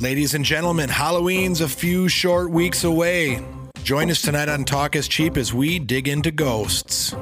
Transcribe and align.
Ladies 0.00 0.34
and 0.34 0.44
gentlemen, 0.44 0.88
Halloween's 0.88 1.60
a 1.60 1.68
few 1.68 2.08
short 2.08 2.50
weeks 2.50 2.84
away. 2.84 3.44
Join 3.82 4.12
us 4.12 4.22
tonight 4.22 4.48
on 4.48 4.64
Talk 4.64 4.94
is 4.94 5.08
Cheap 5.08 5.36
as 5.36 5.52
we 5.52 5.80
dig 5.80 6.06
into 6.06 6.30
ghosts. 6.30 7.16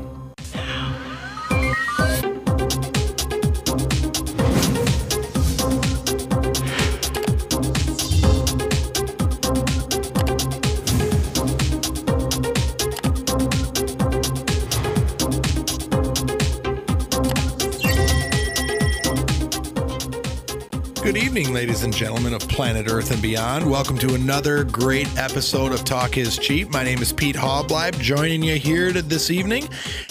Ladies 21.57 21.85
and 21.85 21.97
gentlemen 21.97 22.35
of 22.35 22.43
planet 22.49 22.87
Earth 22.93 23.11
and 23.11 23.23
beyond. 23.23 23.65
Welcome 23.65 23.97
to 24.01 24.15
another 24.15 24.63
great 24.65 25.09
episode 25.17 25.73
of 25.73 25.87
Talk 25.87 26.19
is 26.19 26.37
Cheap. 26.37 26.69
My 26.69 26.85
name 26.85 27.01
is 27.01 27.15
Pete 27.15 27.35
Hobleib, 27.35 27.99
joining 27.99 28.43
you 28.43 28.57
here 28.57 28.93
this 28.93 29.31
evening. 29.31 29.67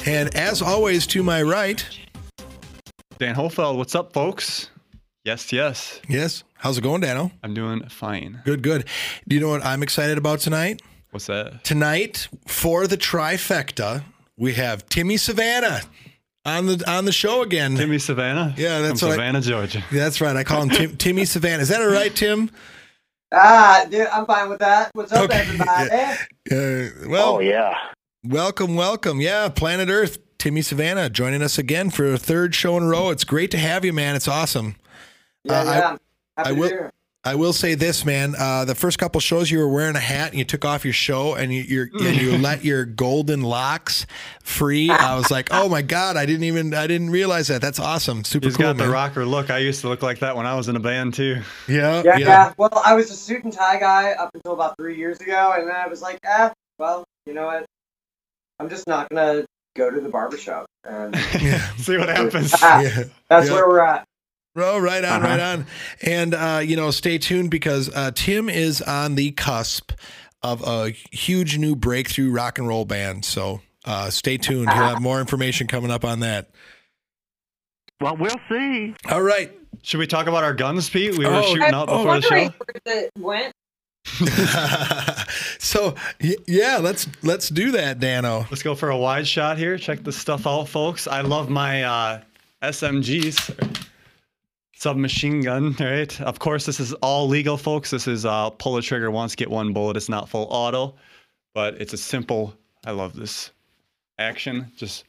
And 0.08 0.36
as 0.36 0.64
always, 0.64 1.06
to 1.06 1.22
my 1.22 1.44
right, 1.44 1.86
Dan 3.20 3.36
Hofeld, 3.36 3.78
what's 3.78 3.94
up, 3.94 4.12
folks? 4.12 4.72
Yes, 5.24 5.54
yes. 5.54 6.02
yes, 6.10 6.44
how's 6.56 6.80
it 6.80 6.82
going, 6.82 7.02
Dano? 7.02 7.30
I'm 7.44 7.54
doing 7.54 7.88
fine. 7.90 8.42
Good, 8.44 8.64
good. 8.64 8.88
Do 9.28 9.36
you 9.36 9.40
know 9.40 9.50
what 9.50 9.64
I'm 9.64 9.84
excited 9.84 10.18
about 10.18 10.40
tonight? 10.40 10.82
What's 11.12 11.28
that? 11.28 11.64
Tonight, 11.64 12.28
for 12.48 12.88
the 12.88 12.98
trifecta, 12.98 14.04
we 14.36 14.54
have 14.54 14.90
Timmy 14.90 15.18
Savannah 15.18 15.82
on 16.46 16.66
the 16.68 16.84
on 16.90 17.06
the 17.06 17.12
show 17.12 17.42
again. 17.42 17.76
Timmy 17.76 18.00
Savannah? 18.00 18.54
Yeah, 18.58 18.80
that's 18.82 19.00
From 19.00 19.10
what 19.10 19.14
I- 19.14 19.18
Savannah, 19.18 19.42
Georgia. 19.42 19.84
That's 19.92 20.22
right. 20.22 20.36
I 20.36 20.44
call 20.44 20.64
him 20.64 20.70
Tim, 20.70 20.98
Timmy 20.98 21.26
Savannah. 21.26 21.64
Is 21.64 21.70
that 21.70 21.82
all 21.82 21.88
right, 21.92 22.14
Tim? 22.16 22.50
Ah, 23.34 23.86
dude, 23.90 24.08
I'm 24.08 24.26
fine 24.26 24.50
with 24.50 24.60
that. 24.60 24.92
What's 24.94 25.12
up, 25.12 25.26
Okay, 25.26 25.40
everybody? 25.40 25.90
Uh, 26.52 27.10
well, 27.10 27.36
Oh 27.36 27.40
yeah. 27.40 27.74
Welcome, 28.24 28.76
welcome. 28.76 29.20
Yeah, 29.22 29.50
Planet 29.50 29.90
Earth, 29.90 30.18
Timmy 30.38 30.62
Savannah 30.62 31.10
joining 31.10 31.42
us 31.42 31.58
again 31.58 31.90
for 31.90 32.14
a 32.14 32.18
third 32.18 32.56
show 32.56 32.78
in 32.78 32.84
a 32.84 32.88
row. 32.88 33.10
It's 33.10 33.24
great 33.24 33.52
to 33.52 33.58
have 33.58 33.84
you, 33.86 33.94
man. 33.94 34.16
It's 34.16 34.28
awesome. 34.28 34.76
Yeah, 35.44 35.54
Uh, 35.54 35.64
I- 35.64 35.64
yeah. 35.78 35.88
I'm 35.90 35.98
happy 35.98 36.00
I 36.38 36.44
to 36.44 36.54
will- 36.56 36.70
be 36.70 36.76
here. 36.76 36.92
I 37.26 37.34
will 37.34 37.54
say 37.54 37.74
this, 37.74 38.06
man. 38.06 38.36
Uh, 38.38 38.66
the 38.66 38.76
first 38.76 39.00
couple 39.00 39.20
shows, 39.20 39.50
you 39.50 39.58
were 39.58 39.68
wearing 39.68 39.96
a 39.96 40.00
hat 40.00 40.30
and 40.30 40.38
you 40.38 40.46
took 40.46 40.64
off 40.64 40.86
your 40.86 40.94
show 40.94 41.34
and 41.34 41.52
you 41.52 41.64
you're, 41.64 41.90
and 41.92 42.16
you 42.16 42.38
let 42.38 42.64
your 42.64 42.86
golden 42.86 43.42
locks 43.42 44.06
free. 44.44 44.92
I 44.92 45.16
was 45.16 45.32
like, 45.32 45.50
oh 45.52 45.68
my 45.68 45.82
god, 45.82 46.18
I 46.18 46.28
didn't 46.28 46.44
even 46.44 46.74
I 46.76 46.86
didn't 46.86 47.10
realize 47.10 47.48
that. 47.48 47.62
That's 47.62 47.80
awesome. 47.80 48.24
Super 48.24 48.46
He's 48.46 48.58
cool, 48.58 48.68
got 48.68 48.78
the 48.78 48.88
rocker 48.90 49.26
look. 49.26 49.50
I 49.50 49.58
used 49.58 49.82
to 49.82 49.90
look 49.90 50.04
like 50.04 50.20
that 50.20 50.36
when 50.36 50.46
I 50.46 50.54
was 50.56 50.70
in 50.70 50.76
a 50.76 50.80
band, 50.80 51.16
too. 51.16 51.42
Yeah, 51.68 52.04
Yeah, 52.06 52.18
yeah, 52.18 52.54
Well, 52.58 52.70
I 52.86 52.94
was 52.94 53.10
a 53.10 53.16
suit 53.16 53.44
and 53.44 53.52
tie 53.52 53.80
guy 53.80 54.12
up 54.12 54.30
until 54.36 54.54
about 54.54 54.78
three 54.78 54.96
years 54.96 55.20
ago, 55.20 55.54
and 55.58 55.68
then 55.68 55.76
I 55.76 55.88
was 55.88 56.04
like, 56.04 56.20
ah, 56.28 56.54
well, 56.78 57.04
you 57.26 57.34
know 57.34 57.48
what? 57.48 57.66
I'm 58.60 58.70
just 58.70 58.88
not 58.88 59.10
gonna 59.10 59.46
go 59.76 59.90
to 59.90 60.00
the 60.00 60.10
barbershop, 60.10 60.68
and 60.84 61.16
yeah. 61.42 61.68
See 61.78 61.98
what 61.98 62.10
happens. 62.16 62.54
Ah, 62.62 62.82
yeah. 62.82 63.04
that's 63.30 63.48
Yeah. 63.48 63.54
where 63.54 63.68
we're 63.68 63.80
at. 63.80 64.06
Oh, 64.56 64.80
right 64.80 65.04
on, 65.04 65.22
Uh-huh. 65.22 65.28
right 65.28 65.40
on. 65.40 65.66
And, 66.02 66.34
uh, 66.34 66.62
you 66.64 66.76
know, 66.76 66.92
stay 66.92 67.18
tuned 67.18 67.52
because 67.52 67.90
uh, 67.94 68.12
Tim 68.16 68.50
is 68.50 68.82
on 68.82 69.16
the 69.16 69.32
cusp 69.32 69.92
of 70.42 70.62
a 70.66 70.92
huge 71.12 71.58
new 71.58 71.76
breakthrough 71.76 72.32
rock 72.32 72.58
and 72.60 72.68
roll 72.68 72.86
band. 72.86 73.26
So 73.26 73.62
uh, 73.86 74.10
stay 74.10 74.38
tuned. 74.38 74.70
He'll 74.72 74.84
have 74.84 75.02
more 75.02 75.20
information 75.20 75.68
coming 75.68 75.92
up 75.92 76.06
on 76.06 76.22
that. 76.22 76.50
Well, 78.02 78.16
we'll 78.18 78.40
see. 78.50 78.94
All 79.10 79.22
right. 79.22 79.52
Should 79.82 80.00
we 80.00 80.08
talk 80.08 80.28
about 80.28 80.44
our 80.44 80.54
guns, 80.54 80.90
Pete? 80.90 81.18
We 81.18 81.26
were 81.26 81.34
Oh, 81.36 81.42
shooting 81.44 81.64
out 81.74 81.90
oh, 81.90 81.98
before 82.04 82.20
the 82.20 82.22
show. 82.22 82.54
where 82.84 83.10
went. 83.20 83.54
so, 85.60 85.96
yeah, 86.48 86.78
let's 86.78 87.08
let's 87.24 87.50
do 87.50 87.72
that, 87.72 88.00
Dano. 88.00 88.46
Let's 88.52 88.62
go 88.64 88.76
for 88.76 88.90
a 88.90 88.98
wide 88.98 89.28
shot 89.28 89.58
here. 89.58 89.78
Check 89.78 90.04
this 90.04 90.16
stuff 90.18 90.46
out, 90.48 90.70
folks. 90.70 91.08
I 91.08 91.22
love 91.22 91.50
my 91.50 91.84
uh, 91.84 92.22
SMGs. 92.64 93.88
Submachine 94.86 95.42
gun, 95.42 95.76
right? 95.80 96.22
Of 96.22 96.38
course, 96.38 96.68
this 96.68 96.80
is 96.80 96.94
all 97.02 97.28
legal, 97.28 97.58
folks. 97.58 97.90
This 97.90 98.08
is 98.08 98.24
uh, 98.24 98.52
pull 98.52 98.76
the 98.76 98.84
trigger 98.84 99.10
once, 99.10 99.34
get 99.34 99.50
one 99.50 99.74
bullet. 99.74 99.98
It's 99.98 100.10
not 100.10 100.30
full 100.30 100.46
auto, 100.52 100.94
but 101.56 101.82
it's 101.82 101.94
a 101.94 101.98
simple. 101.98 102.54
I 102.86 102.92
love 102.92 103.16
this 103.16 103.50
action. 104.20 104.72
Just 104.78 105.06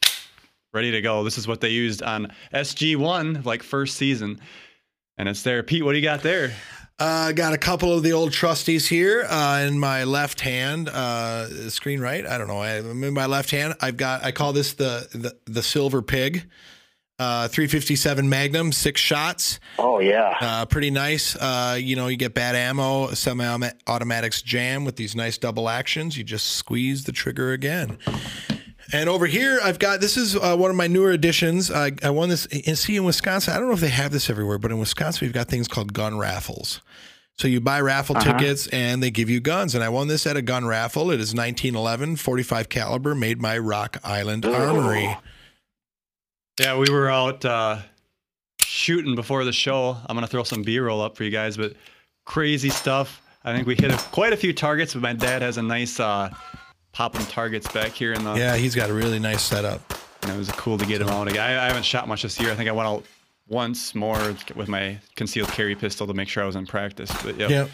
ready 0.73 0.93
to 0.93 1.03
go. 1.03 1.25
This 1.25 1.37
is 1.37 1.47
what 1.47 1.61
they 1.61 1.69
used 1.69 2.03
on 2.03 2.33
SG1, 2.55 3.45
like 3.45 3.63
first 3.63 3.99
season, 3.99 4.41
and 5.19 5.29
it's 5.29 5.43
there. 5.43 5.63
Pete, 5.63 5.85
what 5.85 5.93
do 5.93 5.99
you 5.99 6.05
got 6.05 6.23
there? 6.23 6.55
Uh, 6.99 7.33
got 7.33 7.53
a 7.53 7.59
couple 7.59 7.93
of 7.93 8.03
the 8.03 8.15
old 8.15 8.31
trusties 8.31 8.89
here 8.89 9.27
uh, 9.29 9.63
in 9.69 9.79
my 9.79 10.05
left 10.05 10.41
hand, 10.41 10.89
uh, 10.89 11.69
screen 11.69 12.01
right. 12.01 12.27
I 12.27 12.39
don't 12.39 12.49
know. 12.49 12.63
I'm 12.63 13.05
in 13.05 13.13
my 13.13 13.27
left 13.27 13.51
hand. 13.51 13.75
I've 13.83 13.99
got. 13.99 14.25
I 14.25 14.33
call 14.33 14.55
this 14.55 14.73
the 14.73 15.07
the, 15.13 15.37
the 15.45 15.63
silver 15.63 16.01
pig. 16.01 16.47
Uh, 17.19 17.49
357 17.49 18.29
Magnum, 18.29 18.73
six 18.73 19.01
shots. 19.01 19.59
Oh 19.79 20.01
yeah. 20.01 20.37
Uh, 20.39 20.67
pretty 20.67 20.91
nice. 20.91 21.35
Uh, 21.35 21.79
you 21.81 21.97
know, 21.97 22.09
you 22.09 22.17
get 22.19 22.35
bad 22.35 22.55
ammo, 22.55 23.09
semi-automatics 23.15 24.43
jam 24.43 24.85
with 24.85 24.97
these 24.97 25.17
nice 25.17 25.39
double 25.39 25.69
actions. 25.71 26.19
You 26.19 26.25
just 26.25 26.47
squeeze 26.57 27.05
the 27.05 27.13
trigger 27.13 27.53
again. 27.53 27.97
And 28.93 29.09
over 29.09 29.27
here, 29.27 29.59
I've 29.65 29.79
got 29.79 30.01
this 30.01 30.17
is 30.19 30.37
uh, 30.37 30.57
one 30.57 30.71
of 30.71 30.77
my 30.77 30.87
newer 30.89 31.11
additions. 31.11 31.71
I, 31.71 31.93
I 32.03 32.11
won 32.11 32.29
this. 32.29 32.47
And 32.67 32.77
see, 32.79 32.97
in 32.97 33.05
Wisconsin, 33.05 33.55
I 33.55 33.59
don't 33.59 33.69
know 33.69 33.75
if 33.75 33.81
they 33.81 33.89
have 33.89 34.13
this 34.13 34.29
everywhere, 34.31 34.59
but 34.59 34.71
in 34.71 34.79
Wisconsin, 34.79 35.27
we've 35.27 35.33
got 35.35 35.49
things 35.49 35.67
called 35.69 35.93
gun 35.95 36.19
raffles. 36.19 36.83
So 37.39 37.49
you 37.49 37.61
buy 37.61 37.81
raffle 37.81 38.17
Uh-huh. 38.17 38.33
tickets 38.39 38.67
and 38.69 39.03
they 39.03 39.11
give 39.11 39.29
you 39.29 39.41
guns. 39.41 39.75
And 39.75 39.83
I 39.83 39.89
won 39.89 40.09
this 40.09 40.27
at 40.27 40.37
a 40.37 40.43
gun 40.43 40.67
raffle. 40.67 41.11
It 41.11 41.21
is 41.21 41.35
1911, 41.35 42.17
45 42.17 42.69
caliber, 42.69 43.15
made 43.15 43.41
by 43.43 43.59
Rock 43.59 43.99
Island 44.05 44.45
Armory. 44.47 45.17
Yeah, 46.59 46.79
we 46.79 46.91
were 46.91 47.11
out 47.11 47.45
uh, 47.45 47.79
shooting 48.63 49.15
before 49.15 49.45
the 49.45 49.53
show. 49.53 49.97
I'm 50.07 50.17
gonna 50.17 50.27
throw 50.27 50.43
some 50.43 50.63
B-roll 50.63 51.01
up 51.03 51.17
for 51.17 51.25
you 51.25 51.31
guys, 51.31 51.57
but 51.57 51.75
crazy 52.25 52.71
stuff. 52.71 53.21
I 53.45 53.55
think 53.55 53.67
we 53.67 53.75
hit 53.77 53.93
a, 53.93 53.97
quite 53.97 54.33
a 54.33 54.37
few 54.37 54.53
targets, 54.53 54.95
but 54.95 55.03
my 55.03 55.13
dad 55.13 55.43
has 55.43 55.59
a 55.59 55.63
nice 55.63 56.01
uh, 56.01 56.31
popping 56.93 57.25
targets 57.27 57.71
back 57.73 57.93
here 57.93 58.13
in 58.13 58.25
the. 58.25 58.35
Yeah, 58.35 58.57
he's 58.57 58.75
got 58.75 58.91
a 58.91 58.95
really 58.95 59.19
nice 59.19 59.43
setup. 59.43 59.81
And 60.23 60.33
it 60.33 60.39
was 60.39 60.51
cool 60.53 60.77
to 60.79 60.87
get 60.87 61.01
him 61.03 61.09
out 61.09 61.29
again. 61.29 61.41
I, 61.49 61.65
I 61.65 61.67
haven't 61.69 61.85
shot 61.85 62.09
much 62.09 62.23
this 62.23 62.41
year. 62.41 62.51
I 62.51 62.55
think 62.57 62.69
I 62.69 62.73
went 62.73 62.89
out 62.89 63.05
once 63.47 63.95
more 63.95 64.19
with 64.57 64.67
my 64.67 64.99
concealed 65.15 65.49
carry 65.51 65.77
pistol 65.77 66.07
to 66.09 66.15
make 66.15 66.29
sure 66.29 66.43
I 66.43 66.47
was 66.47 66.57
in 66.57 66.67
practice. 66.67 67.13
But 67.23 67.37
yeah, 67.39 67.49
Yep. 67.49 67.71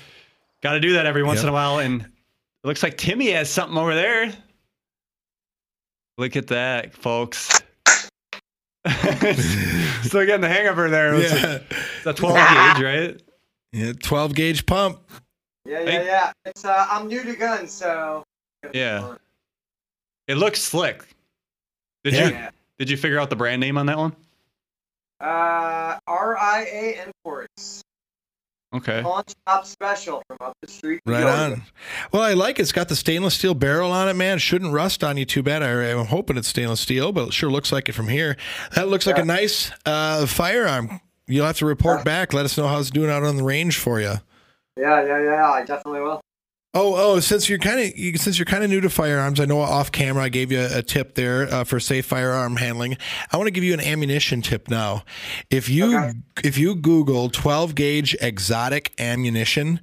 got 0.61 0.73
to 0.73 0.81
do 0.81 0.93
that 0.95 1.07
every 1.07 1.23
once 1.23 1.39
Yep. 1.39 1.45
in 1.45 1.49
a 1.49 1.53
while. 1.53 1.79
And 1.79 2.03
it 2.03 2.09
looks 2.67 2.83
like 2.83 2.99
Timmy 2.99 3.31
has 3.31 3.49
something 3.49 3.79
over 3.79 3.95
there. 3.95 4.31
Look 6.19 6.37
at 6.37 6.49
that, 6.49 6.93
folks. 6.93 7.62
Still 10.03 10.27
getting 10.27 10.41
the 10.41 10.49
hang 10.49 10.67
of 10.67 10.77
her 10.77 10.91
there. 10.91 11.15
It's 11.15 11.33
Yeah. 11.33 11.59
a 12.11 12.13
12 12.13 12.35
gauge, 12.37 12.85
right? 12.85 13.23
yeah. 13.73 13.93
12 14.03 14.35
gauge 14.35 14.67
pump. 14.67 15.01
Yeah, 15.65 15.81
yeah, 15.81 16.03
yeah. 16.03 16.33
It's 16.45 16.65
uh, 16.65 16.87
I'm 16.91 17.07
new 17.07 17.23
to 17.23 17.37
guns, 17.37 17.71
so 17.71 18.25
Yeah. 18.73 19.15
It 20.27 20.37
looks 20.37 20.61
slick. 20.61 21.05
Did 22.05 22.15
Yeah. 22.15 22.29
you 22.29 22.49
did 22.79 22.91
you 22.91 22.97
figure 22.97 23.21
out 23.21 23.31
the 23.31 23.37
brand 23.37 23.61
name 23.61 23.79
on 23.79 23.87
that 23.87 23.99
one? 23.99 24.17
Uh, 25.21 25.99
RIA 26.09 27.05
Imports. 27.05 27.83
Okay. 28.75 29.03
Pawn 29.03 29.25
shop 29.47 29.67
special 29.67 30.23
from 30.27 30.39
up 30.41 30.57
the 30.63 30.69
street. 30.69 31.03
Right 31.05 31.25
on. 31.25 31.63
Well, 32.13 32.23
I 32.23 32.33
like 32.33 32.59
it. 32.59 32.63
It's 32.63 32.73
got 32.73 32.89
the 32.89 32.97
stainless 32.97 33.35
steel 33.35 33.55
barrel 33.55 33.91
on 33.93 34.09
it, 34.09 34.15
man. 34.15 34.37
It 34.37 34.41
shouldn't 34.41 34.73
rust 34.73 35.05
on 35.05 35.17
you 35.19 35.25
too 35.27 35.43
bad. 35.43 35.63
I, 35.63 35.91
I'm 35.93 36.07
hoping 36.07 36.37
it's 36.39 36.49
stainless 36.49 36.81
steel, 36.81 37.13
but 37.13 37.29
it 37.29 37.33
sure 37.35 37.51
looks 37.51 37.71
like 37.71 37.89
it 37.89 37.93
from 37.93 38.09
here. 38.09 38.37
That 38.75 38.89
looks 38.89 39.07
like 39.07 39.19
a 39.19 39.25
nice 39.25 39.71
uh, 39.85 40.25
firearm. 40.27 41.01
You'll 41.27 41.47
have 41.47 41.59
to 41.59 41.67
report 41.67 42.01
Yeah. 42.01 42.05
back. 42.05 42.33
Let 42.33 42.45
us 42.47 42.57
know 42.57 42.67
how 42.67 42.79
it's 42.79 42.91
doing 42.91 43.11
out 43.11 43.23
on 43.25 43.37
the 43.37 43.45
range 43.45 43.79
for 43.79 44.01
you. 44.01 44.15
Yeah, 44.79 45.05
yeah, 45.05 45.23
yeah. 45.23 45.51
I 45.51 45.65
definitely 45.65 46.01
will. 46.01 46.21
Oh, 46.75 46.95
oh! 46.97 47.21
Since 47.21 47.51
you're 47.51 47.59
kind 47.59 47.81
of 47.81 47.99
you, 47.99 48.17
since 48.17 48.39
you're 48.39 48.47
kind 48.47 48.65
of 48.65 48.71
new 48.71 48.81
to 48.81 48.89
firearms, 48.89 49.41
I 49.41 49.45
know 49.45 49.61
off 49.61 49.93
camera 49.93 50.25
I 50.25 50.29
gave 50.31 50.51
you 50.51 50.67
a, 50.71 50.83
tip 50.83 51.15
there 51.17 51.43
uh, 51.53 51.65
for 51.65 51.79
safe 51.79 52.07
firearm 52.07 52.57
handling. 52.57 52.97
I 53.31 53.37
want 53.37 53.47
to 53.49 53.51
give 53.51 53.63
you 53.63 53.75
an 53.75 53.81
ammunition 53.81 54.41
tip 54.41 54.69
now. 54.71 55.05
If 55.51 55.69
you 55.69 55.99
Okay. 55.99 56.13
if 56.45 56.57
you 56.57 56.75
Google 56.75 57.29
12 57.29 57.75
gauge 57.75 58.17
exotic 58.23 58.93
ammunition, 58.99 59.81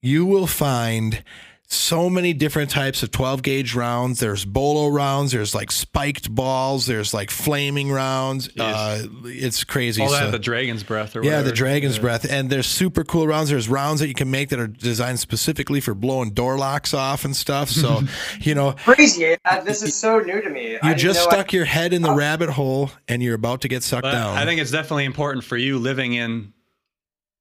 you 0.00 0.24
will 0.24 0.46
find 0.46 1.24
so 1.70 2.08
many 2.08 2.32
different 2.32 2.70
types 2.70 3.02
of 3.02 3.10
12 3.10 3.42
gauge 3.42 3.74
rounds. 3.74 4.20
There's 4.20 4.46
bolo 4.46 4.88
rounds. 4.88 5.32
There's 5.32 5.54
like 5.54 5.70
spiked 5.70 6.34
balls. 6.34 6.86
There's 6.86 7.12
like 7.12 7.30
flaming 7.30 7.92
rounds. 7.92 8.48
Uh, 8.58 9.02
it's 9.26 9.64
crazy. 9.64 10.00
All 10.02 10.10
that 10.10 10.18
So- 10.26 10.30
the 10.30 10.38
dragon's 10.38 10.82
breath 10.82 11.14
or 11.14 11.22
yeah, 11.22 11.42
the 11.42 11.52
dragon's 11.52 11.96
Yeah. 11.96 12.02
breath. 12.02 12.24
And 12.30 12.48
there's 12.48 12.66
super 12.66 13.04
cool 13.04 13.26
rounds. 13.26 13.50
There's 13.50 13.68
rounds 13.68 14.00
that 14.00 14.08
you 14.08 14.14
can 14.14 14.30
make 14.30 14.48
that 14.48 14.58
are 14.58 14.66
designed 14.66 15.20
specifically 15.20 15.80
for 15.82 15.92
blowing 15.94 16.30
door 16.30 16.56
locks 16.56 16.94
off 16.94 17.26
and 17.26 17.36
stuff. 17.36 17.68
So, 17.68 18.00
you 18.40 18.54
know, 18.54 18.72
Crazy. 18.84 19.36
Uh, 19.44 19.60
this 19.60 19.82
is 19.82 19.94
so 19.94 20.20
new 20.20 20.40
to 20.40 20.48
me. 20.48 20.78
you 20.82 20.94
just 20.94 21.22
stuck 21.22 21.52
your 21.52 21.66
head 21.66 21.92
in 21.92 22.00
the 22.00 22.12
rabbit 22.14 22.48
hole 22.48 22.92
and 23.08 23.22
you're 23.22 23.34
about 23.34 23.60
to 23.60 23.68
get 23.68 23.82
sucked 23.82 24.04
down. 24.04 24.38
I 24.38 24.46
think 24.46 24.58
it's 24.58 24.70
definitely 24.70 25.04
important 25.04 25.44
for 25.44 25.58
you 25.58 25.78
living 25.78 26.14
in 26.14 26.54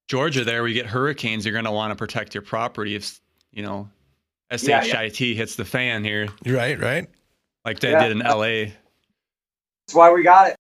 Georgia, 0.10 0.44
there 0.44 0.64
we 0.64 0.74
get 0.74 0.86
hurricanes. 0.86 1.46
You're 1.46 1.54
going 1.54 1.66
to 1.66 1.72
want 1.72 1.92
to 1.92 1.96
protect 1.96 2.34
your 2.36 2.42
property 2.42 2.96
if 2.96 3.20
you 3.52 3.62
know 3.64 3.90
Yeah, 3.90 3.97
shit 4.52 4.70
yeah. 5.20 5.34
hits 5.36 5.56
the 5.56 5.66
fan 5.66 6.04
here, 6.04 6.28
Right, 6.46 6.80
right. 6.80 7.08
like 7.66 7.80
they 7.80 7.92
Yeah. 7.92 8.08
did 8.08 8.12
in 8.14 8.20
LA. 8.20 8.72
That's 9.88 9.94
why 9.94 10.12
we 10.12 10.24
got 10.24 10.50
it. 10.50 10.56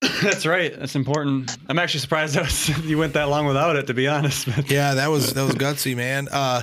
That's 0.22 0.46
right. 0.46 0.78
That's 0.78 0.94
important. 0.94 1.56
I'm 1.68 1.78
actually 1.78 2.00
surprised 2.00 2.34
that 2.36 2.44
was, 2.44 2.68
you 2.84 2.98
went 2.98 3.14
that 3.14 3.28
long 3.28 3.46
without 3.46 3.74
it, 3.76 3.86
to 3.88 3.94
be 3.94 4.06
honest. 4.06 4.46
But 4.46 4.70
Yeah, 4.70 4.94
that 4.94 5.08
was 5.08 5.34
that 5.34 5.42
was 5.44 5.54
gutsy, 5.56 5.96
man. 5.96 6.28
Uh, 6.30 6.62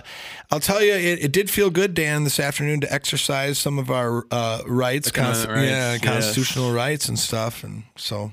I'll 0.51 0.61
tell 0.61 0.81
you, 0.81 0.93
it, 0.93 1.25
it 1.25 1.31
did 1.33 1.49
feel 1.49 1.69
good, 1.69 1.93
Dan, 1.93 2.23
this 2.23 2.39
afternoon 2.39 2.79
to 2.81 2.93
exercise 2.93 3.59
some 3.59 3.77
of 3.77 3.91
our 3.91 4.25
uh, 4.31 4.61
rights, 4.65 5.11
The 5.11 5.19
Amendment 5.19 5.49
consti- 5.49 5.67
yeah, 5.67 5.91
rights, 5.91 6.03
constitutional 6.05 6.71
rights 6.71 7.09
and 7.09 7.19
stuff, 7.19 7.63
and 7.65 7.83
so 7.97 8.31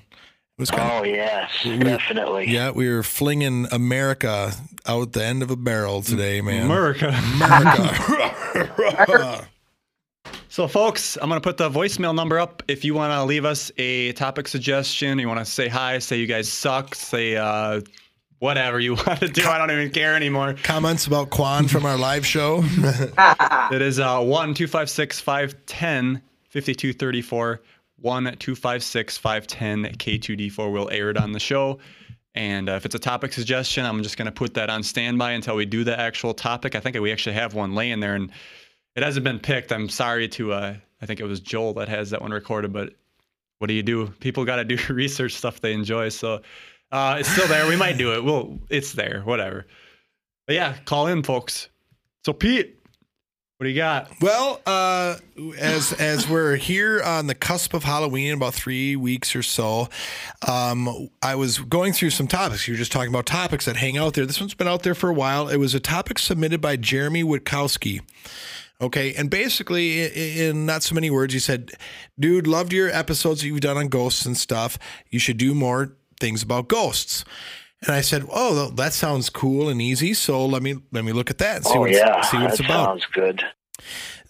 it 0.59 0.61
was 0.61 0.71
kind 0.71 0.83
of 0.83 1.01
Oh 1.01 1.05
yes, 1.05 1.51
We- 1.65 1.79
definitely. 1.79 2.49
yeah. 2.51 2.71
We 2.71 2.89
were 2.89 3.03
flinging 3.03 3.67
America 3.73 4.53
out 4.87 5.13
the 5.13 5.25
end 5.25 5.43
of 5.43 5.51
a 5.51 5.57
barrel 5.57 6.03
today, 6.03 6.41
man. 6.41 6.67
America. 6.67 7.09
America. 7.45 9.49
So, 10.49 10.69
folks, 10.69 11.17
I'm 11.21 11.31
going 11.31 11.41
to 11.41 11.47
put 11.47 11.57
the 11.57 11.71
voicemail 11.71 12.15
number 12.15 12.39
up. 12.39 12.63
If 12.69 12.85
you 12.85 12.93
want 12.93 13.11
to 13.15 13.25
leave 13.25 13.47
us 13.47 13.73
a 13.79 14.13
topic 14.13 14.47
suggestion, 14.47 15.19
you 15.19 15.27
want 15.27 15.41
to 15.41 15.47
say 15.47 15.67
hi, 15.67 15.99
say 15.99 16.19
you 16.19 16.27
guys 16.27 16.47
suck, 16.47 16.95
say 16.95 17.37
uh, 17.37 17.81
whatever 18.39 18.79
you 18.79 18.95
want 19.07 19.21
to 19.21 19.29
do. 19.29 19.47
I 19.47 19.57
don't 19.57 19.71
even 19.71 19.89
care 19.91 20.15
anymore. 20.15 20.55
Comments 20.63 21.07
about 21.07 21.31
Quan 21.31 21.69
from 21.69 21.87
our 21.87 21.97
live 21.97 22.27
show. 22.27 22.61
It 22.67 23.81
is 23.81 23.99
uh, 23.99 24.21
1 24.21 24.53
256 24.53 25.21
510 25.23 26.21
5234. 28.03 28.31
1 28.31 28.37
256 28.39 29.19
510 29.19 29.97
K2D4 29.97 30.73
will 30.73 30.91
air 30.91 31.11
it 31.11 31.17
on 31.17 31.33
the 31.33 31.41
show. 31.41 31.79
And 32.35 32.69
uh, 32.69 32.73
if 32.73 32.87
it's 32.87 32.95
a 32.95 32.99
topic 32.99 33.33
suggestion, 33.33 33.85
I'm 33.85 34.03
just 34.03 34.17
going 34.17 34.27
to 34.27 34.33
put 34.33 34.55
that 34.55 34.71
on 34.71 34.83
standby 34.83 35.33
until 35.33 35.57
we 35.57 35.67
do 35.67 35.85
the 35.85 35.99
actual 35.99 36.33
topic. 36.33 36.75
I 36.75 36.81
think 36.81 36.99
we 36.99 37.13
actually 37.13 37.35
have 37.35 37.55
one 37.55 37.75
laying 37.75 38.01
there 38.01 38.15
and 38.15 38.31
it 38.97 39.03
hasn't 39.03 39.25
been 39.25 39.39
picked. 39.39 39.73
I'm 39.73 39.89
sorry 39.89 40.29
to, 40.29 40.53
uh, 40.53 40.75
I 41.01 41.07
think 41.07 41.21
it 41.21 41.25
was 41.25 41.41
Joel 41.41 41.75
that 41.75 41.89
has 41.89 42.11
that 42.11 42.23
one 42.23 42.31
recorded, 42.31 42.73
but 42.73 42.95
what 43.59 43.69
do 43.69 43.75
you 43.75 43.83
do? 43.83 44.09
People 44.21 44.45
got 44.45 44.57
to 44.57 44.65
do 44.65 44.79
research 44.93 45.35
stuff 45.35 45.61
they 45.61 45.73
enjoy. 45.73 46.09
So 46.09 46.43
uh, 46.91 47.17
it's 47.21 47.29
still 47.29 47.49
there. 47.49 47.67
We 47.69 47.77
might 47.77 47.99
do 47.99 48.13
it. 48.15 48.25
Well, 48.25 48.59
it's 48.71 48.93
there, 48.93 49.23
whatever. 49.25 49.67
But 50.47 50.57
yeah, 50.57 50.77
call 50.85 51.07
in, 51.07 51.23
folks. 51.23 51.69
So, 52.25 52.33
Pete, 52.33 52.79
what 53.63 53.67
do 53.67 53.71
you 53.71 53.77
got? 53.77 54.11
Well, 54.21 54.61
uh, 54.67 55.19
as 55.57 55.93
as 55.93 56.29
we're 56.29 56.57
here 56.57 57.01
on 57.01 57.29
the 57.29 57.35
cusp 57.37 57.75
of 57.75 57.85
Halloween, 57.85 58.35
about 58.35 58.55
three 58.55 58.97
weeks 58.97 59.37
or 59.37 59.45
so, 59.45 59.89
um, 60.49 61.09
I 61.23 61.37
was 61.37 61.59
going 61.61 61.93
through 61.93 62.11
some 62.11 62.27
topics. 62.27 62.67
You 62.67 62.75
were 62.75 62.79
just 62.79 62.91
talking 62.91 63.11
about 63.11 63.25
topics 63.25 63.67
that 63.67 63.77
hang 63.77 63.97
out 63.97 64.15
there. 64.15 64.27
This 64.27 64.41
one's 64.41 64.55
been 64.55 64.67
out 64.67 64.83
there 64.83 64.97
for 64.97 65.11
a 65.11 65.15
while. 65.15 65.49
It 65.49 65.59
was 65.59 65.77
a 65.77 65.79
topic 65.79 66.19
submitted 66.19 66.61
by 66.61 66.75
Jeremy 66.75 67.23
Witkowski. 67.23 68.01
Okay, 68.81 69.15
and 69.15 69.31
basically, 69.31 70.07
in 70.41 70.67
not 70.67 70.83
so 70.83 70.97
many 70.97 71.09
words, 71.09 71.33
he 71.33 71.39
said, 71.39 71.71
"Dude, 72.19 72.49
loved 72.49 72.73
your 72.73 72.91
episodes 72.91 73.43
that 73.43 73.47
you've 73.47 73.61
done 73.61 73.77
on 73.77 73.87
ghosts 73.87 74.27
and 74.27 74.37
stuff. 74.37 74.77
You 75.09 75.21
should 75.21 75.37
do 75.37 75.55
more 75.55 75.93
things 76.19 76.43
about 76.43 76.67
ghosts." 76.67 77.25
And 77.85 77.91
I 77.95 78.01
said, 78.01 78.27
"Oh, 78.31 78.71
that 78.71 78.93
sounds 78.93 79.29
cool 79.29 79.69
and 79.69 79.83
easy. 79.83 80.15
So 80.15 80.47
let 80.47 80.63
me 80.63 80.77
let 80.93 81.05
me 81.05 81.13
look 81.13 81.31
at 81.31 81.39
that 81.39 81.57
and 81.57 81.65
see 81.65 81.73
oh 81.75 81.81
what 81.81 81.91
it's, 81.91 81.99
yeah, 81.99 82.21
see 82.23 82.37
what 82.39 82.51
it's 82.51 82.59
that 82.59 82.67
about." 82.67 82.87
sounds 82.87 83.07
good. 83.13 83.43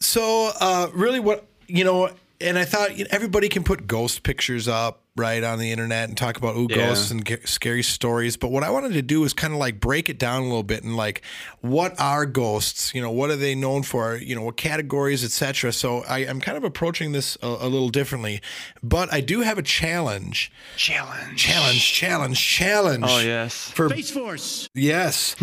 So, 0.01 0.51
uh, 0.61 0.89
really, 0.95 1.21
what 1.21 1.47
you 1.67 1.85
know, 1.85 2.11
and 2.41 2.59
I 2.59 2.65
thought 2.65 2.97
you 2.97 3.05
know, 3.05 3.11
everybody 3.13 3.49
can 3.49 3.63
put 3.63 3.87
ghost 3.87 4.23
pictures 4.23 4.69
up 4.69 5.02
right 5.17 5.45
on 5.45 5.59
the 5.59 5.71
internet 5.71 6.09
and 6.09 6.17
talk 6.17 6.39
about 6.39 6.57
ooh 6.57 6.67
Yeah. 6.71 6.77
ghosts 6.89 7.11
and 7.11 7.25
g- 7.25 7.37
scary 7.45 7.83
stories. 7.83 8.37
But 8.39 8.51
what 8.51 8.63
I 8.63 8.71
wanted 8.71 8.95
to 8.95 9.03
do 9.03 9.21
was 9.21 9.35
kind 9.35 9.53
of 9.53 9.59
like 9.59 9.79
break 9.79 10.09
it 10.09 10.19
down 10.19 10.41
a 10.41 10.45
little 10.47 10.63
bit 10.63 10.83
and 10.85 10.97
like, 10.97 11.21
what 11.61 11.95
are 12.01 12.25
ghosts? 12.25 12.95
You 12.95 13.03
know, 13.03 13.11
what 13.11 13.29
are 13.31 13.37
they 13.37 13.55
known 13.55 13.83
for? 13.83 14.17
You 14.17 14.35
know, 14.35 14.43
what 14.43 14.57
categories, 14.57 15.23
etc. 15.23 15.73
So 15.73 16.03
I, 16.09 16.21
I'm 16.21 16.41
kind 16.41 16.57
of 16.57 16.65
approaching 16.65 17.13
this 17.13 17.37
a, 17.43 17.47
a 17.47 17.69
little 17.69 17.91
differently. 17.91 18.41
But 18.83 19.13
I 19.13 19.21
do 19.21 19.41
have 19.43 19.59
a 19.59 19.63
challenge, 19.63 20.51
Challenge. 20.77 21.37
challenge, 21.37 21.93
challenge, 21.93 22.41
challenge. 22.43 23.05
Oh, 23.07 23.19
yes. 23.21 23.55
For 23.71 23.89
Space 23.91 24.11
Force. 24.11 24.69
Yes. 24.75 25.37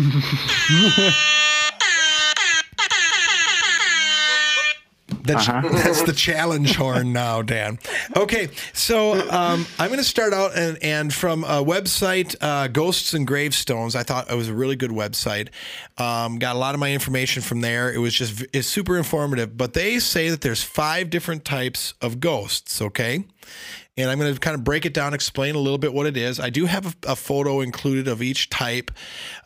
That's, 5.22 5.46
that's 5.84 6.02
the 6.02 6.12
challenge 6.12 6.76
horn 6.76 7.12
now, 7.12 7.42
Dan. 7.42 7.78
Okay, 8.16 8.48
so 8.72 9.12
um, 9.30 9.66
I'm 9.78 9.88
going 9.88 9.98
to 9.98 10.04
start 10.04 10.32
out 10.32 10.56
and, 10.56 10.78
and 10.82 11.12
from 11.12 11.44
a 11.44 11.62
website, 11.64 12.36
uh, 12.40 12.68
Ghosts 12.68 13.14
and 13.14 13.26
Gravestones. 13.26 13.94
I 13.94 14.02
thought 14.02 14.30
it 14.30 14.34
was 14.34 14.48
a 14.48 14.54
really 14.54 14.76
good 14.76 14.90
website. 14.90 15.48
Um, 15.98 16.38
got 16.38 16.56
a 16.56 16.58
lot 16.58 16.74
of 16.74 16.80
my 16.80 16.92
information 16.92 17.42
from 17.42 17.60
there. 17.60 17.92
It 17.92 17.98
was 17.98 18.14
just 18.14 18.44
it's 18.52 18.68
super 18.68 18.96
informative. 18.96 19.56
But 19.56 19.74
they 19.74 19.98
say 19.98 20.30
that 20.30 20.40
there's 20.40 20.62
five 20.62 21.10
different 21.10 21.44
types 21.44 21.94
of 22.00 22.20
ghosts. 22.20 22.80
Okay, 22.80 23.24
and 24.00 24.10
I'm 24.10 24.18
going 24.18 24.32
to 24.32 24.40
kind 24.40 24.54
of 24.54 24.64
break 24.64 24.84
it 24.84 24.94
down, 24.94 25.14
explain 25.14 25.54
a 25.54 25.58
little 25.58 25.78
bit 25.78 25.92
what 25.92 26.06
it 26.06 26.16
is. 26.16 26.40
I 26.40 26.50
do 26.50 26.66
have 26.66 26.86
a, 26.86 27.12
a 27.12 27.16
photo 27.16 27.60
included 27.60 28.08
of 28.08 28.22
each 28.22 28.50
type 28.50 28.90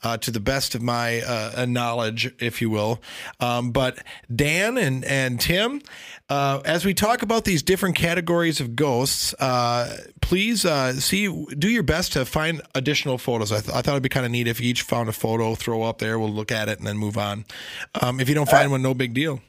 uh, 0.02 0.16
to 0.18 0.30
the 0.30 0.40
best 0.40 0.74
of 0.74 0.82
my 0.82 1.20
uh, 1.20 1.66
knowledge, 1.68 2.34
if 2.38 2.60
you 2.60 2.70
will. 2.70 3.00
Um, 3.40 3.70
but 3.70 3.98
Dan 4.34 4.78
and, 4.78 5.04
and 5.04 5.40
Tim, 5.40 5.82
uh, 6.28 6.60
as 6.64 6.84
we 6.84 6.94
talk 6.94 7.22
about 7.22 7.44
these 7.44 7.62
different 7.62 7.96
categories 7.96 8.60
of 8.60 8.76
ghosts, 8.76 9.34
uh, 9.34 9.96
please 10.20 10.64
uh, 10.64 10.94
see, 10.94 11.26
do 11.58 11.68
your 11.68 11.82
best 11.82 12.12
to 12.14 12.24
find 12.24 12.62
additional 12.74 13.18
photos. 13.18 13.52
I, 13.52 13.60
th- 13.60 13.74
I 13.74 13.82
thought 13.82 13.92
it'd 13.92 14.02
be 14.02 14.08
kind 14.08 14.26
of 14.26 14.32
neat 14.32 14.48
if 14.48 14.60
you 14.60 14.70
each 14.70 14.82
found 14.82 15.08
a 15.08 15.12
photo, 15.12 15.54
throw 15.54 15.82
up 15.82 15.98
there, 15.98 16.18
we'll 16.18 16.32
look 16.32 16.52
at 16.52 16.68
it 16.68 16.78
and 16.78 16.86
then 16.86 16.96
move 16.96 17.18
on. 17.18 17.44
Um, 18.00 18.20
if 18.20 18.28
you 18.28 18.34
don't 18.34 18.48
find 18.48 18.70
one, 18.70 18.82
no 18.82 18.94
big 18.94 19.14
deal. 19.14 19.40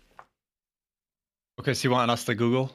Okay, 1.60 1.74
so 1.74 1.88
you 1.88 1.92
want 1.92 2.12
us 2.12 2.25
to 2.25 2.36
Google? 2.36 2.72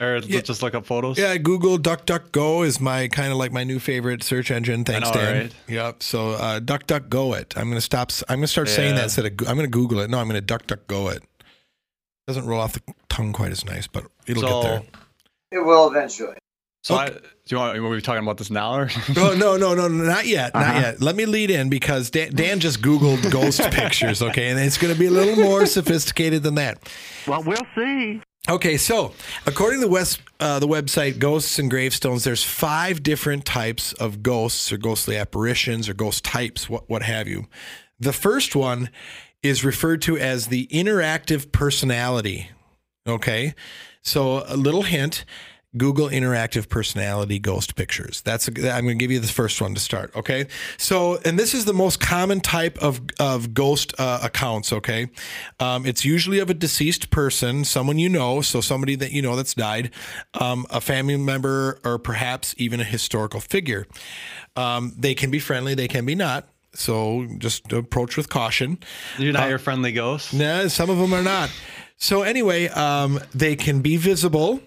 Or 0.00 0.18
Yeah. 0.18 0.40
just 0.42 0.62
look 0.62 0.74
up 0.74 0.86
photos? 0.86 1.18
Yeah, 1.18 1.36
Google 1.38 1.78
DuckDuckGo 1.78 2.64
is 2.64 2.80
my 2.80 3.08
kind 3.08 3.32
of 3.32 3.38
like 3.38 3.50
my 3.52 3.64
new 3.64 3.78
favorite 3.80 4.22
search 4.22 4.50
engine. 4.50 4.84
Thanks, 4.84 5.08
know, 5.08 5.14
Dan. 5.20 5.34
right? 5.42 5.54
Yep. 5.66 6.02
So 6.02 6.30
uh, 6.32 6.60
DuckDuckGo 6.60 7.38
it. 7.40 7.54
I'm 7.56 7.68
gonna 7.68 7.80
stop. 7.80 8.12
I'm 8.28 8.38
gonna 8.38 8.46
start 8.46 8.68
saying 8.68 8.94
that 8.94 9.04
instead 9.04 9.26
of. 9.26 9.48
I'm 9.48 9.56
gonna 9.56 9.66
Google 9.68 10.00
it. 10.00 10.08
No, 10.10 10.18
I'm 10.18 10.28
gonna 10.28 10.40
DuckDuckGo 10.42 11.16
it. 11.16 11.22
Doesn't 12.26 12.46
roll 12.46 12.60
off 12.60 12.74
the 12.74 12.82
tongue 13.08 13.32
quite 13.32 13.50
as 13.52 13.64
nice, 13.64 13.86
but 13.86 14.04
it'll 14.26 14.42
so, 14.42 14.62
get 14.62 14.68
there. 14.68 14.82
It 15.60 15.64
will 15.64 15.88
eventually. 15.88 16.36
so 16.84 16.94
I, 16.96 17.08
do 17.08 17.20
you 17.46 17.56
want, 17.56 17.80
were 17.82 17.88
we 17.88 18.02
talking 18.02 18.22
about 18.22 18.36
this 18.36 18.50
now? 18.50 18.74
Or? 18.74 18.90
No, 19.16 19.32
no, 19.34 19.56
no, 19.56 19.74
no, 19.74 19.88
no, 19.88 20.04
not 20.04 20.26
yet, 20.26 20.52
not 20.52 20.62
Uh-huh. 20.66 20.78
yet. 20.80 21.00
Let 21.00 21.16
me 21.16 21.24
lead 21.24 21.50
in 21.50 21.70
because 21.70 22.10
Dan, 22.10 22.34
Dan 22.34 22.60
just 22.60 22.82
Googled 22.82 23.30
ghost 23.30 23.60
pictures, 23.70 24.20
okay, 24.20 24.50
and 24.50 24.60
it's 24.60 24.76
going 24.76 24.92
to 24.92 25.00
be 25.00 25.06
a 25.06 25.10
little 25.10 25.42
more 25.42 25.64
sophisticated 25.64 26.42
than 26.42 26.56
that. 26.56 26.78
Well, 27.26 27.42
we'll 27.42 27.56
see. 27.74 28.20
Okay, 28.48 28.78
so 28.78 29.12
according 29.44 29.80
to 29.80 29.86
the 29.86 29.92
West, 29.92 30.22
uh, 30.40 30.58
the 30.58 30.66
website 30.66 31.18
Ghosts 31.18 31.58
and 31.58 31.70
Gravestones, 31.70 32.24
there's 32.24 32.42
five 32.42 33.02
different 33.02 33.44
types 33.44 33.92
of 33.92 34.22
ghosts 34.22 34.72
or 34.72 34.78
ghostly 34.78 35.18
apparitions 35.18 35.86
or 35.86 35.92
ghost 35.92 36.24
types, 36.24 36.66
what 36.66 36.88
what 36.88 37.02
have 37.02 37.28
you. 37.28 37.46
The 38.00 38.14
first 38.14 38.56
one 38.56 38.88
is 39.42 39.66
referred 39.66 40.00
to 40.02 40.16
as 40.16 40.46
the 40.46 40.66
interactive 40.68 41.52
personality. 41.52 42.48
Okay, 43.06 43.52
so 44.00 44.44
a 44.46 44.56
little 44.56 44.82
hint: 44.82 45.26
Google 45.76 46.08
interactive 46.08 46.68
personality 46.68 47.38
ghost 47.38 47.76
pictures. 47.76 48.22
That's 48.22 48.48
a, 48.48 48.72
I'm 48.72 48.84
going 48.84 48.98
to 48.98 49.02
give 49.02 49.10
you 49.10 49.20
the 49.20 49.28
first 49.28 49.60
one 49.60 49.74
to 49.74 49.80
start. 49.80 50.14
Okay, 50.16 50.46
so 50.78 51.18
and 51.24 51.38
this 51.38 51.52
is 51.52 51.66
the 51.66 51.74
most 51.74 52.00
common 52.00 52.40
type 52.40 52.78
of 52.78 53.02
of 53.20 53.52
ghost 53.52 53.94
uh, 53.98 54.20
accounts. 54.22 54.72
Okay, 54.72 55.10
um, 55.60 55.84
it's 55.84 56.04
usually 56.04 56.38
of 56.38 56.48
a 56.48 56.54
deceased 56.54 57.10
person, 57.10 57.64
someone 57.64 57.98
you 57.98 58.08
know, 58.08 58.40
so 58.40 58.60
somebody 58.60 58.94
that 58.96 59.12
you 59.12 59.20
know 59.20 59.36
that's 59.36 59.54
died, 59.54 59.90
um, 60.40 60.66
a 60.70 60.80
family 60.80 61.16
member, 61.16 61.78
or 61.84 61.98
perhaps 61.98 62.54
even 62.56 62.80
a 62.80 62.84
historical 62.84 63.40
figure. 63.40 63.86
Um, 64.56 64.94
they 64.96 65.14
can 65.14 65.30
be 65.30 65.38
friendly, 65.38 65.74
they 65.74 65.88
can 65.88 66.06
be 66.06 66.14
not. 66.14 66.48
So 66.74 67.26
just 67.38 67.72
approach 67.72 68.16
with 68.16 68.28
caution. 68.28 68.78
You're 69.18 69.32
not 69.32 69.48
your 69.48 69.58
friendly 69.58 69.92
ghost? 69.92 70.32
No, 70.32 70.68
some 70.68 70.90
of 70.90 70.98
them 70.98 71.12
are 71.12 71.22
not. 71.22 71.50
So 71.96 72.22
anyway, 72.22 72.68
um, 72.68 73.18
they 73.34 73.56
can 73.56 73.80
be 73.80 73.96
visible. 73.96 74.60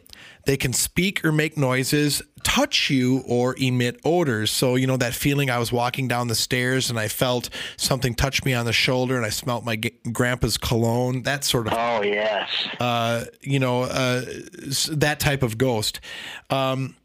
They 0.46 0.58
can 0.58 0.74
speak 0.74 1.24
or 1.24 1.32
make 1.32 1.58
noises, 1.58 2.22
touch 2.44 2.90
you, 2.90 3.24
or 3.28 3.56
emit 3.60 4.00
odors. 4.04 4.52
So 4.52 4.76
you 4.76 4.88
know 4.88 4.98
that 4.98 5.14
feeling. 5.14 5.50
I 5.50 5.58
was 5.60 5.72
walking 5.72 6.08
down 6.08 6.28
the 6.28 6.36
stairs 6.36 6.90
and 6.90 7.00
I 7.00 7.08
felt 7.08 7.50
something 7.78 8.16
touch 8.16 8.44
me 8.44 8.54
on 8.54 8.66
the 8.66 8.74
shoulder, 8.74 9.16
and 9.18 9.26
I 9.26 9.30
smelt 9.30 9.64
my 9.66 9.76
g- 9.76 9.94
grandpa's 10.12 10.58
cologne. 10.58 11.24
That 11.24 11.44
sort 11.44 11.68
of 11.68 11.74
Oh 11.74 12.02
yes. 12.02 12.50
uh, 12.80 13.26
you 13.42 13.60
know, 13.60 13.84
uh, 13.84 14.26
that 14.92 15.20
type 15.20 15.44
of 15.44 15.58
ghost. 15.58 16.00
Um, 16.50 16.96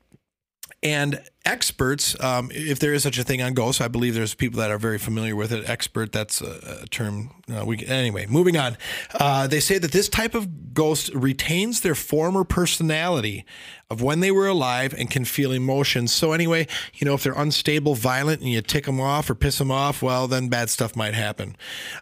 and 0.86 1.20
experts, 1.44 2.18
um, 2.22 2.48
if 2.54 2.78
there 2.78 2.94
is 2.94 3.02
such 3.02 3.18
a 3.18 3.24
thing 3.24 3.42
on 3.42 3.54
ghosts, 3.54 3.80
I 3.80 3.88
believe 3.88 4.14
there's 4.14 4.34
people 4.34 4.60
that 4.60 4.70
are 4.70 4.78
very 4.78 4.98
familiar 4.98 5.34
with 5.34 5.50
it. 5.50 5.68
Expert, 5.68 6.12
that's 6.12 6.40
a, 6.40 6.82
a 6.82 6.86
term. 6.86 7.32
Uh, 7.52 7.64
we 7.64 7.84
anyway. 7.86 8.26
Moving 8.26 8.56
on, 8.56 8.76
uh, 9.18 9.48
they 9.48 9.58
say 9.58 9.78
that 9.78 9.90
this 9.90 10.08
type 10.08 10.36
of 10.36 10.74
ghost 10.74 11.12
retains 11.12 11.80
their 11.80 11.96
former 11.96 12.44
personality 12.44 13.44
of 13.90 14.00
when 14.00 14.20
they 14.20 14.30
were 14.30 14.46
alive 14.46 14.94
and 14.96 15.10
can 15.10 15.24
feel 15.24 15.50
emotions. 15.50 16.12
So 16.12 16.32
anyway, 16.32 16.68
you 16.94 17.04
know, 17.04 17.14
if 17.14 17.24
they're 17.24 17.32
unstable, 17.32 17.96
violent, 17.96 18.42
and 18.42 18.50
you 18.50 18.62
tick 18.62 18.84
them 18.84 19.00
off 19.00 19.28
or 19.28 19.34
piss 19.34 19.58
them 19.58 19.72
off, 19.72 20.02
well, 20.02 20.28
then 20.28 20.48
bad 20.48 20.70
stuff 20.70 20.94
might 20.94 21.14
happen. 21.14 21.56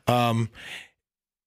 Um, 0.06 0.50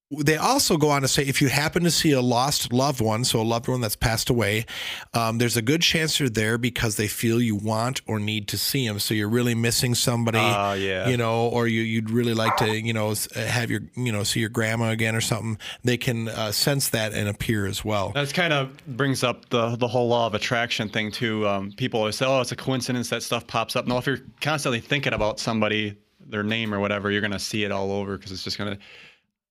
they 0.10 0.38
also 0.38 0.78
go 0.78 0.90
on 0.90 1.02
to 1.02 1.08
say 1.08 1.24
if 1.24 1.42
you 1.42 1.50
happen 1.50 1.84
to 1.84 1.92
see 1.92 2.12
a 2.14 2.22
lost 2.22 2.72
loved 2.72 3.02
one, 3.02 3.26
so 3.26 3.42
a 3.42 3.44
loved 3.44 3.68
one 3.68 3.82
that's 3.82 3.98
passed 3.98 4.30
away, 4.30 4.66
um, 5.14 5.38
there's 5.38 5.58
a 5.58 5.62
good 5.62 5.82
chance 5.82 6.18
you're 6.18 6.30
there 6.30 6.58
because 6.58 6.96
they 6.96 7.10
feel 7.10 7.42
you 7.42 7.58
want 7.58 8.00
or 8.08 8.18
need 8.18 8.48
to 8.48 8.58
see 8.58 8.88
them. 8.88 9.00
So 9.00 9.14
you're 9.14 9.28
really 9.28 9.54
missing 9.54 9.96
somebody, 9.96 10.38
Ah, 10.40 10.74
yeah. 10.76 11.10
you 11.10 11.18
know, 11.18 11.48
or 11.50 11.68
you, 11.68 11.82
you'd 11.82 12.10
really 12.10 12.34
like 12.34 12.56
to, 12.58 12.80
you 12.80 12.94
know, 12.94 13.14
have 13.36 13.70
your, 13.70 13.82
you 13.98 14.14
know, 14.14 14.24
see 14.24 14.40
your 14.40 14.48
grandma 14.50 14.92
again 14.92 15.14
or 15.14 15.20
something. 15.20 15.58
They 15.84 15.98
can 15.98 16.30
uh, 16.30 16.54
sense 16.54 16.88
that 16.90 17.14
and 17.14 17.28
appear 17.28 17.66
as 17.66 17.84
well. 17.84 18.12
That's 18.16 18.32
kind 18.32 18.54
of 18.54 18.70
brings 18.88 19.26
up 19.26 19.50
the 19.50 19.76
the 19.76 19.88
whole 19.90 20.08
law 20.08 20.28
of 20.28 20.34
attraction 20.36 20.88
thing 20.88 21.12
too. 21.12 21.46
Um, 21.46 21.74
people 21.74 22.00
always 22.00 22.16
say, 22.16 22.26
"Oh, 22.26 22.40
it's 22.40 22.54
a 22.54 22.56
coincidence 22.56 23.10
that 23.10 23.24
stuff 23.24 23.46
pops 23.46 23.76
up." 23.76 23.88
No, 23.88 23.98
if 23.98 24.08
you're 24.08 24.20
constantly 24.40 24.80
thinking 24.80 25.12
about 25.12 25.38
somebody, 25.40 25.98
their 26.26 26.44
name 26.44 26.74
or 26.74 26.80
whatever, 26.80 27.12
you're 27.12 27.22
gonna 27.22 27.38
see 27.40 27.66
it 27.66 27.72
all 27.74 27.92
over 27.92 28.16
because 28.16 28.32
it's 28.32 28.44
just 28.44 28.58
gonna 28.58 28.78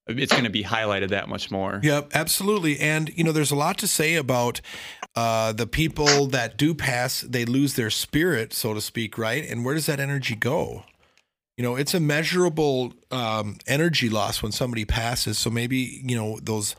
it's 0.07 0.33
gonna 0.33 0.51
be 0.51 0.65
highlighted 0.65 1.09
that 1.09 1.29
much 1.29 1.51
more. 1.51 1.81
Yep, 1.83 2.11
absolutely. 2.15 2.79
And 2.79 3.11
you 3.17 3.25
know, 3.25 3.33
there's 3.33 3.51
a 3.51 3.57
lot 3.57 3.79
to 3.79 3.89
say 3.89 4.15
about 4.15 4.61
uh, 5.15 5.53
the 5.53 5.67
people 5.67 6.27
that 6.29 6.57
do 6.57 6.75
pass. 6.75 7.23
They 7.23 7.45
lose 7.45 7.75
their 7.75 7.91
spirit, 7.91 8.53
so 8.53 8.75
to 8.75 8.81
speak, 8.81 9.19
right? 9.19 9.45
And 9.49 9.65
where 9.65 9.75
does 9.75 9.87
that 9.87 10.01
energy 10.01 10.37
go? 10.37 10.85
You 11.57 11.63
know, 11.63 11.75
it's 11.75 11.95
a 11.95 12.01
measurable 12.01 12.93
um, 13.11 13.57
energy 13.67 14.11
loss 14.11 14.43
when 14.43 14.53
somebody 14.53 14.85
passes. 14.85 15.39
So 15.39 15.51
maybe 15.51 16.03
you 16.05 16.17
know 16.17 16.39
those 16.43 16.77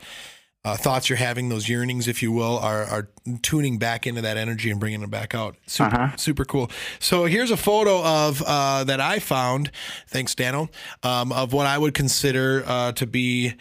uh, 0.68 0.76
thoughts 0.76 1.08
you're 1.08 1.16
having, 1.16 1.48
those 1.48 1.68
yearnings, 1.68 2.06
if 2.08 2.22
you 2.22 2.30
will, 2.30 2.58
are 2.58 2.84
are 2.84 3.08
tuning 3.42 3.78
back 3.78 4.06
into 4.06 4.20
that 4.20 4.36
energy 4.36 4.70
and 4.70 4.78
bringing 4.78 5.02
it 5.02 5.10
back 5.10 5.34
out. 5.34 5.56
Super, 5.66 6.12
super 6.16 6.44
cool. 6.44 6.70
So 6.98 7.24
here's 7.24 7.50
a 7.50 7.56
photo 7.56 8.04
of 8.04 8.42
uh, 8.46 8.84
that 8.84 9.00
I 9.00 9.18
found. 9.18 9.70
Thanks, 10.08 10.34
Dano. 10.34 10.68
Um, 11.02 11.32
of 11.32 11.52
what 11.52 11.66
I 11.66 11.78
would 11.78 11.94
consider 11.94 12.64
uh, 12.66 12.92
to 12.92 13.06
be. 13.06 13.54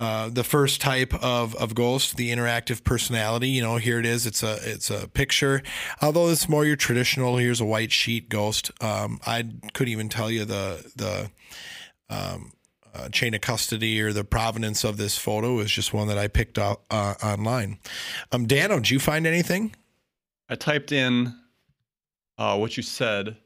Uh, 0.00 0.28
the 0.28 0.42
first 0.42 0.80
type 0.80 1.14
of, 1.22 1.54
of 1.54 1.72
ghost, 1.72 2.16
the 2.16 2.30
interactive 2.32 2.82
personality. 2.82 3.48
You 3.48 3.62
know, 3.62 3.76
here 3.76 4.00
it 4.00 4.04
is. 4.04 4.26
It's 4.26 4.42
a 4.42 4.58
it's 4.62 4.90
a 4.90 5.06
picture. 5.06 5.62
Although 6.02 6.28
it's 6.30 6.48
more 6.48 6.64
your 6.64 6.76
traditional. 6.76 7.36
Here's 7.36 7.60
a 7.60 7.64
white 7.64 7.92
sheet 7.92 8.28
ghost. 8.28 8.72
Um, 8.82 9.20
I 9.24 9.48
couldn't 9.72 9.92
even 9.92 10.08
tell 10.08 10.32
you 10.32 10.44
the 10.44 10.84
the 10.96 11.30
um, 12.10 12.52
uh, 12.94 13.08
chain 13.08 13.34
of 13.34 13.40
custody 13.40 14.00
or 14.00 14.12
the 14.12 14.24
provenance 14.24 14.84
of 14.84 14.96
this 14.96 15.18
photo 15.18 15.58
is 15.58 15.70
just 15.70 15.92
one 15.92 16.08
that 16.08 16.18
I 16.18 16.28
picked 16.28 16.58
up 16.58 16.84
uh, 16.90 17.14
online. 17.22 17.78
Um, 18.32 18.46
Dano, 18.46 18.76
did 18.76 18.90
you 18.90 18.98
find 18.98 19.26
anything? 19.26 19.74
I 20.48 20.54
typed 20.54 20.92
in 20.92 21.34
uh, 22.38 22.56
what 22.56 22.76
you 22.76 22.82
said, 22.82 23.36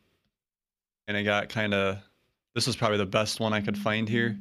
and 1.06 1.16
I 1.16 1.22
got 1.22 1.48
kind 1.48 1.74
of. 1.74 1.98
This 2.54 2.66
was 2.66 2.76
probably 2.76 2.98
the 2.98 3.06
best 3.06 3.40
one 3.40 3.52
I 3.52 3.60
could 3.60 3.78
find 3.78 4.08
here. 4.08 4.36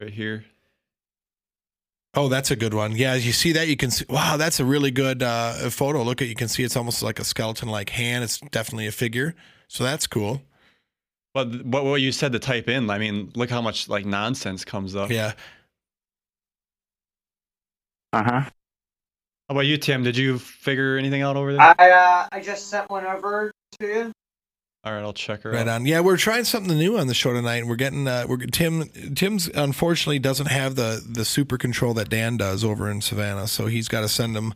Right 0.00 0.12
here. 0.12 0.44
Oh, 2.14 2.28
that's 2.28 2.50
a 2.50 2.56
good 2.56 2.74
one. 2.74 2.92
Yeah, 2.92 3.12
as 3.12 3.26
you 3.26 3.32
see 3.32 3.52
that 3.52 3.68
you 3.68 3.76
can 3.76 3.90
see. 3.90 4.04
Wow, 4.08 4.36
that's 4.36 4.60
a 4.60 4.64
really 4.64 4.90
good 4.90 5.22
uh, 5.22 5.70
photo. 5.70 6.02
Look 6.02 6.20
at 6.20 6.28
you 6.28 6.34
can 6.34 6.48
see 6.48 6.62
it's 6.62 6.76
almost 6.76 7.02
like 7.02 7.18
a 7.18 7.24
skeleton-like 7.24 7.90
hand. 7.90 8.24
It's 8.24 8.38
definitely 8.38 8.86
a 8.86 8.92
figure. 8.92 9.34
So 9.68 9.84
that's 9.84 10.06
cool. 10.06 10.42
But 11.34 11.50
th- 11.52 11.64
what 11.64 11.84
what 11.84 12.00
you 12.00 12.12
said 12.12 12.32
to 12.32 12.38
type 12.38 12.68
in, 12.68 12.88
I 12.90 12.98
mean, 12.98 13.32
look 13.34 13.48
how 13.50 13.62
much 13.62 13.88
like 13.88 14.04
nonsense 14.04 14.64
comes 14.64 14.94
up. 14.94 15.10
Yeah. 15.10 15.32
Uh 18.12 18.22
huh. 18.22 18.40
How 18.40 18.50
about 19.56 19.60
you, 19.66 19.76
Tim? 19.78 20.02
Did 20.02 20.16
you 20.16 20.38
figure 20.38 20.96
anything 20.96 21.22
out 21.22 21.36
over 21.36 21.52
there? 21.52 21.60
I 21.78 21.90
uh, 21.90 22.28
I 22.32 22.40
just 22.40 22.68
sent 22.68 22.90
one 22.90 23.06
over 23.06 23.50
to 23.80 23.86
you. 23.86 24.12
All 24.84 24.92
right, 24.92 25.00
I'll 25.00 25.12
check 25.12 25.42
her 25.42 25.52
Right 25.52 25.60
out. 25.60 25.68
on. 25.68 25.86
Yeah, 25.86 26.00
we're 26.00 26.16
trying 26.16 26.42
something 26.42 26.76
new 26.76 26.98
on 26.98 27.06
the 27.06 27.14
show 27.14 27.32
tonight, 27.32 27.58
and 27.58 27.68
we're 27.68 27.76
getting 27.76 28.06
uh, 28.08 28.26
we're 28.28 28.38
Tim. 28.38 28.88
Tim's 29.14 29.48
unfortunately 29.48 30.18
doesn't 30.18 30.48
have 30.48 30.74
the 30.74 31.02
the 31.08 31.24
super 31.24 31.56
control 31.56 31.94
that 31.94 32.10
Dan 32.10 32.36
does 32.36 32.64
over 32.64 32.90
in 32.90 33.00
Savannah, 33.00 33.46
so 33.46 33.66
he's 33.66 33.88
got 33.88 34.00
to 34.00 34.08
send 34.08 34.34
them 34.34 34.52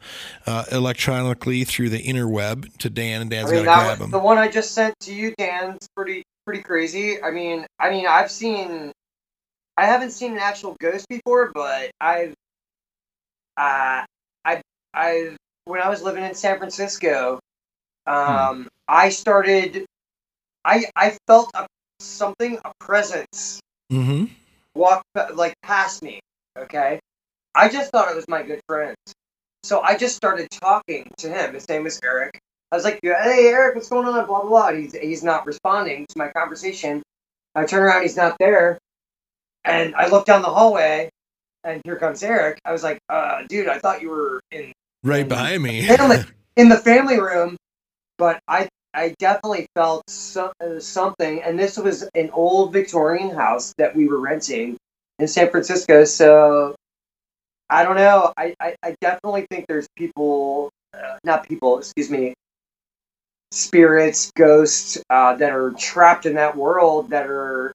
uh, 0.47 0.65
electronically 0.73 1.63
through 1.65 1.91
the 1.91 2.03
interweb 2.03 2.77
to 2.79 2.91
Dan, 2.91 3.21
and 3.23 3.31
Dan's 3.31 3.51
I 3.53 3.55
mean, 3.57 3.65
got 3.65 3.77
to 3.77 3.85
grab 3.85 3.91
was, 3.91 3.99
them. 4.01 4.11
the 4.11 4.19
one 4.19 4.37
I 4.37 4.49
just 4.49 4.73
sent 4.73 4.99
to 5.01 5.15
you, 5.15 5.33
Dan, 5.39 5.79
is 5.81 5.89
pretty 5.97 6.25
pretty 6.47 6.63
crazy. 6.63 7.23
I 7.23 7.31
mean, 7.33 7.67
I 7.81 7.91
mean, 7.91 8.07
I've 8.07 8.31
seen, 8.31 8.93
I 9.77 9.87
haven't 9.87 10.13
seen 10.13 10.33
an 10.33 10.39
actual 10.39 10.77
ghost 10.81 11.07
before, 11.09 11.53
but 11.55 11.91
I've, 12.01 12.35
uh, 13.57 14.05
I, 14.45 14.63
I, 14.95 15.37
when 15.65 15.81
I 15.81 15.89
was 15.91 16.03
living 16.03 16.25
in 16.25 16.35
San 16.35 16.59
Francisco, 16.59 17.41
um, 18.07 18.69
I 18.89 19.11
started, 19.11 19.87
I, 20.65 20.87
I 20.97 21.17
felt 21.27 21.51
a, 21.55 21.67
something, 22.01 22.59
a 22.65 22.73
presence 22.81 23.61
Mm-hmm. 23.93 24.25
walk 24.75 25.05
like 25.35 25.55
past 25.63 26.03
me. 26.03 26.21
Okay, 26.59 26.99
I 27.55 27.69
just 27.69 27.93
thought 27.93 28.11
it 28.11 28.17
was 28.17 28.27
my 28.29 28.43
good 28.43 28.61
friend, 28.69 28.97
so 29.63 29.81
I 29.81 29.97
just 29.97 30.17
started 30.17 30.49
talking 30.51 31.09
to 31.19 31.29
him. 31.29 31.55
His 31.55 31.69
name 31.69 31.87
is 31.87 32.01
Eric. 32.05 32.41
I 32.73 32.77
was 32.77 32.85
like, 32.85 33.01
"Hey, 33.03 33.49
Eric, 33.49 33.77
what's 33.77 33.89
going 33.89 34.07
on?" 34.09 34.27
Blah 34.27 34.43
blah 34.43 34.49
blah. 34.49 34.73
He's 34.73 34.95
he's 34.97 35.25
not 35.25 35.47
responding 35.47 36.07
to 36.11 36.19
my 36.19 36.29
conversation. 36.31 37.03
I 37.55 37.67
turn 37.67 37.83
around, 37.83 38.03
he's 38.03 38.17
not 38.17 38.37
there, 38.39 38.79
and 39.65 39.95
I 39.97 40.09
look 40.09 40.27
down 40.27 40.43
the 40.43 40.49
hallway, 40.51 41.11
and 41.65 41.83
here 41.85 41.97
comes 41.97 42.23
Eric. 42.23 42.61
I 42.65 42.73
was 42.73 42.83
like, 42.85 43.01
uh, 43.09 43.43
"Dude, 43.49 43.69
I 43.69 43.79
thought 43.81 44.03
you 44.03 44.11
were 44.11 44.41
in 44.53 44.73
Right 45.05 45.29
behind 45.29 45.63
me. 45.63 45.89
family 45.99 46.19
in 46.57 46.69
the 46.71 46.79
family 46.79 47.21
room, 47.21 47.57
but 48.19 48.41
I 48.49 48.69
I 48.95 49.15
definitely 49.19 49.67
felt 49.77 50.09
so, 50.11 50.53
uh, 50.61 50.81
something, 50.81 51.43
and 51.43 51.59
this 51.59 51.79
was 51.79 52.09
an 52.15 52.31
old 52.33 52.73
Victorian 52.73 53.31
house 53.31 53.75
that 53.79 53.97
we 53.97 54.09
were 54.09 54.21
renting 54.21 54.79
in 55.19 55.29
San 55.29 55.51
Francisco. 55.51 56.05
So 56.07 56.77
I 57.71 57.85
don't 57.85 57.97
know. 57.97 58.33
I 58.39 58.55
I, 58.61 58.77
I 58.85 58.97
definitely 59.03 59.47
think 59.51 59.67
there's 59.69 59.89
people, 59.97 60.71
uh, 60.95 61.19
not 61.25 61.49
people, 61.49 61.79
excuse 61.81 62.11
me, 62.11 62.35
spirits, 63.53 64.31
ghosts 64.37 64.99
uh, 65.11 65.35
that 65.37 65.53
are 65.53 65.73
trapped 65.73 66.27
in 66.27 66.35
that 66.35 66.57
world 66.57 67.11
that 67.11 67.27
are 67.27 67.73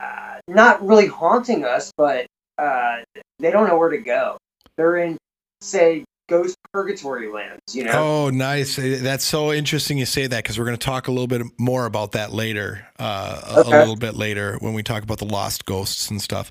uh, 0.00 0.38
not 0.48 0.84
really 0.86 1.06
haunting 1.06 1.64
us, 1.64 1.92
but 1.96 2.26
uh, 2.58 2.96
they 3.38 3.50
don't 3.50 3.66
know 3.68 3.78
where 3.78 3.90
to 3.90 3.98
go. 3.98 4.36
They're 4.76 4.96
in, 4.98 5.16
say, 5.60 6.04
ghost 6.28 6.56
purgatory 6.72 7.30
lands. 7.30 7.60
You 7.74 7.84
know. 7.84 7.92
Oh, 8.26 8.30
nice. 8.30 8.78
Uh, 8.78 8.98
That's 9.00 9.24
so 9.24 9.52
interesting 9.52 9.98
you 9.98 10.06
say 10.06 10.26
that 10.26 10.42
because 10.42 10.58
we're 10.58 10.64
going 10.66 10.76
to 10.78 10.84
talk 10.84 11.08
a 11.08 11.12
little 11.12 11.26
bit 11.26 11.42
more 11.58 11.86
about 11.86 12.12
that 12.12 12.32
later, 12.32 12.86
uh, 12.98 13.40
a- 13.46 13.68
a 13.68 13.70
little 13.70 13.96
bit 13.96 14.14
later 14.16 14.56
when 14.60 14.74
we 14.74 14.82
talk 14.82 15.02
about 15.02 15.18
the 15.18 15.26
lost 15.26 15.64
ghosts 15.64 16.10
and 16.10 16.20
stuff. 16.20 16.50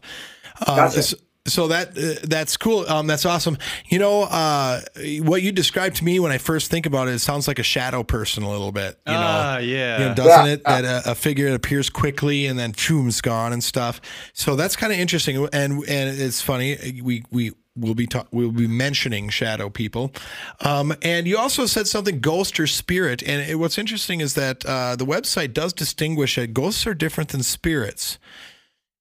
Um, 0.68 0.76
Gotcha. 0.76 1.16
So 1.46 1.68
that 1.68 1.90
uh, 1.98 2.26
that's 2.26 2.56
cool. 2.56 2.88
Um, 2.88 3.06
that's 3.06 3.26
awesome. 3.26 3.58
You 3.88 4.00
know, 4.00 4.24
uh, 4.24 4.80
what 5.20 5.42
you 5.42 5.52
described 5.52 5.98
to 5.98 6.06
me 6.06 6.20
when 6.20 6.32
I 6.32 6.38
first 6.38 6.72
think 6.72 6.86
about 6.86 7.10
it, 7.10 7.16
it 7.16 7.20
sounds 7.20 7.50
like 7.50 7.60
a 7.60 7.64
shadow 7.64 8.02
person 8.02 8.44
a 8.44 8.50
little 8.50 8.72
bit. 8.72 8.98
You 9.06 9.12
know, 9.14 9.20
ah, 9.20 9.58
yeah. 9.58 10.00
you 10.00 10.06
know, 10.06 10.16
doesn't 10.16 10.46
Yeah. 10.46 10.54
it? 10.54 10.64
That 10.64 10.86
a, 10.86 11.12
a 11.12 11.16
figure 11.16 11.54
appears 11.54 11.90
quickly 11.90 12.46
and 12.46 12.58
then 12.58 12.72
choom's 12.72 13.20
gone 13.20 13.52
and 13.52 13.62
stuff. 13.62 14.00
So 14.32 14.56
that's 14.56 14.78
kind 14.78 14.94
of 14.94 15.00
interesting. 15.00 15.36
And 15.52 15.84
and 15.88 16.18
it's 16.18 16.42
funny. 16.42 17.02
We 17.04 17.26
we 17.30 17.52
will 17.76 17.96
be 17.96 18.08
ta- 18.08 18.28
we'll 18.32 18.52
be 18.52 18.68
mentioning 18.68 19.28
shadow 19.28 19.70
people. 19.70 20.14
Um, 20.62 20.94
and 21.02 21.28
you 21.28 21.38
also 21.38 21.66
said 21.66 21.88
something 21.88 22.20
ghost 22.22 22.58
or 22.58 22.68
spirit. 22.68 23.22
And 23.22 23.50
it, 23.50 23.56
what's 23.56 23.78
interesting 23.78 24.22
is 24.22 24.36
that 24.36 24.66
uh, 24.66 24.96
the 24.96 25.06
website 25.06 25.52
does 25.54 25.74
distinguish 25.74 26.36
that 26.38 26.54
ghosts 26.54 26.88
are 26.88 26.94
different 26.94 27.32
than 27.32 27.44
spirits. 27.44 28.18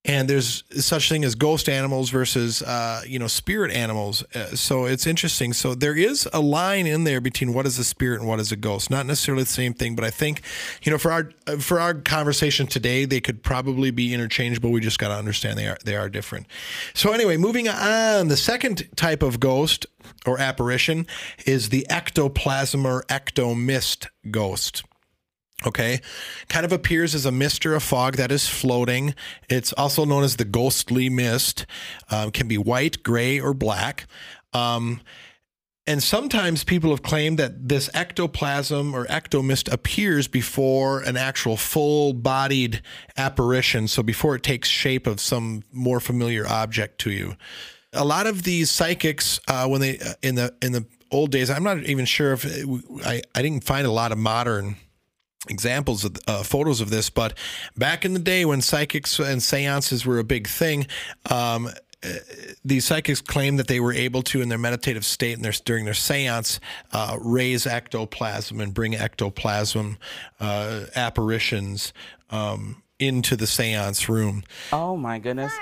And 0.05 0.29
there's 0.29 0.65
such 0.83 1.07
thing 1.07 1.23
as 1.23 1.33
ghost 1.33 1.69
animals 1.69 2.09
versus, 2.09 2.61
uh, 2.61 3.03
you 3.07 3.19
know, 3.19 3.27
spirit 3.27 3.71
animals. 3.71 4.21
Uh, 4.35 4.47
so 4.47 4.83
it's 4.83 5.07
interesting. 5.07 5.53
So 5.53 5.75
there 5.75 5.95
is 5.95 6.27
a 6.33 6.41
line 6.41 6.87
in 6.87 7.05
there 7.05 7.21
between 7.21 7.53
what 7.53 7.65
is 7.65 7.79
a 7.79 7.85
spirit 7.85 8.19
and 8.19 8.27
what 8.27 8.41
is 8.41 8.51
a 8.51 8.57
ghost. 8.57 8.89
Not 8.89 9.05
necessarily 9.05 9.43
the 9.43 9.49
same 9.49 9.73
thing, 9.73 9.95
but 9.95 10.03
I 10.03 10.09
think, 10.09 10.41
you 10.81 10.91
know, 10.91 10.97
for 10.97 11.11
our 11.11 11.29
for 11.59 11.79
our 11.79 11.93
conversation 11.93 12.67
today, 12.67 13.05
they 13.05 13.21
could 13.21 13.43
probably 13.43 13.91
be 13.91 14.13
interchangeable. 14.13 14.71
We 14.71 14.81
just 14.81 14.99
got 14.99 15.07
to 15.07 15.15
understand 15.15 15.57
they 15.57 15.67
are 15.67 15.77
they 15.85 15.95
are 15.95 16.09
different. 16.09 16.47
So 16.93 17.13
anyway, 17.13 17.37
moving 17.37 17.69
on. 17.69 18.27
The 18.27 18.37
second 18.37 18.89
type 18.97 19.23
of 19.23 19.39
ghost 19.39 19.85
or 20.25 20.37
apparition 20.37 21.07
is 21.45 21.69
the 21.69 21.87
ectoplasm 21.89 22.85
or 22.85 23.03
ectomist 23.03 24.07
ghost. 24.29 24.83
Okay. 25.65 26.01
Kind 26.49 26.65
of 26.65 26.71
appears 26.71 27.15
as 27.15 27.25
a 27.25 27.31
mist 27.31 27.65
or 27.65 27.75
a 27.75 27.79
fog 27.79 28.17
that 28.17 28.31
is 28.31 28.47
floating. 28.47 29.15
It's 29.49 29.73
also 29.73 30.05
known 30.05 30.23
as 30.23 30.35
the 30.35 30.45
ghostly 30.45 31.09
mist. 31.09 31.65
Um, 32.09 32.31
can 32.31 32.47
be 32.47 32.57
white, 32.57 33.03
gray, 33.03 33.39
or 33.39 33.53
black. 33.53 34.07
Um, 34.53 35.01
and 35.85 36.01
sometimes 36.01 36.63
people 36.63 36.91
have 36.91 37.03
claimed 37.03 37.37
that 37.39 37.67
this 37.67 37.89
ectoplasm 37.93 38.93
or 38.95 39.05
ectomist 39.07 39.71
appears 39.71 40.29
before 40.29 41.01
an 41.01 41.17
actual 41.17 41.57
full 41.57 42.13
bodied 42.13 42.81
apparition. 43.17 43.89
So 43.89 44.01
before 44.01 44.35
it 44.35 44.43
takes 44.43 44.69
shape 44.69 45.07
of 45.07 45.19
some 45.19 45.63
more 45.73 45.99
familiar 45.99 46.47
object 46.47 46.99
to 46.99 47.11
you. 47.11 47.35
A 47.91 48.05
lot 48.05 48.27
of 48.27 48.43
these 48.43 48.71
psychics, 48.71 49.41
uh, 49.47 49.67
when 49.67 49.81
they 49.81 49.99
uh, 49.99 50.13
in 50.21 50.35
the 50.35 50.53
in 50.61 50.71
the 50.71 50.85
old 51.11 51.31
days, 51.31 51.49
I'm 51.49 51.63
not 51.63 51.83
even 51.83 52.05
sure 52.05 52.31
if 52.31 52.45
it, 52.45 52.65
I 53.05 53.21
I 53.35 53.41
didn't 53.41 53.65
find 53.65 53.85
a 53.85 53.91
lot 53.91 54.11
of 54.11 54.17
modern 54.17 54.77
examples 55.49 56.05
of 56.05 56.17
uh, 56.27 56.43
photos 56.43 56.81
of 56.81 56.89
this, 56.89 57.09
but 57.09 57.37
back 57.77 58.05
in 58.05 58.13
the 58.13 58.19
day 58.19 58.45
when 58.45 58.61
psychics 58.61 59.19
and 59.19 59.41
seances 59.41 60.05
were 60.05 60.19
a 60.19 60.23
big 60.23 60.47
thing, 60.47 60.87
um, 61.29 61.69
these 62.65 62.85
psychics 62.85 63.21
claim 63.21 63.57
that 63.57 63.67
they 63.67 63.79
were 63.79 63.93
able 63.93 64.21
to, 64.23 64.41
in 64.41 64.49
their 64.49 64.57
meditative 64.57 65.05
state 65.05 65.33
and 65.33 65.45
their 65.45 65.53
during 65.63 65.85
their 65.85 65.93
séance, 65.93 66.59
uh, 66.91 67.17
raise 67.21 67.65
ectoplasm 67.65 68.59
and 68.59 68.73
bring 68.73 68.95
ectoplasm 68.95 69.97
uh, 70.39 70.85
apparitions 70.95 71.93
um, 72.29 72.83
into 72.99 73.35
the 73.35 73.45
séance 73.45 74.07
room. 74.07 74.43
Oh 74.71 74.97
my 74.97 75.19
goodness. 75.19 75.53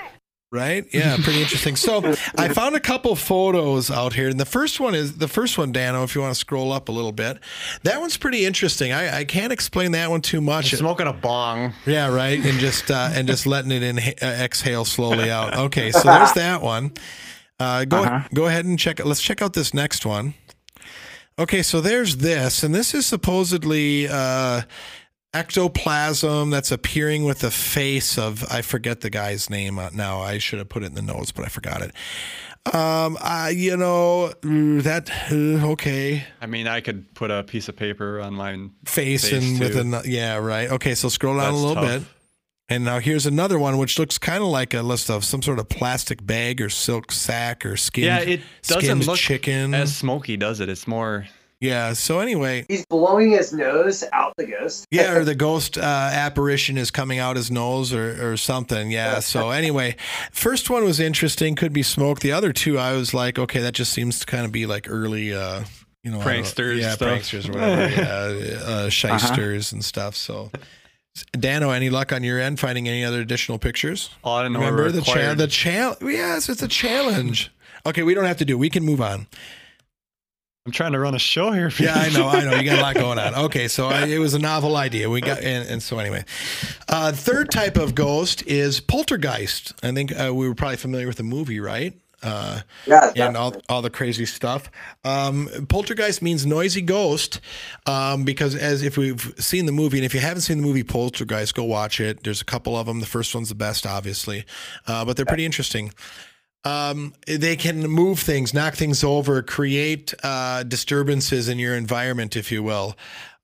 Right? 0.52 0.84
Yeah, 0.92 1.16
pretty 1.16 1.40
interesting. 1.40 1.76
So 1.76 2.14
I 2.36 2.48
found 2.48 2.76
a 2.76 2.80
couple 2.80 3.16
photos 3.16 3.90
out 3.90 4.12
here, 4.12 4.28
and 4.28 4.38
the 4.38 4.44
first 4.44 4.78
one 4.80 4.94
is 4.94 5.16
the 5.16 5.26
first 5.26 5.56
one, 5.56 5.72
Dano. 5.72 6.02
If 6.04 6.14
you 6.14 6.20
want 6.20 6.34
to 6.34 6.38
scroll 6.38 6.72
up 6.72 6.90
a 6.90 6.92
little 6.92 7.10
bit, 7.10 7.38
that 7.84 7.98
one's 8.00 8.18
pretty 8.18 8.44
interesting. 8.44 8.92
I, 8.92 9.20
I 9.20 9.24
can't 9.24 9.50
explain 9.50 9.92
that 9.92 10.10
one 10.10 10.20
too 10.20 10.42
much. 10.42 10.74
Smoking 10.74 11.06
a 11.06 11.12
bong. 11.14 11.72
Yeah, 11.86 12.14
right, 12.14 12.38
and 12.38 12.58
just 12.58 12.90
uh, 12.90 13.08
and 13.14 13.26
just 13.26 13.46
letting 13.46 13.70
it 13.72 13.82
in, 13.82 13.98
uh, 13.98 14.26
exhale 14.44 14.84
slowly 14.84 15.30
out. 15.30 15.56
Okay, 15.56 15.90
so 15.90 16.02
there's 16.02 16.32
that 16.34 16.60
one. 16.60 16.92
Uh, 17.58 17.86
go 17.86 18.02
Uh-huh. 18.02 18.28
go 18.34 18.46
ahead 18.46 18.66
and 18.66 18.78
check 18.78 19.00
it. 19.00 19.06
Let's 19.06 19.22
check 19.22 19.40
out 19.40 19.54
this 19.54 19.72
next 19.72 20.04
one. 20.04 20.34
Okay, 21.38 21.62
so 21.62 21.80
there's 21.80 22.18
this, 22.18 22.62
and 22.62 22.74
this 22.74 22.92
is 22.92 23.06
supposedly 23.06 24.06
uh, 24.06 24.62
ectoplasm 25.34 26.50
that's 26.50 26.70
appearing 26.70 27.24
with 27.24 27.40
the 27.40 27.50
face 27.50 28.18
of 28.18 28.44
I 28.50 28.62
forget 28.62 29.00
the 29.00 29.10
guy's 29.10 29.48
name 29.48 29.78
uh, 29.78 29.90
now. 29.92 30.20
I 30.20 30.38
should 30.38 30.58
have 30.58 30.68
put 30.68 30.82
it 30.82 30.86
in 30.86 30.94
the 30.94 31.02
notes, 31.02 31.32
but 31.32 31.44
I 31.44 31.48
forgot 31.48 31.82
it. 31.82 31.92
Um, 32.74 33.18
I 33.20 33.50
you 33.50 33.76
know 33.76 34.32
mm, 34.42 34.82
that 34.84 35.10
uh, 35.32 35.72
okay 35.72 36.24
I 36.40 36.46
mean, 36.46 36.68
I 36.68 36.80
could 36.80 37.12
put 37.14 37.30
a 37.32 37.42
piece 37.42 37.68
of 37.68 37.74
paper 37.74 38.20
on 38.20 38.34
my 38.34 38.68
face, 38.84 39.28
Face, 39.28 39.32
and 39.32 39.58
with 39.58 39.72
too. 39.72 39.80
an 39.80 39.96
yeah 40.04 40.36
right. 40.36 40.70
Okay, 40.70 40.94
so 40.94 41.08
scroll 41.08 41.38
down 41.38 41.54
a 41.54 41.56
little 41.56 41.74
tough. 41.74 42.02
bit. 42.02 42.02
And 42.68 42.84
now 42.84 43.00
here's 43.00 43.26
another 43.26 43.58
one, 43.58 43.76
which 43.76 43.98
looks 43.98 44.16
kind 44.16 44.42
of 44.42 44.48
like 44.48 44.72
a 44.72 44.80
list 44.82 45.10
of 45.10 45.24
some 45.24 45.42
sort 45.42 45.58
of 45.58 45.68
plastic 45.68 46.24
bag 46.24 46.60
or 46.60 46.70
silk 46.70 47.12
sack 47.12 47.66
or 47.66 47.76
skin. 47.76 48.04
Yeah, 48.04 48.20
it 48.20 48.40
doesn't 48.62 49.06
look 49.06 49.18
chicken. 49.18 49.74
as 49.74 49.94
smoky, 49.94 50.36
does 50.36 50.60
it? 50.60 50.68
It's 50.68 50.86
more. 50.86 51.26
Yeah. 51.62 51.92
So 51.94 52.20
anyway, 52.20 52.66
He's 52.68 52.84
blowing 52.84 53.30
his 53.30 53.52
nose 53.52 54.04
out 54.12 54.34
the 54.36 54.46
ghost. 54.46 54.86
yeah, 54.90 55.14
or 55.14 55.24
the 55.32 55.34
ghost 55.34 55.78
uh, 55.78 55.80
apparition 55.80 56.76
is 56.76 56.90
coming 56.90 57.18
out 57.18 57.36
his 57.36 57.50
nose 57.50 57.92
or, 57.94 58.32
or 58.32 58.36
something. 58.36 58.90
Yeah. 58.90 59.20
So 59.20 59.50
anyway, 59.50 59.96
first 60.32 60.68
one 60.68 60.84
was 60.84 61.00
interesting. 61.00 61.54
Could 61.54 61.72
be 61.72 61.82
smoke. 61.82 62.20
The 62.20 62.32
other 62.32 62.52
two, 62.52 62.78
I 62.78 62.92
was 62.92 63.14
like, 63.14 63.38
okay, 63.38 63.60
that 63.60 63.72
just 63.74 63.92
seems 63.92 64.18
to 64.20 64.26
kind 64.26 64.44
of 64.44 64.52
be 64.52 64.66
like 64.66 64.86
early, 64.90 65.32
uh, 65.32 65.64
you 66.02 66.10
know, 66.10 66.20
I. 66.20 66.24
Pranksters 66.24 66.80
yeah, 66.80 66.92
stuff. 66.94 67.08
pranksters 67.08 67.48
or 67.48 67.52
whatever, 67.52 67.88
yeah, 68.02 68.58
uh, 68.64 68.88
shysters 68.90 69.72
and 69.72 69.84
stuff. 69.84 70.16
So. 70.16 70.50
Dano, 71.32 71.70
any 71.72 71.90
luck 71.90 72.10
on 72.10 72.24
your 72.24 72.40
end 72.40 72.58
finding 72.58 72.88
any 72.88 73.04
other 73.04 73.20
additional 73.20 73.58
pictures? 73.58 74.08
Oh, 74.24 74.32
I 74.32 74.42
didn't 74.44 74.54
know 74.54 74.60
Remember 74.60 74.90
the 74.90 75.02
cha- 75.02 75.12
required. 75.12 75.38
the 75.38 75.46
challenge? 75.46 75.98
Yes, 76.02 76.48
it's 76.48 76.62
a 76.62 76.68
challenge. 76.68 77.52
Okay, 77.84 78.02
we 78.02 78.14
don't 78.14 78.24
have 78.24 78.38
to 78.38 78.46
do. 78.46 78.54
it. 78.54 78.58
We 78.58 78.70
can 78.70 78.82
move 78.82 79.02
on. 79.02 79.26
I'm 80.64 80.70
trying 80.70 80.92
to 80.92 81.00
run 81.00 81.14
a 81.16 81.18
show 81.18 81.50
here. 81.50 81.70
For 81.70 81.82
Yeah, 81.82 81.94
I 81.96 82.10
know, 82.10 82.28
I 82.28 82.44
know. 82.44 82.54
You 82.54 82.62
got 82.62 82.78
a 82.78 82.82
lot 82.82 82.94
going 82.94 83.18
on. 83.18 83.34
Okay, 83.42 83.66
so 83.66 83.88
I, 83.88 84.06
it 84.06 84.18
was 84.18 84.34
a 84.34 84.38
novel 84.38 84.76
idea. 84.76 85.10
We 85.10 85.20
got, 85.20 85.40
and, 85.40 85.68
and 85.68 85.82
so 85.82 85.98
anyway, 85.98 86.24
uh, 86.88 87.10
third 87.10 87.50
type 87.50 87.76
of 87.76 87.96
ghost 87.96 88.46
is 88.46 88.78
poltergeist. 88.78 89.72
I 89.82 89.90
think 89.90 90.12
uh, 90.12 90.32
we 90.32 90.46
were 90.46 90.54
probably 90.54 90.76
familiar 90.76 91.08
with 91.08 91.16
the 91.16 91.24
movie, 91.24 91.58
right? 91.58 91.94
Uh, 92.22 92.60
Yeah, 93.16 93.26
and 93.26 93.36
all, 93.36 93.56
all 93.68 93.82
the 93.82 93.90
crazy 93.90 94.24
stuff. 94.24 94.70
Um, 95.04 95.48
poltergeist 95.68 96.22
means 96.22 96.46
noisy 96.46 96.82
ghost 96.82 97.40
um, 97.86 98.22
because, 98.22 98.54
as 98.54 98.84
if 98.84 98.96
we've 98.96 99.34
seen 99.38 99.66
the 99.66 99.72
movie, 99.72 99.98
and 99.98 100.04
if 100.04 100.14
you 100.14 100.20
haven't 100.20 100.42
seen 100.42 100.58
the 100.58 100.62
movie 100.62 100.84
Poltergeist, 100.84 101.56
go 101.56 101.64
watch 101.64 101.98
it. 101.98 102.22
There's 102.22 102.40
a 102.40 102.44
couple 102.44 102.76
of 102.76 102.86
them. 102.86 103.00
The 103.00 103.06
first 103.06 103.34
one's 103.34 103.48
the 103.48 103.56
best, 103.56 103.84
obviously, 103.84 104.44
uh, 104.86 105.04
but 105.04 105.16
they're 105.16 105.26
pretty 105.26 105.44
interesting. 105.44 105.92
Um, 106.64 107.14
they 107.26 107.56
can 107.56 107.80
move 107.88 108.20
things, 108.20 108.54
knock 108.54 108.74
things 108.74 109.02
over, 109.02 109.42
create 109.42 110.14
uh, 110.22 110.62
disturbances 110.62 111.48
in 111.48 111.58
your 111.58 111.74
environment, 111.74 112.36
if 112.36 112.52
you 112.52 112.62
will. 112.62 112.96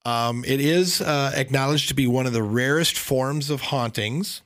Um, 0.04 0.44
it 0.46 0.60
is 0.60 1.00
uh, 1.00 1.32
acknowledged 1.34 1.88
to 1.88 1.94
be 1.94 2.06
one 2.06 2.26
of 2.26 2.32
the 2.32 2.42
rarest 2.42 2.96
forms 2.96 3.50
of 3.50 3.60
hauntings. 3.60 4.42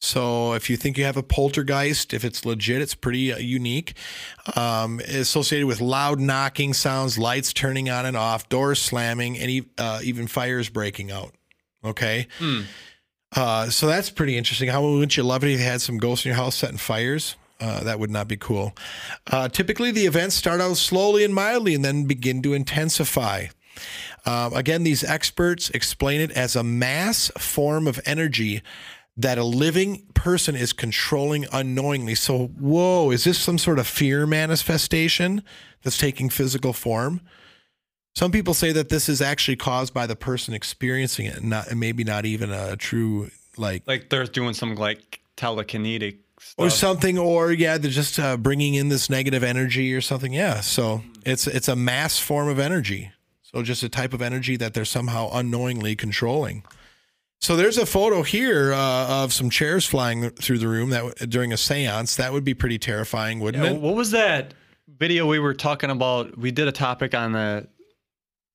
So 0.00 0.52
if 0.54 0.68
you 0.68 0.76
think 0.76 0.98
you 0.98 1.04
have 1.04 1.16
a 1.16 1.22
poltergeist, 1.22 2.12
if 2.12 2.24
it's 2.24 2.44
legit, 2.44 2.82
it's 2.82 2.94
pretty 2.94 3.32
uh, 3.32 3.38
unique. 3.38 3.94
Um, 4.56 5.00
associated 5.00 5.66
with 5.66 5.80
loud 5.80 6.18
knocking 6.18 6.74
sounds, 6.74 7.18
lights 7.18 7.52
turning 7.52 7.88
on 7.88 8.04
and 8.04 8.16
off, 8.16 8.48
doors 8.48 8.80
slamming, 8.80 9.38
and 9.38 9.64
uh, 9.78 10.00
even 10.02 10.26
fires 10.26 10.68
breaking 10.68 11.12
out. 11.12 11.34
Okay. 11.84 12.26
Hmm. 12.38 12.62
Uh, 13.34 13.70
so 13.70 13.86
that's 13.86 14.10
pretty 14.10 14.36
interesting. 14.36 14.68
How 14.68 14.82
wouldn't 14.82 15.16
you 15.16 15.22
love 15.22 15.44
it 15.44 15.52
if 15.52 15.60
you 15.60 15.64
had 15.64 15.80
some 15.80 15.98
ghosts 15.98 16.26
in 16.26 16.30
your 16.30 16.36
house 16.36 16.56
setting 16.56 16.78
fires? 16.78 17.36
Uh, 17.62 17.84
that 17.84 18.00
would 18.00 18.10
not 18.10 18.26
be 18.26 18.36
cool. 18.36 18.74
Uh, 19.30 19.48
typically, 19.48 19.92
the 19.92 20.04
events 20.04 20.34
start 20.34 20.60
out 20.60 20.76
slowly 20.76 21.22
and 21.22 21.32
mildly 21.32 21.76
and 21.76 21.84
then 21.84 22.06
begin 22.06 22.42
to 22.42 22.54
intensify. 22.54 23.46
Um, 24.26 24.52
again, 24.52 24.82
these 24.82 25.04
experts 25.04 25.70
explain 25.70 26.20
it 26.20 26.32
as 26.32 26.56
a 26.56 26.64
mass 26.64 27.30
form 27.38 27.86
of 27.86 28.00
energy 28.04 28.62
that 29.16 29.38
a 29.38 29.44
living 29.44 30.06
person 30.14 30.56
is 30.56 30.72
controlling 30.72 31.46
unknowingly. 31.52 32.16
So, 32.16 32.46
whoa, 32.46 33.12
is 33.12 33.22
this 33.22 33.38
some 33.38 33.58
sort 33.58 33.78
of 33.78 33.86
fear 33.86 34.26
manifestation 34.26 35.44
that's 35.84 35.98
taking 35.98 36.30
physical 36.30 36.72
form? 36.72 37.20
Some 38.16 38.32
people 38.32 38.54
say 38.54 38.72
that 38.72 38.88
this 38.88 39.08
is 39.08 39.22
actually 39.22 39.56
caused 39.56 39.94
by 39.94 40.08
the 40.08 40.16
person 40.16 40.52
experiencing 40.52 41.26
it, 41.26 41.44
not 41.44 41.68
and 41.68 41.78
maybe 41.78 42.02
not 42.02 42.26
even 42.26 42.50
a 42.50 42.76
true 42.76 43.30
like 43.56 43.84
Like 43.86 44.10
they're 44.10 44.24
doing 44.24 44.54
some 44.54 44.74
like 44.74 45.20
telekinetic 45.36 46.18
stuff. 46.52 46.66
or 46.66 46.70
something, 46.70 47.18
or 47.18 47.52
yeah, 47.52 47.78
they're 47.78 47.90
just 47.90 48.18
uh, 48.18 48.36
bringing 48.36 48.74
in 48.74 48.88
this 48.88 49.08
negative 49.10 49.42
energy 49.42 49.92
or 49.94 50.00
something. 50.00 50.32
Yeah, 50.32 50.60
so 50.60 51.02
it's 51.26 51.46
it's 51.46 51.68
a 51.68 51.76
mass 51.76 52.18
form 52.18 52.48
of 52.48 52.58
energy. 52.58 53.12
So 53.42 53.62
just 53.62 53.82
a 53.82 53.88
type 53.88 54.14
of 54.14 54.22
energy 54.22 54.56
that 54.56 54.72
they're 54.74 54.84
somehow 54.84 55.28
unknowingly 55.32 55.94
controlling. 55.96 56.64
So 57.40 57.56
there's 57.56 57.76
a 57.76 57.84
photo 57.86 58.22
here 58.22 58.72
uh, 58.72 59.24
of 59.24 59.32
some 59.32 59.50
chairs 59.50 59.84
flying 59.84 60.30
through 60.30 60.58
the 60.58 60.68
room 60.68 60.90
that 60.90 61.28
during 61.28 61.52
a 61.52 61.56
séance. 61.56 62.16
That 62.16 62.32
would 62.32 62.44
be 62.44 62.54
pretty 62.54 62.78
terrifying, 62.78 63.40
wouldn't 63.40 63.64
Yeah, 63.64 63.72
it? 63.72 63.80
what 63.80 63.94
was 63.96 64.12
that 64.12 64.54
video 64.86 65.26
we 65.26 65.38
were 65.40 65.52
talking 65.52 65.90
about? 65.90 66.38
We 66.38 66.50
did 66.52 66.68
a 66.68 66.72
topic 66.72 67.14
on 67.14 67.32
the. 67.32 67.66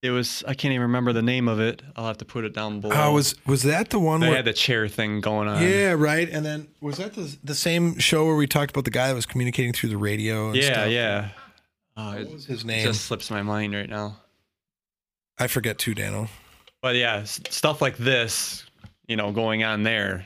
It 0.03 0.11
was 0.11 0.43
I 0.47 0.53
can't 0.53 0.71
even 0.73 0.83
remember 0.83 1.11
the 1.11 1.23
name 1.23 1.47
of 1.47 1.59
it. 1.59 1.81
I'll 1.95 2.05
have 2.05 2.19
to 2.19 2.25
put 2.25 2.45
it 2.45 2.53
down 2.53 2.81
below. 2.81 2.93
Oh, 2.95 3.13
was 3.13 3.35
was 3.47 3.63
that 3.63 3.89
the 3.89 3.97
one 3.99 4.19
they 4.19 4.27
where? 4.27 4.35
had 4.37 4.45
the 4.45 4.53
chair 4.53 4.87
thing 4.87 5.21
going 5.21 5.47
on. 5.47 5.61
Yeah, 5.63 5.93
right. 5.97 6.29
And 6.29 6.45
then 6.45 6.67
was 6.81 6.97
that 6.97 7.13
the 7.15 7.35
the 7.43 7.55
same 7.55 7.97
show 7.97 8.25
where 8.25 8.35
we 8.35 8.45
talked 8.45 8.69
about 8.71 8.85
the 8.85 8.91
guy 8.91 9.07
that 9.07 9.15
was 9.15 9.25
communicating 9.25 9.73
through 9.73 9.89
the 9.89 9.97
radio? 9.97 10.47
And 10.47 10.55
yeah, 10.55 10.63
stuff? 10.73 10.89
yeah. 10.91 11.29
Oh, 11.97 12.13
What 12.15 12.31
was 12.31 12.45
his 12.45 12.63
name? 12.63 12.83
just 12.85 13.05
slips 13.05 13.31
my 13.31 13.41
mind 13.41 13.73
right 13.73 13.89
now. 13.89 14.17
I 15.39 15.47
forget 15.47 15.79
too, 15.79 15.95
Dano. 15.95 16.27
But 16.83 16.95
yeah, 16.95 17.15
s- 17.17 17.39
stuff 17.49 17.81
like 17.81 17.97
this, 17.97 18.65
you 19.07 19.15
know, 19.15 19.31
going 19.31 19.63
on 19.63 19.81
there. 19.81 20.25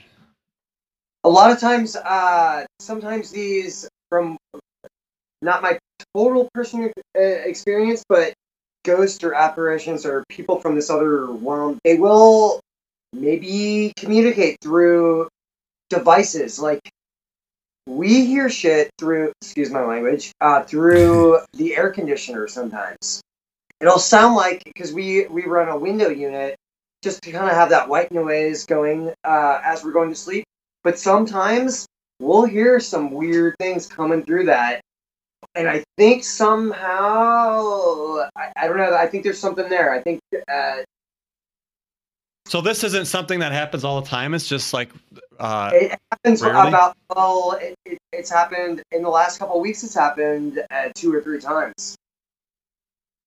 a 1.23 1.29
lot 1.29 1.49
of 1.51 1.59
times 1.61 1.95
uh 1.95 2.65
sometimes 2.79 3.31
these 3.31 3.87
from 4.09 4.37
not 5.41 5.61
my 5.61 5.77
total 6.13 6.49
personal 6.53 6.89
uh, 7.17 7.21
experience 7.21 8.03
but 8.09 8.33
ghosts 8.83 9.23
or 9.23 9.33
apparitions 9.33 10.05
or 10.05 10.23
people 10.29 10.59
from 10.59 10.75
this 10.75 10.89
other 10.89 11.25
realm 11.25 11.77
they 11.83 11.97
will 11.97 12.59
maybe 13.13 13.93
communicate 13.97 14.57
through 14.61 15.27
devices 15.89 16.59
like 16.59 16.81
we 17.87 18.25
hear 18.25 18.49
shit 18.49 18.89
through 18.97 19.31
excuse 19.41 19.69
my 19.69 19.83
language 19.83 20.31
uh 20.41 20.63
through 20.63 21.39
the 21.53 21.75
air 21.75 21.91
conditioner 21.91 22.47
sometimes 22.47 23.21
it'll 23.79 23.99
sound 23.99 24.35
like 24.35 24.63
because 24.63 24.93
we 24.93 25.27
we 25.27 25.45
run 25.45 25.69
a 25.69 25.77
window 25.77 26.09
unit 26.09 26.55
just 27.03 27.21
to 27.23 27.31
kind 27.31 27.49
of 27.49 27.55
have 27.55 27.69
that 27.69 27.89
white 27.89 28.11
noise 28.11 28.65
going 28.65 29.11
uh 29.23 29.59
as 29.63 29.83
we're 29.83 29.91
going 29.91 30.09
to 30.09 30.15
sleep 30.15 30.45
but 30.83 30.97
sometimes 30.97 31.85
we'll 32.19 32.45
hear 32.45 32.79
some 32.79 33.11
weird 33.11 33.55
things 33.59 33.87
coming 33.87 34.23
through 34.23 34.45
that. 34.45 34.81
And 35.55 35.67
I 35.67 35.83
think 35.97 36.23
somehow, 36.23 38.27
I, 38.35 38.51
I 38.55 38.67
don't 38.67 38.77
know, 38.77 38.95
I 38.95 39.07
think 39.07 39.23
there's 39.23 39.39
something 39.39 39.67
there. 39.69 39.93
I 39.93 40.01
think, 40.01 40.19
uh, 40.51 40.77
So 42.47 42.61
this 42.61 42.83
isn't 42.83 43.05
something 43.05 43.39
that 43.39 43.51
happens 43.51 43.83
all 43.83 44.01
the 44.01 44.07
time. 44.07 44.33
It's 44.33 44.47
just 44.47 44.73
like, 44.73 44.89
uh, 45.39 45.71
it 45.73 45.99
happens 46.11 46.41
Rarely? 46.41 46.69
about, 46.69 46.95
well, 47.15 47.57
it, 47.61 47.75
it, 47.85 47.97
it's 48.13 48.29
happened 48.29 48.81
in 48.91 49.01
the 49.01 49.09
last 49.09 49.39
couple 49.39 49.55
of 49.55 49.61
weeks, 49.61 49.83
it's 49.83 49.95
happened 49.95 50.61
uh, 50.71 50.89
two 50.95 51.13
or 51.13 51.21
three 51.21 51.39
times. 51.39 51.95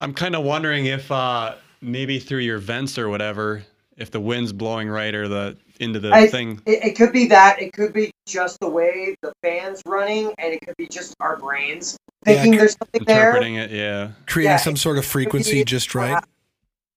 I'm 0.00 0.14
kind 0.14 0.34
of 0.36 0.44
wondering 0.44 0.86
if 0.86 1.10
uh, 1.10 1.54
maybe 1.80 2.18
through 2.18 2.40
your 2.40 2.58
vents 2.58 2.98
or 2.98 3.08
whatever, 3.08 3.62
if 3.96 4.10
the 4.10 4.20
wind's 4.20 4.52
blowing 4.52 4.88
right 4.88 5.14
or 5.14 5.28
the 5.28 5.56
into 5.80 5.98
the 6.00 6.12
I- 6.12 6.26
thing. 6.26 6.60
It, 6.66 6.84
it 6.84 6.96
could 6.96 7.12
be 7.12 7.26
that. 7.28 7.60
It 7.60 7.72
could 7.72 7.92
be 7.92 8.10
just 8.26 8.58
the 8.60 8.68
way 8.68 9.14
the 9.22 9.32
fan's 9.42 9.80
running, 9.86 10.32
and 10.38 10.52
it 10.52 10.60
could 10.64 10.76
be 10.76 10.86
just 10.86 11.14
our 11.20 11.36
brains 11.36 11.96
thinking 12.24 12.52
c- 12.54 12.58
there's 12.58 12.76
something 12.76 13.04
there. 13.06 13.16
Interpreting 13.22 13.54
it, 13.56 13.70
yeah. 13.70 14.12
Creating 14.26 14.52
Yeah, 14.52 14.56
some 14.58 14.76
sort 14.76 14.98
of 14.98 15.04
frequency 15.04 15.60
be- 15.60 15.64
just 15.64 15.94
right. 15.94 16.22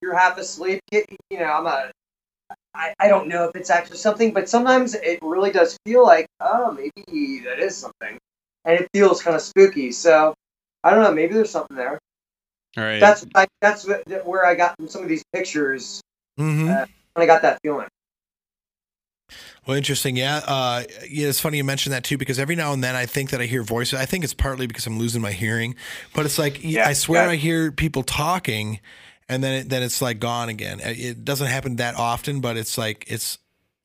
You're 0.02 0.16
half 0.18 0.38
asleep. 0.38 0.80
You 0.92 1.04
you 1.30 1.40
know, 1.40 1.46
I'm 1.46 1.66
a. 1.66 1.92
I, 2.74 2.94
I 3.00 3.08
don't 3.08 3.28
know 3.28 3.46
if 3.46 3.56
it's 3.56 3.70
actually 3.70 3.98
something, 3.98 4.34
but 4.34 4.48
sometimes 4.48 4.94
it 4.94 5.20
really 5.22 5.52
does 5.52 5.78
feel 5.86 6.04
like, 6.04 6.28
oh, 6.40 6.72
maybe 6.72 7.40
that 7.46 7.60
is 7.60 7.76
something, 7.76 8.18
and 8.66 8.80
it 8.80 8.88
feels 8.94 9.22
kind 9.22 9.36
of 9.36 9.42
spooky. 9.42 9.92
So 9.92 10.34
I 10.84 10.92
don't 10.92 11.04
know. 11.04 11.12
Maybe 11.12 11.34
there's 11.34 11.50
something 11.50 11.76
there. 11.76 12.00
All 12.78 12.84
right. 12.84 13.00
That's 13.00 13.26
I, 13.34 13.48
that's 13.62 13.88
where 14.24 14.46
I 14.46 14.54
got 14.56 14.76
from 14.78 14.88
some 14.88 15.02
of 15.02 15.10
these 15.10 15.24
pictures 15.34 16.02
hmm 16.38 16.70
Uh, 16.70 16.86
when 17.14 17.24
I 17.24 17.26
got 17.26 17.42
that 17.42 17.60
feeling. 17.64 17.88
Well, 19.66 19.76
interesting. 19.76 20.16
Yeah. 20.16 20.38
Uh, 20.46 20.84
yeah. 21.10 21.28
It's 21.28 21.40
funny 21.40 21.58
you 21.58 21.64
mentioned 21.64 21.94
that 21.94 22.04
too, 22.04 22.18
because 22.18 22.40
every 22.40 22.56
now 22.56 22.74
and 22.74 22.84
then 22.84 22.96
I 22.96 23.06
think 23.06 23.32
that 23.32 23.42
I 23.42 23.46
hear 23.46 23.64
voices. 23.64 24.00
I 24.00 24.06
think 24.06 24.24
it's 24.24 24.34
partly 24.34 24.68
because 24.68 24.88
I'm 24.88 24.98
losing 25.00 25.22
my 25.22 25.32
hearing, 25.32 25.76
but 26.14 26.26
it's 26.26 26.40
like 26.40 26.64
Yeah, 26.64 26.88
I 26.88 26.94
swear 26.94 27.26
yeah. 27.26 27.32
I 27.32 27.36
hear 27.36 27.72
people 27.72 28.04
talking, 28.04 28.80
and 29.28 29.44
then 29.44 29.54
it, 29.62 29.70
then 29.70 29.84
it's 29.84 30.02
like 30.02 30.20
gone 30.20 30.50
again. 30.50 30.80
It 30.80 31.00
it 31.00 31.26
doesn't 31.26 31.48
happen 31.48 31.76
that 31.78 31.96
often, 31.96 32.40
but 32.40 32.58
it's 32.58 32.78
like 32.78 33.06
it's 33.08 33.38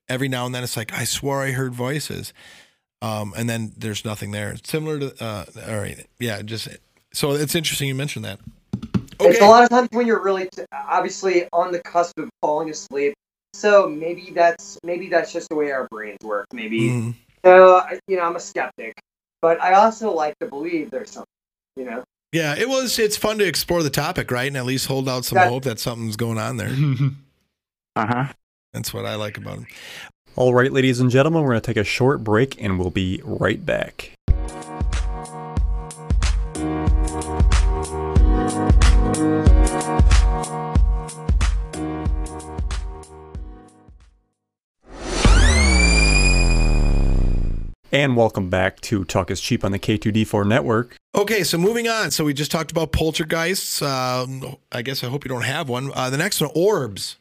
every 0.09 0.29
now 0.29 0.47
and 0.47 0.55
then 0.55 0.63
it's 0.63 0.77
like 0.77 0.93
I 0.93 1.05
swore 1.05 1.43
I 1.43 1.51
heard 1.51 1.75
voices, 1.75 2.33
um, 3.01 3.35
and 3.37 3.49
then 3.49 3.73
there's 3.77 4.05
nothing 4.05 4.31
there. 4.31 4.55
Similar 4.63 4.99
to. 5.01 5.25
Uh, 5.25 5.45
all 5.69 5.79
right. 5.79 6.07
Yeah. 6.19 6.43
Just 6.43 6.69
so 7.13 7.33
it's 7.33 7.55
interesting 7.55 7.89
you 7.89 7.95
mentioned 7.95 8.25
that. 8.25 8.39
It's 9.21 9.41
a 9.41 9.47
lot 9.47 9.63
of 9.63 9.69
times 9.69 9.89
when 9.93 10.07
you're 10.07 10.23
really 10.23 10.49
t- 10.49 10.65
obviously 10.73 11.49
on 11.53 11.71
the 11.71 11.79
cusp 11.79 12.19
of 12.19 12.29
falling 12.41 12.71
asleep. 12.71 13.15
So 13.55 13.89
maybe 13.89 14.31
that's 14.35 14.79
maybe 14.83 15.09
that's 15.09 15.33
just 15.33 15.49
the 15.49 15.55
way 15.55 15.71
our 15.73 15.87
brains 15.91 16.19
work. 16.25 16.47
Maybe 16.53 16.81
Mhm. 16.89 17.15
so. 17.45 17.83
You 18.09 18.17
know, 18.17 18.23
I'm 18.23 18.37
a 18.37 18.41
skeptic, 18.41 18.99
but 19.41 19.61
I 19.61 19.75
also 19.75 20.11
like 20.13 20.35
to 20.41 20.47
believe 20.47 20.91
there's 20.91 21.11
something. 21.11 21.27
You 21.77 21.85
know, 21.85 22.05
Yeah, 22.33 22.55
it 22.57 22.69
was. 22.69 22.99
It's 22.99 23.17
fun 23.17 23.39
to 23.39 23.47
explore 23.47 23.83
the 23.83 23.91
topic, 23.91 24.31
right? 24.31 24.47
And 24.49 24.57
at 24.57 24.65
least 24.65 24.87
hold 24.87 25.09
out 25.09 25.25
some 25.27 25.37
That- 25.37 25.49
hope 25.49 25.65
that 25.65 25.79
something's 25.79 26.17
going 26.17 26.39
on 26.39 26.57
there. 26.57 26.71
Uh 27.95 28.07
huh. 28.07 28.25
That's 28.73 28.95
what 28.95 29.05
I 29.05 29.17
like 29.17 29.37
about 29.37 29.59
it. 29.59 29.65
All 30.35 30.55
right, 30.55 30.73
ladies 30.73 30.99
and 30.99 31.11
gentlemen, 31.11 31.43
we're 31.43 31.51
going 31.51 31.61
to 31.61 31.67
take 31.67 31.77
a 31.77 31.85
short 31.85 32.25
break 32.25 32.59
and 32.63 32.79
we'll 32.79 32.89
be 32.89 33.21
right 33.23 33.65
back. 33.67 34.13
And 47.93 48.17
welcome 48.17 48.49
back 48.49 48.81
to 48.83 49.05
Talk 49.05 49.31
is 49.31 49.39
Cheap 49.39 49.67
on 49.67 49.73
the 49.73 49.79
K2D4 49.79 50.47
network. 50.47 50.97
Okay, 51.15 51.45
so 51.45 51.59
moving 51.59 51.89
on. 51.89 52.11
So 52.11 52.25
we 52.25 52.33
just 52.33 52.51
talked 52.51 52.71
about 52.71 52.91
poltergeists. 52.91 53.83
Um, 53.83 54.57
I 54.73 54.81
guess 54.81 55.05
I 55.05 55.09
hope 55.09 55.27
you 55.27 55.29
don't 55.29 55.45
have 55.45 55.69
one. 55.69 55.93
Uh, 55.95 56.09
the 56.09 56.17
next 56.17 56.41
one, 56.41 56.51
orbs. 56.55 57.19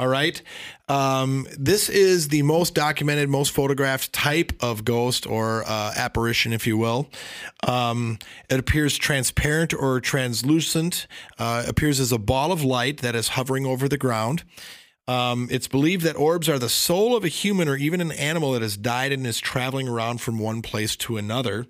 All 0.00 0.08
right. 0.08 0.42
Um, 0.88 1.46
this 1.56 1.88
is 1.88 2.28
the 2.28 2.42
most 2.42 2.74
documented, 2.74 3.28
most 3.28 3.52
photographed 3.52 4.12
type 4.12 4.52
of 4.60 4.84
ghost 4.84 5.24
or 5.24 5.62
uh, 5.68 5.92
apparition, 5.94 6.52
if 6.52 6.66
you 6.66 6.76
will. 6.76 7.08
Um, 7.64 8.18
it 8.50 8.58
appears 8.58 8.98
transparent 8.98 9.72
or 9.72 10.00
translucent, 10.00 11.06
uh, 11.38 11.64
appears 11.68 12.00
as 12.00 12.10
a 12.10 12.18
ball 12.18 12.50
of 12.50 12.64
light 12.64 12.98
that 13.02 13.14
is 13.14 13.28
hovering 13.28 13.66
over 13.66 13.88
the 13.88 13.98
ground. 13.98 14.42
Um, 15.08 15.48
it's 15.50 15.66
believed 15.66 16.04
that 16.04 16.16
orbs 16.16 16.48
are 16.50 16.58
the 16.58 16.68
soul 16.68 17.16
of 17.16 17.24
a 17.24 17.28
human 17.28 17.66
or 17.66 17.76
even 17.76 18.02
an 18.02 18.12
animal 18.12 18.52
that 18.52 18.62
has 18.62 18.76
died 18.76 19.10
and 19.10 19.26
is 19.26 19.40
traveling 19.40 19.88
around 19.88 20.20
from 20.20 20.38
one 20.38 20.60
place 20.60 20.94
to 20.96 21.16
another. 21.16 21.66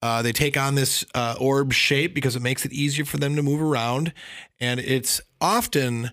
Uh, 0.00 0.22
they 0.22 0.32
take 0.32 0.56
on 0.56 0.74
this 0.74 1.04
uh, 1.14 1.36
orb 1.38 1.72
shape 1.72 2.14
because 2.14 2.34
it 2.34 2.42
makes 2.42 2.64
it 2.64 2.72
easier 2.72 3.04
for 3.04 3.18
them 3.18 3.36
to 3.36 3.42
move 3.42 3.62
around, 3.62 4.12
and 4.58 4.80
it's 4.80 5.20
often 5.40 6.10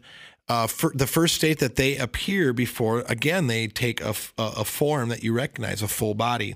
uh, 0.48 0.67
the 0.93 1.08
first 1.08 1.36
state 1.36 1.60
that 1.60 1.76
they 1.76 1.95
appear 1.95 2.54
before. 2.54 3.00
Again, 3.08 3.48
they 3.48 3.67
take 3.67 4.02
a 4.02 4.13
form 4.13 5.10
that 5.10 5.24
you 5.24 5.34
recognize, 5.34 5.82
a 5.82 5.88
full 5.88 6.13
body. 6.13 6.56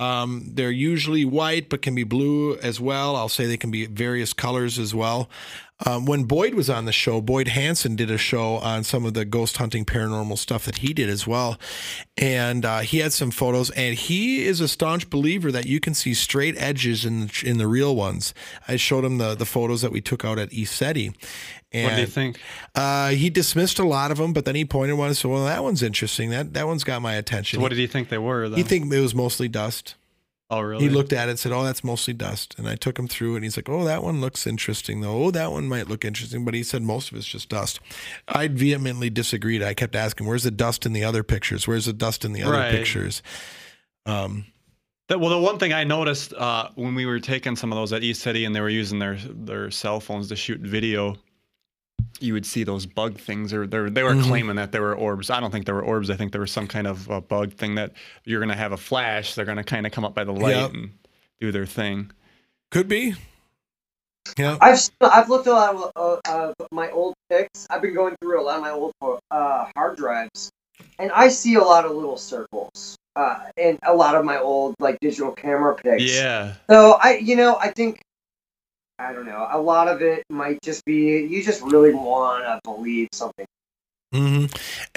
Um, 0.00 0.50
they're 0.54 0.70
usually 0.70 1.24
white, 1.24 1.68
but 1.68 1.82
can 1.82 1.94
be 1.94 2.04
blue 2.04 2.56
as 2.58 2.80
well. 2.80 3.16
I'll 3.16 3.28
say 3.28 3.46
they 3.46 3.56
can 3.56 3.70
be 3.70 3.86
various 3.86 4.32
colors 4.32 4.78
as 4.78 4.94
well. 4.94 5.28
Um, 5.86 6.06
when 6.06 6.24
Boyd 6.24 6.54
was 6.54 6.68
on 6.68 6.86
the 6.86 6.92
show, 6.92 7.20
Boyd 7.20 7.48
Hansen 7.48 7.94
did 7.94 8.10
a 8.10 8.18
show 8.18 8.54
on 8.56 8.82
some 8.82 9.04
of 9.04 9.14
the 9.14 9.24
ghost 9.24 9.58
hunting 9.58 9.84
paranormal 9.84 10.36
stuff 10.36 10.64
that 10.64 10.78
he 10.78 10.92
did 10.92 11.08
as 11.08 11.26
well. 11.26 11.56
And 12.16 12.64
uh, 12.64 12.80
he 12.80 12.98
had 12.98 13.12
some 13.12 13.30
photos, 13.30 13.70
and 13.70 13.94
he 13.94 14.44
is 14.44 14.60
a 14.60 14.66
staunch 14.66 15.08
believer 15.08 15.52
that 15.52 15.66
you 15.66 15.78
can 15.78 15.94
see 15.94 16.14
straight 16.14 16.56
edges 16.58 17.04
in 17.04 17.26
the, 17.26 17.42
in 17.44 17.58
the 17.58 17.68
real 17.68 17.94
ones. 17.94 18.34
I 18.66 18.76
showed 18.76 19.04
him 19.04 19.18
the, 19.18 19.36
the 19.36 19.46
photos 19.46 19.82
that 19.82 19.92
we 19.92 20.00
took 20.00 20.24
out 20.24 20.38
at 20.38 20.50
ECETI. 20.50 21.14
And 21.70 21.84
What 21.84 21.94
do 21.94 22.00
you 22.00 22.06
think? 22.06 22.40
Uh, 22.74 23.10
he 23.10 23.30
dismissed 23.30 23.78
a 23.78 23.86
lot 23.86 24.10
of 24.10 24.18
them, 24.18 24.32
but 24.32 24.46
then 24.46 24.54
he 24.54 24.64
pointed 24.64 24.94
one 24.94 25.08
and 25.08 25.16
said, 25.16 25.30
Well, 25.30 25.44
that 25.44 25.62
one's 25.62 25.82
interesting. 25.82 26.30
That, 26.30 26.54
that 26.54 26.66
one's 26.66 26.82
got 26.82 27.02
my 27.02 27.14
attention. 27.14 27.58
So 27.58 27.62
what 27.62 27.68
did 27.68 27.78
you 27.78 27.88
think 27.88 28.08
they 28.08 28.18
were? 28.18 28.48
Then? 28.48 28.56
he 28.56 28.62
think 28.62 28.92
it 28.92 29.00
was 29.00 29.14
mostly 29.14 29.48
dust. 29.48 29.94
Oh, 30.50 30.60
really? 30.62 30.84
He 30.84 30.88
looked 30.88 31.12
at 31.12 31.28
it 31.28 31.32
and 31.32 31.38
said, 31.38 31.52
"Oh, 31.52 31.62
that's 31.62 31.84
mostly 31.84 32.14
dust." 32.14 32.54
And 32.56 32.66
I 32.68 32.74
took 32.74 32.98
him 32.98 33.06
through 33.06 33.34
it. 33.34 33.36
and 33.38 33.44
He's 33.44 33.56
like, 33.58 33.68
"Oh, 33.68 33.84
that 33.84 34.02
one 34.02 34.20
looks 34.20 34.46
interesting, 34.46 35.02
though. 35.02 35.24
Oh, 35.24 35.30
that 35.30 35.52
one 35.52 35.68
might 35.68 35.88
look 35.88 36.04
interesting." 36.06 36.44
But 36.44 36.54
he 36.54 36.62
said 36.62 36.82
most 36.82 37.12
of 37.12 37.18
it's 37.18 37.26
just 37.26 37.50
dust. 37.50 37.80
I 38.26 38.48
vehemently 38.48 39.10
disagreed. 39.10 39.62
I 39.62 39.74
kept 39.74 39.94
asking, 39.94 40.26
"Where's 40.26 40.44
the 40.44 40.50
dust 40.50 40.86
in 40.86 40.94
the 40.94 41.04
other 41.04 41.22
pictures? 41.22 41.68
Where's 41.68 41.84
the 41.84 41.92
dust 41.92 42.24
in 42.24 42.32
the 42.32 42.42
other 42.42 42.52
Right. 42.52 42.70
pictures?" 42.70 43.22
Um, 44.06 44.46
That, 45.08 45.20
well, 45.20 45.30
the 45.30 45.38
one 45.38 45.58
thing 45.58 45.72
I 45.72 45.84
noticed 45.84 46.32
uh, 46.34 46.68
when 46.74 46.94
we 46.94 47.04
were 47.06 47.20
taking 47.20 47.56
some 47.56 47.72
of 47.72 47.76
those 47.76 47.92
at 47.92 48.02
ECETI 48.02 48.46
and 48.46 48.54
they 48.56 48.60
were 48.60 48.68
using 48.70 48.98
their 48.98 49.16
their 49.16 49.70
cell 49.70 50.00
phones 50.00 50.28
to 50.28 50.36
shoot 50.36 50.60
video, 50.60 51.16
you 52.20 52.32
would 52.32 52.44
see 52.46 52.64
those 52.64 52.84
bug 52.86 53.16
things, 53.18 53.52
or 53.52 53.66
they 53.66 53.78
were, 53.78 53.90
they 53.90 54.02
were 54.02 54.14
Mhm. 54.14 54.24
claiming 54.24 54.56
that 54.56 54.72
there 54.72 54.82
were 54.82 54.94
orbs. 54.94 55.30
I 55.30 55.38
don't 55.40 55.50
think 55.52 55.66
there 55.66 55.74
were 55.74 55.84
orbs. 55.84 56.10
I 56.10 56.16
think 56.16 56.32
there 56.32 56.40
was 56.40 56.50
some 56.52 56.66
kind 56.66 56.86
of 56.86 57.08
uh 57.10 57.20
bug 57.20 57.52
thing 57.54 57.76
that 57.76 57.92
you're 58.24 58.40
going 58.40 58.48
to 58.50 58.56
have 58.56 58.72
a 58.72 58.76
flash. 58.76 59.34
They're 59.34 59.44
going 59.44 59.56
to 59.58 59.64
kind 59.64 59.86
of 59.86 59.92
come 59.92 60.04
up 60.04 60.14
by 60.14 60.24
the 60.24 60.32
light 60.32 60.56
Yep. 60.56 60.72
and 60.74 60.90
do 61.40 61.52
their 61.52 61.66
thing. 61.66 62.10
could 62.70 62.86
be. 62.88 63.14
Yeah. 64.36 64.58
I've 64.60 64.74
s- 64.74 64.90
I've 65.00 65.30
looked 65.30 65.46
at 65.46 65.52
a 65.52 65.54
lot 65.54 65.74
of, 65.96 66.20
uh, 66.26 66.52
of 66.60 66.66
my 66.70 66.90
old 66.90 67.14
pics. 67.30 67.66
I've 67.70 67.80
been 67.80 67.94
going 67.94 68.14
through 68.20 68.40
a 68.40 68.44
lot 68.44 68.56
of 68.56 68.62
my 68.62 68.70
old 68.70 68.92
uh, 69.30 69.66
hard 69.74 69.96
drives, 69.96 70.50
and 70.98 71.10
I 71.12 71.28
see 71.28 71.54
a 71.54 71.62
lot 71.62 71.86
of 71.86 71.92
little 71.92 72.18
circles. 72.18 72.96
Uh, 73.16 73.46
and 73.56 73.78
a 73.84 73.94
lot 73.94 74.14
of 74.14 74.24
my 74.24 74.38
old 74.38 74.74
like 74.80 74.98
digital 75.00 75.32
camera 75.32 75.74
pics. 75.76 76.02
Yeah. 76.04 76.54
So 76.70 76.98
I, 77.02 77.16
you 77.16 77.34
know, 77.36 77.56
I 77.56 77.70
think, 77.72 78.00
I 78.98 79.12
don't 79.12 79.26
know. 79.26 79.46
A 79.50 79.60
lot 79.60 79.88
of 79.88 80.02
it 80.02 80.24
might 80.28 80.60
just 80.62 80.84
be 80.84 81.20
you 81.26 81.42
just 81.42 81.62
really 81.62 81.94
want 81.94 82.44
to 82.44 82.60
believe 82.64 83.08
something. 83.12 83.46
hmm 84.12 84.46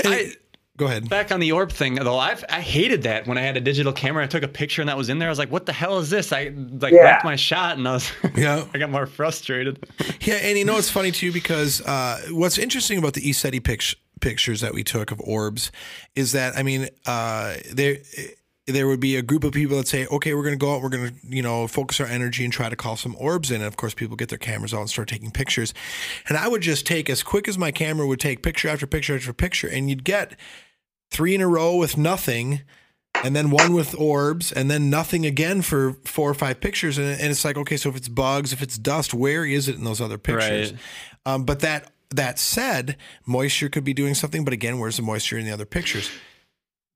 I- 0.04 0.34
go 0.78 0.88
ahead. 0.88 1.08
Back 1.10 1.32
on 1.32 1.40
the 1.40 1.52
orb 1.52 1.72
thing 1.72 1.94
though, 1.96 2.18
I've 2.18 2.44
I 2.50 2.62
hated 2.62 3.04
that 3.04 3.28
when 3.28 3.38
I 3.38 3.42
had 3.42 3.58
a 3.58 3.62
digital 3.62 3.94
camera. 3.94 4.24
I 4.24 4.28
took 4.28 4.42
a 4.42 4.48
picture 4.48 4.82
and 4.82 4.90
that 4.90 4.98
was 4.98 5.10
in 5.10 5.20
there. 5.20 5.28
I 5.28 5.32
was 5.32 5.38
like, 5.38 5.52
"What 5.52 5.68
the 5.68 5.74
hell 5.74 6.00
is 6.00 6.10
this?" 6.10 6.32
I 6.34 6.52
like 6.56 6.94
Yeah. 6.94 7.02
wrecked 7.02 7.24
my 7.26 7.36
shot 7.36 7.78
and 7.78 7.88
I 7.88 7.94
was 7.94 8.12
Yeah. 8.36 8.66
I 8.74 8.80
got 8.80 8.90
more 8.90 9.06
frustrated. 9.06 9.86
Yeah, 10.22 10.36
and 10.36 10.58
you 10.58 10.66
know 10.66 10.78
it's 10.78 10.90
funny 10.90 11.12
too 11.12 11.32
because 11.32 11.82
uh, 11.82 12.22
what's 12.32 12.58
interesting 12.58 12.98
about 12.98 13.14
the 13.14 13.22
ECETI 13.22 13.64
pic- 13.64 13.96
pictures 14.22 14.62
that 14.62 14.74
we 14.74 14.84
took 14.84 15.12
of 15.12 15.20
orbs 15.22 15.72
is 16.16 16.32
that 16.32 16.58
I 16.58 16.64
mean 16.64 16.90
uh, 17.06 17.56
there 17.72 17.98
there 18.72 18.88
would 18.88 19.00
be 19.00 19.16
a 19.16 19.22
group 19.22 19.44
of 19.44 19.54
people 19.54 19.78
that 19.78 19.88
say, 19.88 20.08
okay, 20.08 20.34
we're 20.34 20.44
going 20.44 20.58
to 20.58 20.64
go 20.64 20.76
out, 20.76 20.82
we're 20.82 20.90
going 20.90 21.10
to 21.10 21.16
you 21.28 21.42
know 21.42 21.68
focus 21.68 22.00
our 22.00 22.08
energy 22.08 22.44
and 22.44 22.54
try 22.54 22.70
to 22.70 22.76
call 22.76 22.96
some 22.96 23.16
orbs 23.20 23.52
in. 23.52 23.58
And 23.58 23.66
of 23.66 23.78
course, 23.78 23.94
people 23.94 24.16
get 24.16 24.30
their 24.30 24.38
cameras 24.38 24.74
out 24.74 24.82
and 24.82 24.90
start 24.90 25.08
taking 25.08 25.32
pictures, 25.32 25.74
and 26.28 26.38
I 26.38 26.48
would 26.48 26.62
just 26.62 26.86
take 26.86 27.10
as 27.10 27.24
quick 27.24 27.48
as 27.48 27.58
my 27.58 27.72
camera 27.72 28.08
would 28.08 28.20
take 28.20 28.44
picture 28.44 28.70
after 28.70 28.88
picture 28.88 29.16
after 29.16 29.34
picture, 29.34 29.68
and 29.68 29.90
you'd 29.90 30.04
get 30.04 30.36
three 31.10 31.36
in 31.36 31.42
a 31.42 31.48
row 31.48 31.76
with 31.76 31.98
nothing 31.98 32.62
and 33.24 33.36
then 33.36 33.52
one 33.52 33.74
with 33.74 33.94
orbs, 34.00 34.52
and 34.52 34.72
then 34.72 34.90
nothing 34.90 35.26
again 35.26 35.62
for 35.62 35.94
four 36.06 36.30
or 36.30 36.34
five 36.34 36.60
pictures. 36.60 36.98
And, 36.98 37.08
and 37.08 37.30
it's 37.30 37.46
like, 37.46 37.58
okay, 37.58 37.78
so 37.78 37.90
if 37.90 37.96
it's 37.96 38.08
bugs, 38.08 38.54
if 38.54 38.62
it's 38.62 38.78
dust, 38.78 39.14
where 39.14 39.46
is 39.46 39.68
it 39.68 39.76
in 39.76 39.84
those 39.84 40.02
other 40.02 40.18
pictures? 40.18 40.72
Right. 40.72 40.82
Um, 41.26 41.44
but 41.44 41.60
that 41.60 41.92
that 42.16 42.40
said, 42.40 42.98
moisture 43.26 43.70
could 43.70 43.84
be 43.84 43.94
doing 43.94 44.16
something. 44.16 44.44
But 44.44 44.54
again, 44.54 44.80
where's 44.80 44.98
the 44.98 45.04
moisture 45.04 45.38
in 45.38 45.46
the 45.46 45.52
other 45.52 45.66
pictures? 45.66 46.10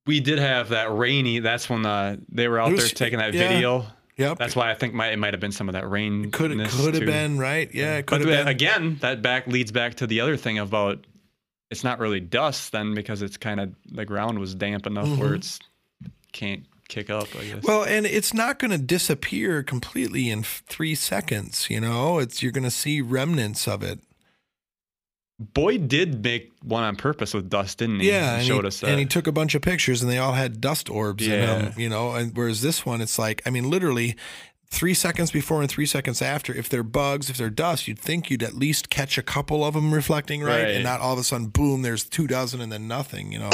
We 0.06 0.20
did 0.20 0.40
have 0.40 0.70
that 0.70 0.96
rainy. 0.96 1.40
That's 1.40 1.70
when 1.70 1.86
uh, 1.86 2.18
they 2.30 2.48
were 2.48 2.60
out 2.60 2.72
It 2.74 2.78
there 2.78 2.88
taking 2.88 3.20
that 3.20 3.34
yeah. 3.34 3.48
video. 3.50 3.86
Yep, 4.18 4.38
That's 4.38 4.56
why 4.56 4.72
I 4.72 4.76
think 4.76 4.94
might, 4.94 5.12
it 5.12 5.20
might 5.20 5.34
have 5.34 5.42
been 5.42 5.52
some 5.52 5.68
of 5.68 5.74
that 5.74 5.90
rain. 5.90 6.32
could 6.32 6.52
could 6.70 6.96
have 6.96 7.06
been 7.06 7.38
right. 7.38 7.70
Yeah, 7.74 7.98
it 7.98 8.06
could 8.06 8.22
But 8.22 8.30
have 8.30 8.46
been. 8.46 8.48
again, 8.48 8.98
that 9.02 9.22
back 9.22 9.46
leads 9.48 9.74
back 9.74 9.96
to 9.96 10.08
the 10.08 10.22
other 10.22 10.38
thing 10.38 10.58
about 10.58 11.06
it's 11.70 11.84
not 11.84 12.00
really 12.00 12.22
dust 12.22 12.72
then 12.72 12.94
because 12.94 13.22
it's 13.22 13.36
kind 13.36 13.60
of 13.60 13.74
the 13.92 14.06
ground 14.06 14.40
was 14.40 14.56
damp 14.56 14.86
enough 14.88 15.10
where 15.18 15.32
Mhm. 15.32 15.36
it's 15.36 15.60
can't 16.32 16.64
kick 16.88 17.10
up. 17.10 17.28
I 17.38 17.44
guess. 17.44 17.64
Well, 17.64 17.84
and 17.84 18.06
it's 18.06 18.34
not 18.34 18.58
going 18.60 18.72
to 18.72 18.78
disappear 18.78 19.64
completely 19.64 20.30
in 20.30 20.44
three 20.44 20.96
seconds. 20.96 21.68
You 21.70 21.82
know, 21.82 22.20
it's 22.20 22.42
you're 22.42 22.52
going 22.54 22.64
to 22.64 22.72
see 22.72 23.02
remnants 23.02 23.68
of 23.68 23.84
it. 23.84 24.00
Boyd 25.38 25.90
did 25.90 26.24
make 26.24 26.54
one 26.64 26.84
on 26.84 26.96
purpose 26.96 27.34
with 27.34 27.50
dust, 27.50 27.80
didn't 27.80 28.00
he? 28.00 28.08
Yeah, 28.08 28.36
he 28.36 28.38
and 28.40 28.46
showed 28.48 28.64
he, 28.64 28.68
us 28.70 28.80
that. 28.80 28.90
and 28.90 29.00
he 29.00 29.06
took 29.06 29.28
a 29.28 29.32
bunch 29.34 29.54
of 29.54 29.62
pictures, 29.62 30.02
and 30.02 30.10
they 30.10 30.18
all 30.18 30.32
had 30.34 30.62
dust 30.62 30.90
orbs 30.90 31.26
in 31.26 31.32
Yeah. 31.34 31.46
them. 31.46 31.74
You 31.78 31.90
know, 31.90 32.14
and 32.16 32.36
whereas 32.36 32.62
this 32.62 32.86
one, 32.86 33.02
it's 33.02 33.20
like, 33.20 33.42
I 33.46 33.50
mean, 33.50 33.70
literally. 33.70 34.16
Three 34.72 34.96
seconds 34.96 35.30
before 35.32 35.62
and 35.62 35.70
three 35.70 35.86
seconds 35.86 36.22
after, 36.24 36.52
if 36.54 36.68
they're 36.70 36.84
bugs, 36.84 37.30
if 37.30 37.38
they're 37.38 37.52
dust, 37.52 37.88
you'd 37.88 38.00
think 38.00 38.30
you'd 38.32 38.42
at 38.44 38.56
least 38.56 38.90
catch 38.90 39.16
a 39.18 39.22
couple 39.22 39.64
of 39.64 39.76
them 39.76 39.94
reflecting 39.94 40.42
right, 40.42 40.64
Right. 40.64 40.72
and 40.76 40.84
not 40.84 41.00
all 41.02 41.14
of 41.14 41.20
a 41.20 41.24
sudden, 41.24 41.48
boom, 41.48 41.84
there's 41.84 42.04
two 42.04 42.26
dozen 42.28 42.60
and 42.60 42.72
then 42.72 42.88
nothing. 42.88 43.32
You 43.32 43.40
know. 43.40 43.52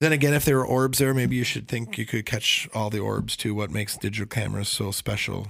Then 0.00 0.12
again, 0.12 0.32
if 0.32 0.44
there 0.44 0.56
were 0.56 0.66
orbs 0.66 0.98
there, 0.98 1.12
maybe 1.12 1.34
you 1.36 1.44
should 1.44 1.68
think 1.68 1.98
you 1.98 2.06
could 2.06 2.24
catch 2.24 2.68
all 2.72 2.88
the 2.88 3.00
orbs 3.00 3.36
too. 3.36 3.54
What 3.54 3.70
makes 3.72 3.96
digital 3.98 4.26
cameras 4.28 4.68
so 4.68 4.92
special? 4.92 5.48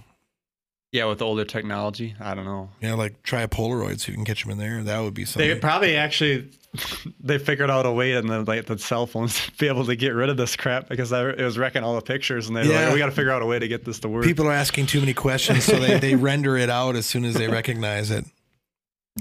Yeah, 0.92 1.05
with 1.05 1.22
older 1.22 1.44
technology, 1.44 2.14
I 2.20 2.35
don't 2.35 2.44
know. 2.44 2.68
Yeah, 2.81 2.94
like 2.94 3.22
try 3.22 3.42
a 3.42 3.48
Polaroid 3.48 4.00
so 4.00 4.11
you 4.11 4.16
can 4.16 4.24
catch 4.24 4.42
them 4.42 4.50
in 4.53 4.59
there. 4.59 4.83
That 4.83 5.00
would 5.00 5.14
be 5.14 5.24
something. 5.24 5.48
They 5.48 5.55
probably 5.59 5.96
actually 5.96 6.50
they 7.20 7.38
figured 7.38 7.70
out 7.70 7.87
a 7.87 7.92
way 7.92 8.12
in 8.12 8.26
the 8.26 8.42
like 8.42 8.66
the 8.66 8.79
cell 8.79 9.07
phones 9.07 9.46
to 9.46 9.53
be 9.53 9.68
able 9.68 9.85
to 9.87 9.94
get 9.96 10.11
rid 10.11 10.29
of 10.31 10.37
this 10.37 10.57
crap 10.57 10.88
because 10.88 11.12
it 11.12 11.38
was 11.38 11.59
wrecking 11.59 11.83
all 11.85 11.94
the 11.94 12.00
pictures, 12.03 12.48
and 12.48 12.57
they 12.57 12.66
were 12.66 12.72
Yeah. 12.72 12.85
like, 12.87 12.92
we 12.94 12.98
got 12.98 13.07
to 13.07 13.12
figure 13.12 13.31
out 13.31 13.42
a 13.42 13.46
way 13.46 13.59
to 13.59 13.68
get 13.68 13.85
this 13.85 14.00
to 14.00 14.09
work. 14.09 14.24
People 14.24 14.46
are 14.46 14.53
asking 14.53 14.87
too 14.87 15.00
many 15.00 15.14
questions, 15.14 15.64
so 15.64 15.79
they, 15.79 15.98
they 15.98 16.14
render 16.16 16.57
it 16.57 16.70
out 16.70 16.96
as 16.96 17.07
soon 17.07 17.24
as 17.24 17.35
they 17.35 17.48
recognize 17.48 18.11
it. 18.11 18.24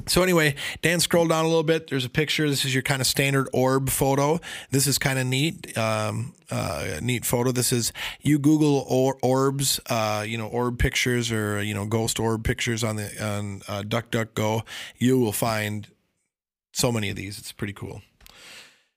So 0.07 0.23
anyway, 0.23 0.55
Dan, 0.81 0.99
scroll 0.99 1.27
down 1.27 1.45
a 1.45 1.47
little 1.47 1.63
bit. 1.63 1.89
There's 1.89 2.05
a 2.05 2.09
picture. 2.09 2.49
This 2.49 2.65
is 2.65 2.73
your 2.73 2.83
kind 2.83 3.01
of 3.01 3.07
standard 3.07 3.47
orb 3.53 3.89
photo. 3.89 4.39
This 4.71 4.87
is 4.87 4.97
kind 4.97 5.19
of 5.19 5.25
neat, 5.25 5.77
um, 5.77 6.33
uh, 6.49 6.99
neat 7.01 7.25
photo. 7.25 7.51
This 7.51 7.71
is 7.71 7.93
you 8.21 8.39
Google 8.39 8.85
or, 8.87 9.17
orbs, 9.21 9.79
uh, 9.89 10.23
you 10.27 10.37
know, 10.37 10.47
orb 10.47 10.79
pictures 10.79 11.31
or 11.31 11.61
you 11.61 11.73
know 11.73 11.85
ghost 11.85 12.19
orb 12.19 12.43
pictures 12.43 12.83
on 12.83 12.95
the 12.95 13.23
on 13.23 13.61
uh, 13.67 13.83
DuckDuckGo. 13.83 14.63
You 14.97 15.19
will 15.19 15.31
find 15.31 15.87
so 16.71 16.91
many 16.91 17.09
of 17.09 17.15
these. 17.15 17.37
It's 17.37 17.51
pretty 17.51 17.73
cool. 17.73 18.01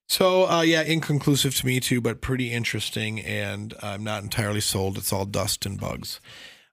So 0.09 0.47
uh, 0.47 0.61
yeah, 0.61 0.83
inconclusive 0.83 1.55
to 1.57 1.67
me 1.67 1.81
too, 1.81 2.01
but 2.01 2.21
pretty 2.21 2.53
interesting. 2.53 3.21
And 3.21 3.73
I'm 3.83 4.05
not 4.05 4.23
entirely 4.23 4.61
sold. 4.61 4.99
It's 4.99 5.13
all 5.13 5.25
dust 5.25 5.65
and 5.65 5.81
bugs. 5.81 6.21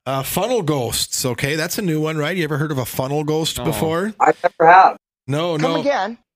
Uh, 0.06 0.24
funnel 0.24 0.62
ghosts. 0.62 1.26
Okay, 1.26 1.56
that's 1.56 1.78
a 1.78 1.82
new 1.82 2.02
one, 2.02 2.18
right? 2.18 2.36
You 2.36 2.44
ever 2.44 2.58
heard 2.58 2.72
of 2.72 2.78
a 2.78 2.86
funnel 2.86 3.24
ghost 3.24 3.58
No. 3.58 3.66
before? 3.66 4.14
I 4.20 4.34
never 4.44 4.72
have. 4.72 4.98
No, 5.28 5.56
no. 5.58 5.64
Come 5.64 5.74
no. 5.74 5.80
again. 5.82 6.18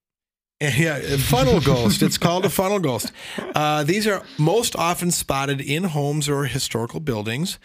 Yeah, 0.61 1.17
funnel 1.17 1.59
ghost. 1.59 2.01
It's 2.01 2.17
called 2.17 2.45
a 2.45 2.49
funnel 2.49 2.79
ghost. 2.79 3.11
Uh, 3.55 3.83
these 3.83 4.07
are 4.07 4.23
most 4.39 4.75
often 4.75 5.11
spotted 5.11 5.61
in 5.61 5.83
homes 5.83 6.27
or 6.29 6.45
historical 6.45 6.99
buildings. 6.99 7.59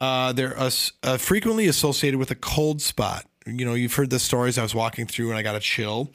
Uh, 0.00 0.32
they're 0.32 0.56
as- 0.56 0.92
uh, 1.02 1.16
frequently 1.16 1.66
associated 1.66 2.18
with 2.18 2.30
a 2.30 2.34
cold 2.36 2.80
spot. 2.82 3.24
You 3.46 3.64
know, 3.64 3.74
you've 3.74 3.94
heard 3.94 4.10
the 4.10 4.18
stories. 4.20 4.56
I 4.58 4.62
was 4.62 4.74
walking 4.74 5.06
through 5.06 5.30
and 5.30 5.38
I 5.38 5.42
got 5.42 5.56
a 5.56 5.60
chill. 5.60 6.12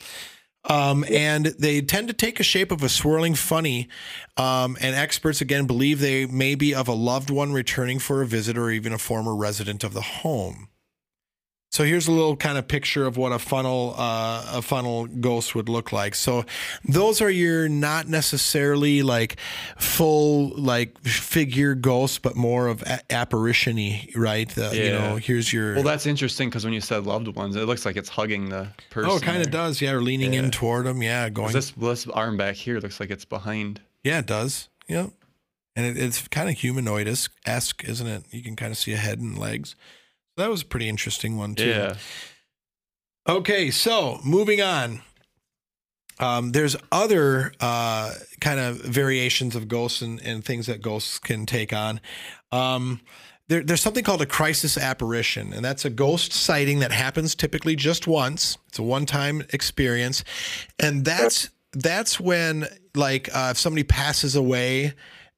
Um, 0.68 1.06
and 1.10 1.48
they 1.58 1.82
tend 1.82 2.10
to 2.10 2.14
take 2.14 2.40
a 2.40 2.44
shape 2.44 2.72
of 2.72 2.84
a 2.84 2.90
swirling 2.90 3.36
funny. 3.36 3.88
Um, 4.36 4.78
and 4.82 4.96
experts 4.96 5.42
again 5.42 5.66
believe 5.66 6.00
they 6.00 6.26
may 6.26 6.56
be 6.56 6.76
of 6.76 6.88
a 6.88 6.94
loved 6.94 7.30
one 7.30 7.54
returning 7.54 8.00
for 8.00 8.22
a 8.22 8.28
visit 8.28 8.58
or 8.58 8.70
even 8.70 8.92
a 8.92 8.98
former 8.98 9.36
resident 9.36 9.84
of 9.84 9.94
the 9.94 10.02
home. 10.02 10.68
So 11.70 11.84
here's 11.84 12.08
a 12.08 12.12
little 12.14 12.36
kind 12.38 12.58
of 12.58 12.68
picture 12.68 13.06
of 13.06 13.18
what 13.18 13.34
a 13.34 13.40
funnel 13.40 13.94
uh, 13.98 14.52
a 14.54 14.62
funnel 14.62 15.06
ghost 15.06 15.54
would 15.54 15.68
look 15.68 15.92
like. 15.92 16.16
So 16.16 16.46
those 16.86 17.22
are 17.22 17.30
your 17.30 17.68
not 17.68 18.08
necessarily 18.08 19.04
like 19.04 19.36
full 19.78 20.50
like 20.58 20.98
figure 21.04 21.76
ghosts, 21.76 22.20
but 22.20 22.36
more 22.38 22.68
of 22.68 22.82
a- 22.84 23.02
apparition-y, 23.14 24.08
right? 24.16 24.48
The, 24.50 24.72
You 24.76 24.92
know, 24.94 25.16
here's 25.18 25.52
your 25.52 25.76
well, 25.76 25.84
that's 25.84 26.06
interesting 26.08 26.50
because 26.50 26.64
when 26.64 26.74
you 26.74 26.82
said 26.82 27.06
loved 27.06 27.28
ones, 27.36 27.56
it 27.58 27.66
looks 27.66 27.86
like 27.86 27.98
it's 27.98 28.10
hugging 28.10 28.50
the 28.50 28.70
person. 28.90 29.12
oh, 29.12 29.18
it 29.18 29.24
kind 29.24 29.42
of 29.44 29.52
does, 29.52 29.82
yeah, 29.82 29.92
or 29.92 30.02
leaning 30.02 30.34
in 30.34 30.50
toward 30.52 30.86
them, 30.86 31.04
yeah, 31.04 31.28
going, 31.30 31.52
This 31.54 31.72
this 31.72 32.08
arm 32.08 32.38
back 32.38 32.56
here 32.56 32.80
looks 32.80 33.00
like 33.00 33.10
it's 33.12 33.26
behind. 33.26 33.82
yeah, 34.04 34.20
it 34.20 34.26
does, 34.26 34.70
yeah, 34.88 35.08
and 35.76 35.86
it, 35.86 36.02
it's 36.02 36.28
kind 36.30 36.48
of 36.50 36.56
humanoid 36.56 37.08
esque, 37.46 37.84
isn't 37.84 38.08
it? 38.08 38.24
You 38.32 38.42
can 38.42 38.56
kind 38.56 38.72
of 38.72 38.78
see 38.78 38.94
a 38.94 38.98
head 38.98 39.20
and 39.20 39.38
legs. 39.38 39.76
That 40.38 40.50
was 40.50 40.62
a 40.62 40.66
pretty 40.66 40.88
interesting 40.88 41.38
one 41.38 41.56
too. 41.56 41.70
Yeah. 41.70 41.96
Okay, 43.28 43.72
so 43.72 44.20
moving 44.24 44.62
on. 44.62 45.02
Um, 46.20 46.52
there's 46.52 46.76
other 46.92 47.52
uh, 47.60 48.14
kind 48.40 48.60
of 48.60 48.78
variations 48.78 49.56
of 49.56 49.68
ghosts 49.68 50.02
and, 50.02 50.22
and 50.22 50.44
things 50.44 50.66
that 50.68 50.82
ghosts 50.82 51.20
can 51.20 51.46
take 51.46 51.74
on. 51.74 52.00
Um, 52.52 53.02
there, 53.50 53.64
there's 53.64 53.82
something 53.82 54.04
called 54.04 54.22
a 54.22 54.26
crisis 54.26 54.78
apparition, 54.78 55.54
and 55.54 55.64
that's 55.64 55.86
a 55.86 55.90
ghost 55.90 56.34
sighting 56.34 56.80
that 56.80 56.92
happens 56.92 57.36
typically 57.36 57.76
just 57.76 58.08
once. 58.08 58.58
It's 58.68 58.80
a 58.80 58.84
one-time 58.84 59.44
experience, 59.54 60.24
and 60.80 61.06
that's 61.06 61.50
that's 61.74 62.20
when 62.20 62.66
like 62.96 63.30
uh, 63.34 63.50
if 63.52 63.58
somebody 63.58 63.84
passes 63.84 64.36
away, 64.36 64.94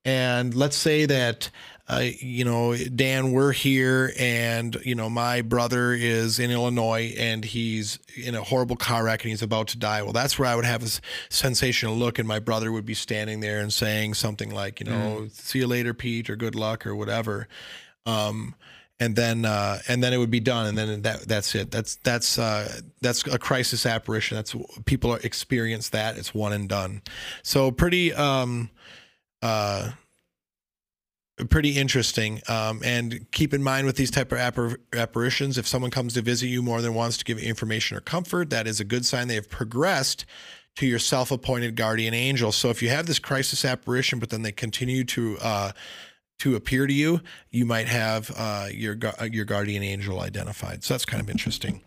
and 0.05 0.55
let's 0.55 0.77
say 0.77 1.05
that 1.05 1.49
uh, 1.89 2.03
you 2.19 2.45
know, 2.45 2.75
Dan, 2.75 3.31
we're 3.31 3.51
here, 3.51 4.13
and 4.19 4.75
you 4.83 4.93
know, 4.93 5.09
my 5.09 5.41
brother 5.41 5.91
is 5.91 6.37
in 6.37 6.51
Illinois, 6.51 7.15
and 7.17 7.43
he's 7.43 7.97
in 8.15 8.35
a 8.35 8.43
horrible 8.43 8.75
car 8.75 9.05
wreck, 9.05 9.23
and 9.23 9.31
he's 9.31 9.41
about 9.41 9.69
to 9.69 9.77
die. 9.79 10.03
Well, 10.03 10.13
that's 10.13 10.37
where 10.37 10.47
I 10.47 10.55
would 10.55 10.65
have 10.65 10.83
a 10.83 10.89
sensational 11.29 11.95
look, 11.95 12.19
and 12.19 12.27
my 12.27 12.37
brother 12.37 12.71
would 12.71 12.85
be 12.85 12.93
standing 12.93 13.39
there 13.39 13.59
and 13.59 13.73
saying 13.73 14.13
something 14.13 14.51
like, 14.51 14.79
you 14.79 14.85
know, 14.85 15.29
"See 15.31 15.59
you 15.59 15.67
later, 15.67 15.95
Pete," 15.95 16.29
or 16.29 16.35
"Good 16.35 16.53
luck," 16.53 16.85
or 16.85 16.95
whatever. 16.95 17.47
Um, 18.05 18.53
and 18.99 19.15
then 19.15 19.43
uh, 19.45 19.79
and 19.87 20.03
then 20.03 20.13
it 20.13 20.17
would 20.17 20.29
be 20.29 20.41
done, 20.41 20.67
and 20.67 20.77
then 20.77 21.01
that 21.01 21.21
that's 21.21 21.55
it. 21.55 21.71
That's 21.71 21.95
that's 21.95 22.37
uh, 22.37 22.81
that's 23.01 23.25
a 23.25 23.39
crisis 23.39 23.87
apparition. 23.87 24.35
That's 24.35 24.55
people 24.85 25.15
experience 25.15 25.89
that. 25.89 26.19
It's 26.19 26.35
one 26.35 26.53
and 26.53 26.69
done. 26.69 27.01
So 27.41 27.71
pretty. 27.71 28.13
Um, 28.13 28.69
uh, 29.41 29.91
pretty 31.47 31.77
interesting. 31.77 32.41
Um, 32.47 32.81
and 32.83 33.25
keep 33.31 33.53
in 33.53 33.63
mind 33.63 33.85
with 33.85 33.95
these 33.95 34.11
type 34.11 34.31
of 34.31 34.37
appar- 34.37 34.77
apparitions, 34.93 35.57
if 35.57 35.67
someone 35.67 35.91
comes 35.91 36.13
to 36.15 36.21
visit 36.21 36.47
you 36.47 36.61
more 36.61 36.81
than 36.81 36.93
once 36.93 37.17
to 37.17 37.23
give 37.23 37.39
you 37.39 37.47
information 37.47 37.95
or 37.97 38.01
comfort, 38.01 38.49
that 38.49 38.67
is 38.67 38.79
a 38.79 38.83
good 38.83 39.05
sign 39.05 39.27
they 39.27 39.35
have 39.35 39.49
progressed 39.49 40.25
to 40.75 40.85
your 40.85 40.99
self-appointed 40.99 41.75
guardian 41.75 42.13
angel. 42.13 42.51
So 42.51 42.69
if 42.69 42.81
you 42.81 42.89
have 42.89 43.05
this 43.05 43.19
crisis 43.19 43.65
apparition, 43.65 44.19
but 44.19 44.29
then 44.29 44.43
they 44.43 44.51
continue 44.51 45.03
to 45.05 45.37
uh, 45.41 45.71
to 46.39 46.55
appear 46.55 46.87
to 46.87 46.93
you, 46.93 47.21
you 47.49 47.65
might 47.65 47.87
have 47.87 48.31
uh, 48.37 48.67
your 48.71 48.97
uh, 49.19 49.25
your 49.25 49.45
guardian 49.45 49.83
angel 49.83 50.19
identified. 50.21 50.83
So 50.83 50.93
that's 50.93 51.05
kind 51.05 51.21
of 51.21 51.29
interesting. 51.29 51.81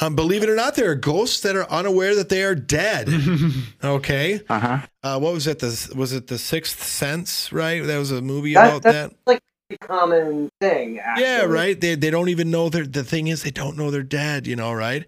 Um, 0.00 0.16
believe 0.16 0.42
it 0.42 0.48
or 0.48 0.56
not, 0.56 0.74
there 0.74 0.90
are 0.90 0.94
ghosts 0.94 1.40
that 1.40 1.54
are 1.54 1.70
unaware 1.70 2.14
that 2.16 2.28
they 2.28 2.42
are 2.42 2.54
dead. 2.54 3.08
okay. 3.84 4.40
Uh 4.48 4.58
huh. 4.58 4.78
Uh, 5.02 5.18
what 5.18 5.32
was 5.32 5.46
it? 5.46 5.58
The 5.60 5.92
was 5.96 6.12
it 6.12 6.26
the 6.26 6.38
Sixth 6.38 6.82
Sense? 6.82 7.52
Right, 7.52 7.82
that 7.84 7.98
was 7.98 8.10
a 8.10 8.20
movie 8.22 8.54
That- 8.54 8.68
about 8.68 8.82
that. 8.82 9.12
like 9.26 9.40
common 9.80 10.50
thing. 10.60 10.98
Actually. 10.98 11.24
Yeah, 11.24 11.42
right. 11.44 11.80
They 11.80 11.94
they 11.94 12.10
don't 12.10 12.28
even 12.28 12.50
know 12.50 12.68
they're 12.68 12.86
the 12.86 13.04
thing 13.04 13.28
is 13.28 13.42
they 13.42 13.50
don't 13.50 13.76
know 13.76 13.90
they're 13.90 14.02
dead. 14.02 14.46
You 14.46 14.56
know, 14.56 14.72
right? 14.72 15.04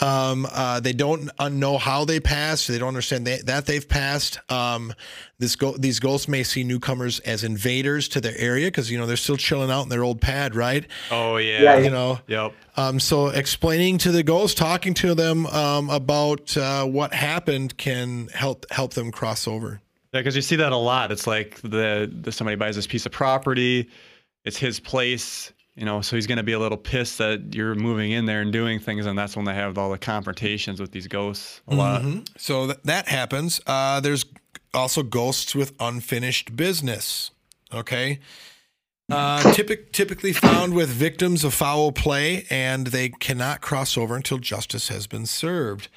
Um, 0.00 0.46
uh, 0.50 0.80
they 0.80 0.92
don't 0.92 1.30
uh, 1.38 1.48
know 1.48 1.78
how 1.78 2.04
they 2.04 2.20
passed. 2.20 2.68
They 2.68 2.78
don't 2.78 2.88
understand 2.88 3.26
they, 3.26 3.38
that 3.38 3.66
they've 3.66 3.86
passed. 3.88 4.38
Um, 4.50 4.92
this 5.38 5.56
go- 5.56 5.76
these 5.76 6.00
ghosts 6.00 6.28
may 6.28 6.42
see 6.42 6.64
newcomers 6.64 7.20
as 7.20 7.44
invaders 7.44 8.08
to 8.08 8.20
their 8.20 8.36
area 8.36 8.66
because 8.68 8.90
you 8.90 8.98
know 8.98 9.06
they're 9.06 9.16
still 9.16 9.36
chilling 9.36 9.70
out 9.70 9.82
in 9.82 9.88
their 9.88 10.04
old 10.04 10.20
pad, 10.20 10.54
right? 10.54 10.86
Oh 11.10 11.36
yeah. 11.36 11.60
Yeah, 11.62 11.78
You 11.78 11.90
know, 11.90 12.20
Yep. 12.26 12.52
um, 12.76 13.00
so 13.00 13.28
explaining 13.28 13.98
to 13.98 14.12
the 14.12 14.22
ghosts, 14.22 14.58
talking 14.58 14.94
to 14.94 15.14
them 15.14 15.46
um, 15.46 15.90
about 15.90 16.56
uh, 16.56 16.84
what 16.84 17.14
happened 17.14 17.76
can 17.76 18.28
help 18.34 18.66
help 18.70 18.94
them 18.94 19.10
cross 19.12 19.46
over. 19.46 19.80
Yeah, 20.12 20.20
because 20.20 20.34
you 20.36 20.42
see 20.42 20.56
that 20.56 20.72
a 20.72 20.76
lot. 20.76 21.12
It's 21.12 21.26
like 21.26 21.60
the, 21.62 22.10
the 22.12 22.32
somebody 22.32 22.56
buys 22.56 22.76
this 22.76 22.86
piece 22.86 23.06
of 23.06 23.12
property, 23.12 23.88
it's 24.44 24.56
his 24.56 24.80
place, 24.80 25.52
you 25.76 25.84
know, 25.84 26.00
so 26.00 26.16
he's 26.16 26.26
going 26.26 26.38
to 26.38 26.42
be 26.42 26.52
a 26.52 26.58
little 26.58 26.76
pissed 26.78 27.18
that 27.18 27.54
you're 27.54 27.74
moving 27.76 28.10
in 28.10 28.26
there 28.26 28.40
and 28.40 28.52
doing 28.52 28.80
things, 28.80 29.06
and 29.06 29.16
that's 29.18 29.36
when 29.36 29.44
they 29.44 29.54
have 29.54 29.78
all 29.78 29.90
the 29.90 29.98
confrontations 29.98 30.80
with 30.80 30.90
these 30.90 31.06
ghosts 31.06 31.60
a 31.68 31.74
lot. 31.74 32.02
Mhm. 32.02 32.26
So 32.38 32.66
th- 32.66 32.78
that 32.84 33.06
happens. 33.08 33.60
Uh, 33.66 34.00
there's 34.00 34.24
also 34.74 35.02
ghosts 35.02 35.54
with 35.54 35.72
unfinished 35.78 36.56
business. 36.56 37.30
Okay. 37.72 38.18
Uh, 39.10 39.52
typic- 39.52 39.92
typically 39.92 40.32
found 40.32 40.72
with 40.74 40.88
victims 40.88 41.42
of 41.44 41.52
foul 41.54 41.90
play, 41.92 42.46
and 42.48 42.88
they 42.88 43.08
cannot 43.08 43.60
cross 43.60 43.96
over 43.96 44.14
until 44.14 44.38
justice 44.38 44.88
has 44.88 45.06
been 45.08 45.26
served. 45.26 45.88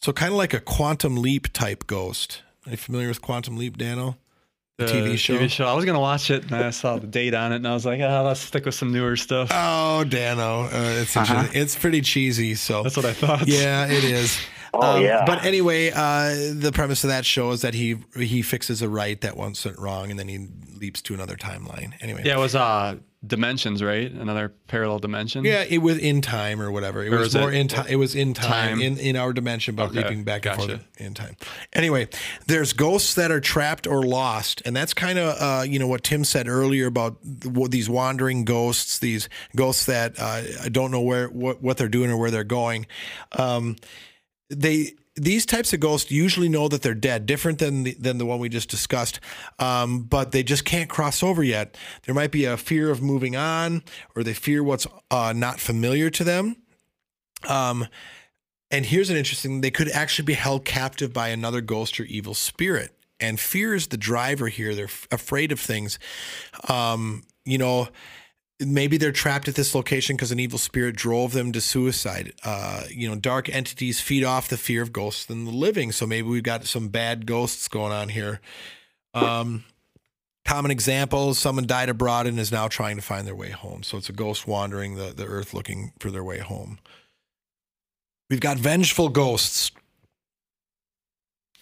So, 0.00 0.12
kind 0.12 0.32
of 0.32 0.38
like 0.38 0.54
a 0.54 0.60
quantum 0.60 1.16
leap 1.16 1.52
type 1.52 1.86
ghost. 1.86 2.42
Are 2.66 2.70
you 2.70 2.76
familiar 2.76 3.08
with 3.08 3.20
Quantum 3.22 3.56
Leap, 3.56 3.76
Dano? 3.76 4.16
The 4.78 4.84
TV 4.86 5.18
show? 5.18 5.36
TV 5.38 5.50
show. 5.50 5.66
I 5.66 5.74
was 5.74 5.84
gonna 5.84 6.00
watch 6.00 6.30
it, 6.30 6.44
and 6.44 6.54
I 6.54 6.70
saw 6.70 6.96
the 6.96 7.06
date 7.06 7.34
on 7.34 7.52
it, 7.52 7.56
and 7.56 7.68
I 7.68 7.74
was 7.74 7.84
like, 7.84 8.00
ah, 8.02 8.22
let's 8.22 8.40
stick 8.40 8.64
with 8.64 8.74
some 8.74 8.90
newer 8.92 9.16
stuff. 9.16 9.50
Oh, 9.52 10.02
Dano, 10.04 10.62
uh, 10.64 10.68
it's 11.02 11.16
Uh-huh. 11.16 11.46
it's 11.52 11.76
pretty 11.76 12.00
cheesy. 12.00 12.54
So 12.54 12.82
That's 12.82 12.96
what 12.96 13.04
I 13.06 13.12
thought. 13.12 13.46
Yeah, 13.46 13.86
it 13.86 14.02
is. 14.04 14.38
Oh 14.74 14.96
Um, 14.96 15.02
yeah. 15.02 15.24
But 15.26 15.44
anyway, 15.44 15.90
uh, 15.94 16.54
the 16.54 16.70
premise 16.72 17.04
of 17.04 17.08
that 17.08 17.26
show 17.26 17.50
is 17.50 17.60
that 17.62 17.74
he 17.74 17.96
he 18.16 18.42
fixes 18.42 18.80
a 18.82 18.88
right 18.88 19.20
that 19.20 19.36
once 19.36 19.64
went 19.64 19.78
wrong, 19.78 20.10
and 20.10 20.18
then 20.18 20.28
he 20.28 20.48
leaps 20.78 21.02
to 21.02 21.14
another 21.14 21.36
timeline. 21.36 21.92
Anyway, 22.00 22.22
Yeah, 22.24 22.34
it 22.38 22.40
was 22.40 22.54
uh 22.54 22.96
dimensions, 23.24 23.80
right? 23.84 24.10
Another 24.10 24.48
parallel 24.66 24.98
dimension. 24.98 25.44
yeah, 25.44 25.62
it 25.68 25.78
was 25.78 25.96
in 25.98 26.22
time 26.22 26.60
or 26.60 26.72
whatever. 26.72 27.04
It 27.04 27.12
Or 27.12 27.18
was 27.18 27.28
is 27.28 27.34
it 27.36 27.40
more 27.40 27.52
in 27.52 27.68
time. 27.68 27.86
It 27.88 27.94
was 27.96 28.16
in 28.16 28.34
time, 28.34 28.78
time? 28.78 28.80
in 28.80 28.98
in 28.98 29.14
our 29.16 29.32
dimension, 29.32 29.76
but 29.76 29.90
Okay, 29.90 29.98
leaping 30.02 30.24
back 30.24 30.44
and 30.46 30.56
forth 30.56 30.84
in 30.96 31.14
time. 31.14 31.36
Anyway, 31.72 32.08
there's 32.46 32.72
ghosts 32.72 33.14
that 33.14 33.30
are 33.30 33.40
trapped 33.40 33.86
or 33.86 34.02
lost, 34.02 34.60
and 34.64 34.74
that's 34.74 34.92
kind 34.94 35.18
of 35.20 35.36
uh, 35.40 35.62
you 35.62 35.78
know 35.78 35.86
what 35.86 36.02
Tim 36.02 36.24
said 36.24 36.48
earlier 36.48 36.86
about 36.86 37.18
these 37.22 37.88
wandering 37.88 38.44
ghosts, 38.44 38.98
these 38.98 39.28
ghosts 39.54 39.84
that 39.86 40.14
uh, 40.18 40.42
don't 40.70 40.90
know 40.90 41.02
where 41.02 41.28
what, 41.28 41.62
what 41.62 41.76
they're 41.76 41.88
doing 41.88 42.10
or 42.10 42.16
where 42.16 42.30
they're 42.32 42.42
going. 42.42 42.86
Um, 43.32 43.76
they 44.52 44.92
these 45.14 45.44
types 45.44 45.72
of 45.72 45.80
ghosts 45.80 46.10
usually 46.10 46.48
know 46.48 46.68
that 46.68 46.80
they're 46.80 46.94
dead, 46.94 47.26
different 47.26 47.58
than 47.58 47.82
the, 47.82 47.94
than 47.94 48.16
the 48.16 48.24
one 48.24 48.38
we 48.38 48.48
just 48.48 48.70
discussed, 48.70 49.20
um, 49.58 50.04
but 50.04 50.32
they 50.32 50.42
just 50.42 50.64
can't 50.64 50.88
cross 50.88 51.22
over 51.22 51.42
yet. 51.42 51.76
There 52.06 52.14
might 52.14 52.30
be 52.30 52.46
a 52.46 52.56
fear 52.56 52.90
of 52.90 53.02
moving 53.02 53.36
on, 53.36 53.82
or 54.16 54.22
they 54.22 54.32
fear 54.32 54.62
what's 54.62 54.86
uh, 55.10 55.34
not 55.36 55.60
familiar 55.60 56.08
to 56.10 56.24
them. 56.24 56.56
Um, 57.46 57.86
and 58.70 58.86
here's 58.86 59.10
an 59.10 59.16
interesting: 59.16 59.60
they 59.60 59.70
could 59.70 59.90
actually 59.90 60.24
be 60.24 60.34
held 60.34 60.64
captive 60.64 61.12
by 61.12 61.28
another 61.28 61.60
ghost 61.60 62.00
or 62.00 62.04
evil 62.04 62.34
spirit. 62.34 62.96
And 63.20 63.38
fear 63.38 63.74
is 63.74 63.88
the 63.88 63.96
driver 63.96 64.48
here. 64.48 64.74
They're 64.74 64.86
f- 64.86 65.06
afraid 65.12 65.52
of 65.52 65.60
things. 65.60 66.00
Um, 66.68 67.22
you 67.44 67.56
know, 67.58 67.88
maybe 68.66 68.96
they're 68.96 69.12
trapped 69.12 69.48
at 69.48 69.54
this 69.54 69.74
location 69.74 70.16
because 70.16 70.32
an 70.32 70.40
evil 70.40 70.58
spirit 70.58 70.96
drove 70.96 71.32
them 71.32 71.52
to 71.52 71.60
suicide. 71.60 72.32
Uh, 72.44 72.84
you 72.90 73.08
know, 73.08 73.16
dark 73.16 73.48
entities 73.48 74.00
feed 74.00 74.24
off 74.24 74.48
the 74.48 74.56
fear 74.56 74.82
of 74.82 74.92
ghosts 74.92 75.24
than 75.24 75.44
the 75.44 75.50
living. 75.50 75.92
So 75.92 76.06
maybe 76.06 76.28
we've 76.28 76.42
got 76.42 76.64
some 76.64 76.88
bad 76.88 77.26
ghosts 77.26 77.68
going 77.68 77.92
on 77.92 78.08
here. 78.08 78.40
Um, 79.14 79.64
common 80.44 80.70
example: 80.70 81.34
someone 81.34 81.66
died 81.66 81.88
abroad 81.88 82.26
and 82.26 82.38
is 82.38 82.52
now 82.52 82.68
trying 82.68 82.96
to 82.96 83.02
find 83.02 83.26
their 83.26 83.36
way 83.36 83.50
home. 83.50 83.82
So 83.82 83.98
it's 83.98 84.08
a 84.08 84.12
ghost 84.12 84.46
wandering 84.46 84.96
the, 84.96 85.12
the 85.14 85.26
earth 85.26 85.54
looking 85.54 85.92
for 85.98 86.10
their 86.10 86.24
way 86.24 86.38
home. 86.38 86.78
We've 88.30 88.40
got 88.40 88.58
vengeful 88.58 89.08
ghosts. 89.08 89.72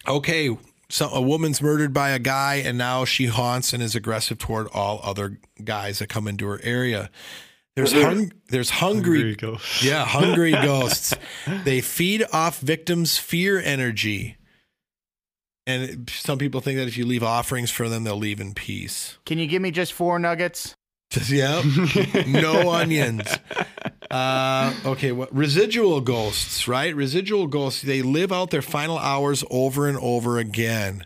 Okay, 0.07 0.55
so 0.91 1.09
a 1.09 1.21
woman's 1.21 1.61
murdered 1.61 1.93
by 1.93 2.09
a 2.09 2.19
guy, 2.19 2.55
and 2.55 2.77
now 2.77 3.05
she 3.05 3.27
haunts 3.27 3.73
and 3.73 3.81
is 3.81 3.95
aggressive 3.95 4.37
toward 4.37 4.67
all 4.67 4.99
other 5.03 5.39
guys 5.63 5.99
that 5.99 6.09
come 6.09 6.27
into 6.27 6.45
her 6.47 6.59
area. 6.63 7.09
There's 7.75 7.93
mm-hmm. 7.93 8.03
hung, 8.03 8.33
there's 8.49 8.69
hungry, 8.69 9.35
ghosts. 9.35 9.83
yeah, 9.83 10.05
hungry 10.05 10.51
ghosts. 10.51 11.13
They 11.63 11.79
feed 11.79 12.25
off 12.33 12.59
victims' 12.59 13.17
fear 13.17 13.59
energy, 13.59 14.35
and 15.65 16.09
some 16.09 16.37
people 16.37 16.59
think 16.59 16.77
that 16.77 16.87
if 16.87 16.97
you 16.97 17.05
leave 17.05 17.23
offerings 17.23 17.71
for 17.71 17.87
them, 17.87 18.03
they'll 18.03 18.17
leave 18.17 18.41
in 18.41 18.53
peace. 18.53 19.17
Can 19.25 19.39
you 19.39 19.47
give 19.47 19.61
me 19.61 19.71
just 19.71 19.93
four 19.93 20.19
nuggets? 20.19 20.75
Yep. 21.29 21.65
no 22.27 22.71
onions. 22.71 23.27
Uh, 24.09 24.73
okay, 24.85 25.11
what 25.11 25.33
residual 25.35 26.01
ghosts, 26.01 26.67
right? 26.67 26.95
Residual 26.95 27.47
ghosts, 27.47 27.81
they 27.81 28.01
live 28.01 28.31
out 28.31 28.49
their 28.51 28.61
final 28.61 28.97
hours 28.97 29.43
over 29.49 29.87
and 29.87 29.97
over 29.99 30.37
again. 30.37 31.05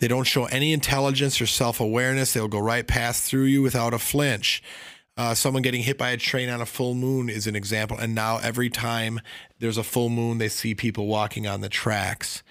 They 0.00 0.08
don't 0.08 0.24
show 0.24 0.46
any 0.46 0.72
intelligence 0.72 1.40
or 1.40 1.46
self 1.46 1.78
awareness. 1.78 2.32
They'll 2.32 2.48
go 2.48 2.58
right 2.58 2.86
past 2.86 3.24
through 3.24 3.44
you 3.44 3.62
without 3.62 3.94
a 3.94 3.98
flinch. 3.98 4.62
Uh, 5.16 5.34
someone 5.34 5.62
getting 5.62 5.82
hit 5.82 5.98
by 5.98 6.10
a 6.10 6.16
train 6.16 6.48
on 6.48 6.60
a 6.60 6.66
full 6.66 6.94
moon 6.94 7.28
is 7.28 7.46
an 7.46 7.54
example. 7.54 7.98
And 7.98 8.14
now, 8.14 8.38
every 8.38 8.70
time 8.70 9.20
there's 9.58 9.76
a 9.76 9.84
full 9.84 10.08
moon, 10.08 10.38
they 10.38 10.48
see 10.48 10.74
people 10.74 11.06
walking 11.06 11.46
on 11.46 11.60
the 11.60 11.68
tracks. 11.68 12.42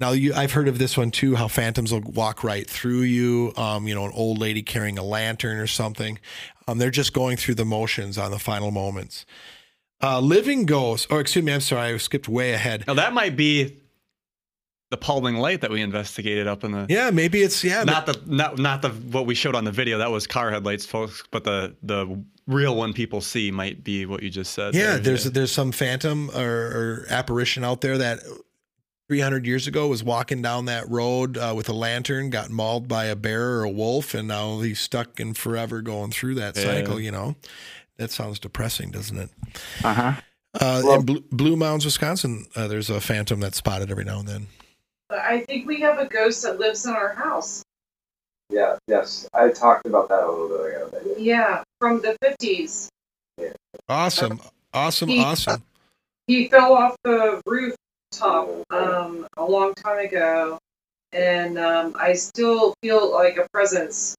Now, 0.00 0.10
you, 0.12 0.34
I've 0.34 0.52
heard 0.52 0.68
of 0.68 0.78
this 0.78 0.96
one 0.96 1.10
too. 1.10 1.36
How 1.36 1.48
phantoms 1.48 1.92
will 1.92 2.00
walk 2.00 2.42
right 2.42 2.68
through 2.68 3.02
you. 3.02 3.52
Um, 3.56 3.86
you 3.86 3.94
know, 3.94 4.04
an 4.04 4.12
old 4.14 4.38
lady 4.38 4.62
carrying 4.62 4.98
a 4.98 5.04
lantern 5.04 5.58
or 5.58 5.66
something. 5.66 6.18
Um, 6.66 6.78
they're 6.78 6.90
just 6.90 7.12
going 7.12 7.36
through 7.36 7.54
the 7.56 7.64
motions 7.64 8.18
on 8.18 8.30
the 8.30 8.38
final 8.38 8.70
moments. 8.70 9.24
Uh, 10.02 10.20
living 10.20 10.66
ghosts, 10.66 11.06
or 11.10 11.20
excuse 11.20 11.44
me, 11.44 11.52
I'm 11.52 11.60
sorry, 11.60 11.94
I 11.94 11.96
skipped 11.98 12.28
way 12.28 12.52
ahead. 12.52 12.84
Now 12.86 12.94
that 12.94 13.12
might 13.12 13.36
be 13.36 13.80
the 14.90 14.98
Paulding 14.98 15.36
light 15.36 15.60
that 15.62 15.70
we 15.70 15.80
investigated 15.80 16.46
up 16.46 16.62
in 16.62 16.72
the. 16.72 16.86
Yeah, 16.88 17.10
maybe 17.10 17.42
it's 17.42 17.64
yeah, 17.64 17.84
Not 17.84 18.06
the 18.06 18.20
not 18.26 18.58
not 18.58 18.82
the 18.82 18.90
what 18.90 19.26
we 19.26 19.34
showed 19.34 19.54
on 19.54 19.64
the 19.64 19.72
video. 19.72 19.98
That 19.98 20.10
was 20.10 20.26
car 20.26 20.50
headlights, 20.50 20.86
folks. 20.86 21.24
But 21.30 21.44
the 21.44 21.74
the 21.82 22.22
real 22.46 22.76
one 22.76 22.92
people 22.92 23.20
see 23.20 23.50
might 23.50 23.82
be 23.82 24.06
what 24.06 24.22
you 24.22 24.30
just 24.30 24.52
said. 24.52 24.74
Yeah, 24.74 24.92
there. 24.92 24.98
there's 25.00 25.24
there's 25.24 25.52
some 25.52 25.72
phantom 25.72 26.30
or, 26.30 26.42
or 26.42 27.06
apparition 27.08 27.64
out 27.64 27.80
there 27.80 27.98
that 27.98 28.20
300 29.08 29.46
years 29.46 29.66
ago 29.66 29.86
was 29.88 30.02
walking 30.02 30.40
down 30.40 30.64
that 30.66 30.88
road 30.88 31.36
uh, 31.36 31.52
with 31.56 31.68
a 31.68 31.72
lantern, 31.72 32.30
got 32.30 32.50
mauled 32.50 32.88
by 32.88 33.04
a 33.06 33.16
bear 33.16 33.58
or 33.58 33.64
a 33.64 33.70
wolf, 33.70 34.14
and 34.14 34.26
now 34.28 34.60
he's 34.60 34.80
stuck 34.80 35.20
in 35.20 35.34
forever 35.34 35.82
going 35.82 36.10
through 36.10 36.34
that 36.36 36.56
Yeah. 36.56 36.62
cycle. 36.64 36.98
You 37.00 37.10
know, 37.10 37.36
that 37.98 38.10
sounds 38.10 38.38
depressing, 38.38 38.90
doesn't 38.90 39.18
it? 39.18 39.30
Uh 39.84 39.94
huh. 39.94 40.12
Uh, 40.54 40.82
Well- 40.84 41.00
in 41.00 41.04
Blue, 41.06 41.24
Blue 41.30 41.56
Mounds, 41.56 41.84
Wisconsin, 41.84 42.46
uh, 42.56 42.66
there's 42.68 42.88
a 42.88 43.00
phantom 43.00 43.40
that's 43.40 43.58
spotted 43.58 43.90
every 43.90 44.04
now 44.04 44.20
and 44.20 44.28
then. 44.28 44.46
I 45.10 45.40
think 45.40 45.66
we 45.66 45.80
have 45.82 45.98
a 45.98 46.06
ghost 46.06 46.42
that 46.44 46.58
lives 46.58 46.86
in 46.86 46.92
our 46.94 47.12
house. 47.14 47.62
Yeah, 48.50 48.76
yes. 48.88 49.28
I 49.34 49.48
talked 49.50 49.86
about 49.86 50.08
that 50.08 50.22
a 50.24 50.30
little 50.30 50.48
bit 50.48 50.76
ago. 50.76 51.14
Yeah, 51.18 51.62
from 51.78 52.00
the 52.00 52.16
50s. 52.22 52.88
Awesome, 53.88 54.40
awesome, 54.72 55.08
He- 55.08 55.22
awesome. 55.22 55.62
He 56.26 56.48
fell 56.48 56.72
off 56.72 56.96
the 57.04 57.42
rooftop 58.22 58.48
um, 58.70 59.26
a 59.36 59.44
long 59.44 59.74
time 59.74 59.98
ago, 59.98 60.58
and 61.12 61.58
um, 61.58 61.96
I 61.98 62.14
still 62.14 62.74
feel 62.82 63.12
like 63.12 63.36
a 63.36 63.48
presence 63.52 64.14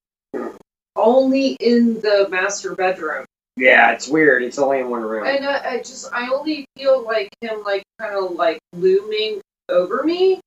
only 0.96 1.58
in 1.60 1.96
the 2.02 2.28
master 2.30 2.76
bedroom. 2.76 3.26
Yeah, 3.58 3.92
it's 3.92 4.08
weird. 4.08 4.44
It's 4.44 4.60
only 4.60 4.80
in 4.80 4.90
one 4.90 5.02
room. 5.02 5.26
And 5.26 5.46
I, 5.46 5.76
I 5.76 5.78
just, 5.78 6.12
I 6.12 6.30
only 6.30 6.66
feel 6.78 7.06
like 7.06 7.30
him, 7.42 7.64
like, 7.64 7.84
kind 8.00 8.16
of 8.16 8.32
like 8.32 8.60
looming 8.74 9.42
over 9.70 10.04
me, 10.04 10.42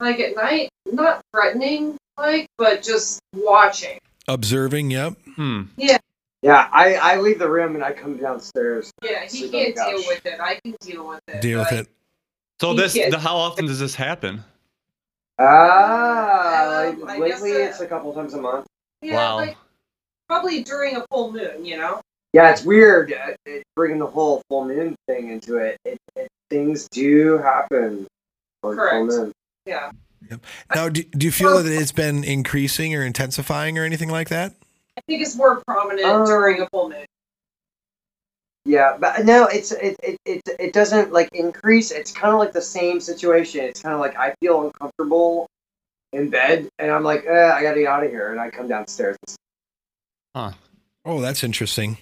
like 0.00 0.20
at 0.20 0.34
night, 0.34 0.70
not 0.90 1.20
threatening, 1.32 1.96
like, 2.18 2.46
but 2.56 2.82
just 2.82 3.20
watching. 3.34 3.98
Observing, 4.28 4.90
yep. 4.90 5.14
Hmm. 5.36 5.62
Yeah, 6.42 6.68
I, 6.72 6.94
I 6.94 7.20
leave 7.20 7.38
the 7.38 7.50
room 7.50 7.74
and 7.74 7.84
I 7.84 7.92
come 7.92 8.16
downstairs. 8.16 8.90
Yeah, 9.02 9.24
he 9.26 9.48
can't 9.48 9.74
deal 9.74 10.02
with 10.06 10.24
it. 10.24 10.40
I 10.40 10.60
can 10.62 10.76
deal 10.80 11.08
with 11.08 11.20
it. 11.28 11.40
Deal 11.40 11.60
with 11.60 11.72
it. 11.72 11.88
So 12.60 12.74
this, 12.74 12.94
the, 12.94 13.18
how 13.18 13.36
often 13.36 13.66
does 13.66 13.78
this 13.78 13.94
happen? 13.94 14.42
Ah, 15.38 16.86
Um, 16.88 17.00
like, 17.02 17.18
lately 17.18 17.52
that- 17.52 17.68
it's 17.70 17.80
a 17.80 17.86
couple 17.86 18.12
times 18.14 18.34
a 18.34 18.40
month. 18.40 18.66
Yeah, 19.02 19.14
Wow. 19.16 19.36
like 19.36 19.56
probably 20.28 20.62
during 20.64 20.96
a 20.96 21.04
full 21.10 21.32
moon, 21.32 21.64
you 21.64 21.76
know. 21.76 22.00
Yeah, 22.32 22.50
it's 22.50 22.64
weird 22.64 23.12
uh, 23.12 23.34
it, 23.44 23.62
bringing 23.76 23.98
the 23.98 24.06
whole 24.06 24.42
full 24.48 24.64
moon 24.66 24.94
thing 25.06 25.30
into 25.30 25.56
it. 25.56 25.76
it, 25.84 25.98
it 26.16 26.28
things 26.50 26.88
do 26.90 27.38
happen 27.38 28.06
on 28.62 28.74
full 28.74 28.74
Correct. 28.74 29.06
moon. 29.06 29.32
Yeah. 29.66 29.90
Now, 30.74 30.88
do, 30.88 31.02
do 31.02 31.26
you 31.26 31.32
feel 31.32 31.62
that 31.62 31.70
it's 31.70 31.92
been 31.92 32.24
increasing 32.24 32.94
or 32.94 33.02
intensifying 33.04 33.78
or 33.78 33.84
anything 33.84 34.08
like 34.08 34.28
that? 34.30 34.54
I 34.96 35.02
think 35.06 35.22
it's 35.22 35.36
more 35.36 35.62
prominent 35.66 36.06
Um, 36.06 36.24
during 36.26 36.60
a 36.62 36.68
full 36.70 36.88
moon. 36.88 37.04
Yeah, 38.76 38.96
but 39.00 39.24
no, 39.24 39.46
it's 39.46 39.72
it 39.72 39.96
it 40.02 40.18
it, 40.26 40.42
it 40.60 40.72
doesn't 40.74 41.10
like 41.12 41.30
increase. 41.32 41.90
It's 41.90 42.12
kind 42.12 42.34
of 42.34 42.38
like 42.38 42.52
the 42.52 42.60
same 42.60 43.00
situation. 43.00 43.64
It's 43.64 43.80
kind 43.80 43.94
of 43.94 44.00
like 44.00 44.16
I 44.18 44.34
feel 44.40 44.66
uncomfortable 44.66 45.46
in 46.12 46.28
bed, 46.28 46.68
and 46.78 46.90
I'm 46.90 47.02
like, 47.02 47.24
eh, 47.26 47.52
I 47.56 47.62
gotta 47.62 47.80
get 47.80 47.88
out 47.88 48.04
of 48.04 48.10
here, 48.10 48.32
and 48.32 48.38
I 48.40 48.50
come 48.50 48.68
downstairs. 48.68 49.16
Huh. 50.34 50.52
Oh, 51.06 51.22
that's 51.22 51.42
interesting. 51.42 51.96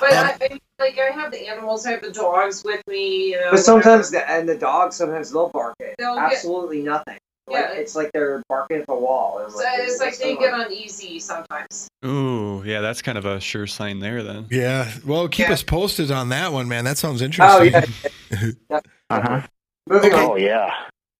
But 0.00 0.12
Um, 0.14 0.26
I, 0.26 0.36
I 0.40 0.58
like 0.78 0.98
I 0.98 1.10
have 1.12 1.30
the 1.30 1.46
animals, 1.46 1.84
I 1.84 1.90
have 1.90 2.00
the 2.02 2.10
dogs 2.10 2.64
with 2.64 2.80
me, 2.88 3.32
you 3.32 3.40
know. 3.40 3.50
But 3.50 3.60
sometimes 3.60 4.10
the 4.10 4.28
and 4.30 4.48
the 4.48 4.56
dogs 4.56 4.96
sometimes 4.96 5.30
they'll 5.30 5.50
bark 5.50 5.74
at 5.80 5.94
They'll 5.98 6.14
get- 6.16 6.32
absolutely 6.32 6.80
nothing. 7.48 7.62
Like 7.62 7.74
Yeah. 7.74 7.80
it's 7.80 7.94
like 7.94 8.10
they're 8.12 8.42
barking 8.48 8.78
at 8.78 8.86
the 8.86 8.94
wall. 8.94 9.38
And 9.38 9.46
I'm 9.46 9.52
So 9.52 9.62
it's 9.78 10.00
like 10.00 10.18
they 10.18 10.36
get 10.36 10.52
on? 10.54 10.62
uneasy 10.66 11.18
sometimes. 11.18 11.88
Ooh, 12.04 12.62
yeah, 12.64 12.80
that's 12.80 13.02
kind 13.02 13.18
of 13.18 13.24
a 13.24 13.40
sure 13.40 13.66
sign 13.66 13.98
there 14.00 14.22
then. 14.22 14.46
Yeah. 14.50 14.90
Well, 15.06 15.28
keep 15.28 15.48
Yeah. 15.48 15.54
us 15.54 15.62
posted 15.62 16.10
on 16.10 16.28
that 16.30 16.52
one, 16.52 16.68
man. 16.68 16.84
That 16.84 16.98
sounds 16.98 17.22
interesting. 17.22 17.60
Oh 17.60 17.64
interesting. 18.32 18.56
yeah. 18.70 18.80
Uh 19.10 19.20
huh. 19.22 19.40
Okay. 19.90 20.10
Oh 20.12 20.36
yeah. 20.36 20.70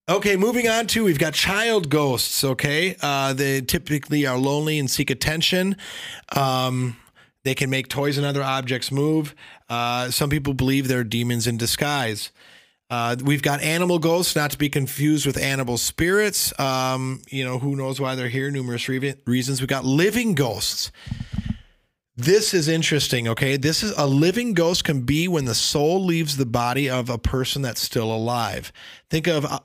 Okay, 0.06 0.36
moving 0.36 0.68
on 0.68 0.86
to 0.88 1.02
we've 1.04 1.18
got 1.18 1.32
child 1.32 1.88
ghosts. 1.88 2.44
Okay, 2.44 2.94
uh, 3.00 3.32
they 3.32 3.62
typically 3.62 4.26
are 4.26 4.36
lonely 4.36 4.78
and 4.78 4.90
seek 4.90 5.08
attention. 5.08 5.76
Um, 6.36 6.98
they 7.42 7.54
can 7.54 7.70
make 7.70 7.88
toys 7.88 8.18
and 8.18 8.26
other 8.26 8.42
objects 8.42 8.92
move. 8.92 9.34
Uh, 9.70 10.10
some 10.10 10.28
people 10.28 10.52
believe 10.52 10.88
they're 10.88 11.04
demons 11.04 11.46
in 11.46 11.56
disguise. 11.56 12.30
Uh, 12.94 13.16
we've 13.24 13.42
got 13.42 13.60
animal 13.60 13.98
ghosts, 13.98 14.36
not 14.36 14.52
to 14.52 14.56
be 14.56 14.68
confused 14.68 15.26
with 15.26 15.36
animal 15.36 15.76
spirits. 15.76 16.56
Um, 16.60 17.22
you 17.28 17.44
know, 17.44 17.58
who 17.58 17.74
knows 17.74 18.00
why 18.00 18.14
they're 18.14 18.28
here? 18.28 18.52
Numerous 18.52 18.88
re- 18.88 19.16
reasons. 19.26 19.60
We've 19.60 19.68
got 19.68 19.84
living 19.84 20.36
ghosts. 20.36 20.92
This 22.16 22.54
is 22.54 22.68
interesting. 22.68 23.26
Okay, 23.26 23.56
this 23.56 23.82
is 23.82 23.90
a 23.98 24.06
living 24.06 24.54
ghost 24.54 24.84
can 24.84 25.00
be 25.00 25.26
when 25.26 25.44
the 25.44 25.56
soul 25.56 26.04
leaves 26.04 26.36
the 26.36 26.46
body 26.46 26.88
of 26.88 27.10
a 27.10 27.18
person 27.18 27.62
that's 27.62 27.82
still 27.82 28.14
alive. 28.14 28.72
Think 29.10 29.26
of 29.26 29.44
uh, 29.44 29.58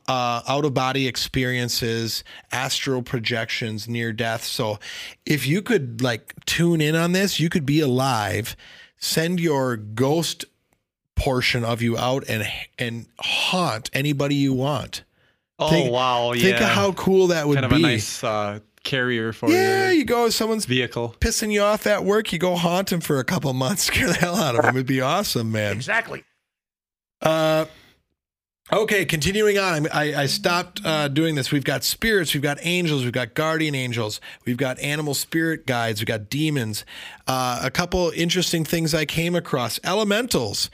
out 0.48 0.66
of 0.66 0.74
body 0.74 1.08
experiences, 1.08 2.24
astral 2.52 3.04
projections, 3.04 3.88
near 3.88 4.12
death. 4.12 4.44
So, 4.44 4.80
if 5.28 5.46
you 5.46 5.62
could 5.62 6.02
like 6.02 6.34
tune 6.48 6.82
in 6.82 6.96
on 6.96 7.12
this, 7.12 7.40
you 7.40 7.50
could 7.50 7.68
be 7.68 7.80
alive, 7.80 8.56
send 8.98 9.40
your 9.40 9.78
ghost 9.78 10.46
portion 11.20 11.64
of 11.64 11.82
you 11.82 11.98
out 11.98 12.24
and 12.30 12.48
and 12.80 13.06
haunt 13.20 13.90
anybody 13.94 14.36
you 14.36 14.54
want. 14.54 15.04
Oh 15.60 15.70
Think- 15.70 15.92
wow, 15.92 16.32
yeah. 16.34 16.42
Think 16.42 16.62
of 16.62 16.70
how 16.70 16.92
cool 16.94 17.28
that 17.28 17.48
would 17.48 17.56
be 17.56 17.62
kind 17.62 17.66
of 17.74 17.78
be. 17.78 17.84
a 17.84 17.88
nice 17.88 18.24
uh, 18.24 18.60
carrier 18.84 19.34
for 19.34 19.50
you. 19.50 19.56
yeah, 19.56 19.86
your 19.90 19.92
you 19.94 20.06
go. 20.06 20.30
Someone's 20.30 20.66
vehicle. 20.66 21.16
pissing 21.20 21.52
you 21.52 21.62
off 21.62 21.86
at 21.86 22.06
work, 22.06 22.32
you 22.32 22.40
go 22.40 22.56
haunt 22.56 22.92
him 22.92 23.02
for 23.02 23.20
a 23.20 23.24
couple 23.26 23.52
months, 23.54 23.84
scare 23.88 24.08
the 24.08 24.14
hell 24.14 24.36
out 24.38 24.56
of 24.58 24.64
him. 24.66 24.76
It'd 24.76 24.88
be 24.88 25.02
awesome, 25.02 25.52
man. 25.52 25.74
Exactly. 25.74 26.24
Uh, 27.22 27.66
okay, 28.72 29.04
continuing 29.04 29.58
on. 29.58 29.88
I, 29.90 30.22
I 30.22 30.26
stopped 30.28 30.80
uh, 30.86 31.10
doing 31.10 31.36
this. 31.36 31.52
We've 31.52 31.66
got 31.66 31.84
spirits, 31.84 32.34
we've 32.34 32.42
got 32.44 32.58
angels, 32.62 33.04
we've 33.04 33.12
got 33.12 33.34
guardian 33.34 33.76
angels, 33.76 34.22
we've 34.46 34.56
got 34.58 34.80
animal 34.80 35.14
spirit 35.14 35.66
guides, 35.68 36.00
we've 36.00 36.08
got 36.08 36.30
demons. 36.30 36.86
Uh, 37.28 37.60
a 37.62 37.70
couple 37.72 38.10
interesting 38.16 38.64
things 38.64 38.94
I 38.94 39.04
came 39.06 39.36
across 39.36 39.80
elementals. 39.84 40.70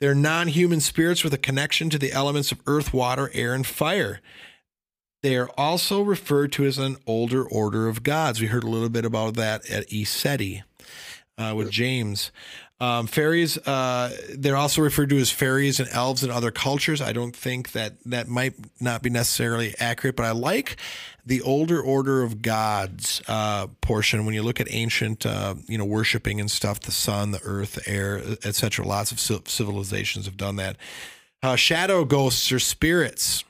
They're 0.00 0.14
non 0.14 0.48
human 0.48 0.80
spirits 0.80 1.24
with 1.24 1.32
a 1.32 1.38
connection 1.38 1.90
to 1.90 1.98
the 1.98 2.12
elements 2.12 2.52
of 2.52 2.60
earth, 2.66 2.92
water, 2.92 3.30
air, 3.32 3.54
and 3.54 3.66
fire. 3.66 4.20
They 5.22 5.36
are 5.36 5.50
also 5.56 6.02
referred 6.02 6.52
to 6.52 6.66
as 6.66 6.78
an 6.78 6.98
older 7.06 7.44
order 7.44 7.88
of 7.88 8.02
gods. 8.02 8.40
We 8.40 8.46
heard 8.46 8.64
a 8.64 8.68
little 8.68 8.90
bit 8.90 9.04
about 9.04 9.34
that 9.34 9.68
at 9.70 9.88
ECETI 9.88 10.62
uh, 11.38 11.54
with 11.56 11.70
James. 11.70 12.30
Um, 12.78 13.06
fairies, 13.06 13.56
uh, 13.66 14.14
they're 14.34 14.56
also 14.56 14.82
referred 14.82 15.08
to 15.08 15.16
as 15.16 15.30
fairies 15.30 15.80
and 15.80 15.88
elves 15.88 16.22
in 16.22 16.30
other 16.30 16.50
cultures. 16.50 17.00
I 17.00 17.12
don't 17.12 17.34
think 17.34 17.72
that 17.72 17.94
that 18.04 18.28
might 18.28 18.54
not 18.80 19.02
be 19.02 19.08
necessarily 19.08 19.74
accurate, 19.80 20.14
but 20.14 20.26
I 20.26 20.32
like 20.32 20.76
the 21.26 21.42
older 21.42 21.80
order 21.82 22.22
of 22.22 22.40
gods 22.40 23.20
uh, 23.26 23.66
portion 23.80 24.24
when 24.24 24.34
you 24.34 24.44
look 24.44 24.60
at 24.60 24.68
ancient, 24.70 25.26
uh, 25.26 25.56
you 25.66 25.76
know, 25.76 25.84
worshiping 25.84 26.40
and 26.40 26.48
stuff, 26.48 26.80
the 26.80 26.92
sun, 26.92 27.32
the 27.32 27.40
earth, 27.42 27.72
the 27.72 27.88
air, 27.88 28.22
etc. 28.44 28.86
Lots 28.86 29.10
of 29.10 29.18
civilizations 29.48 30.26
have 30.26 30.36
done 30.36 30.56
that. 30.56 30.76
Uh, 31.42 31.56
shadow 31.56 32.04
ghosts 32.04 32.50
or 32.52 32.60
spirits. 32.60 33.44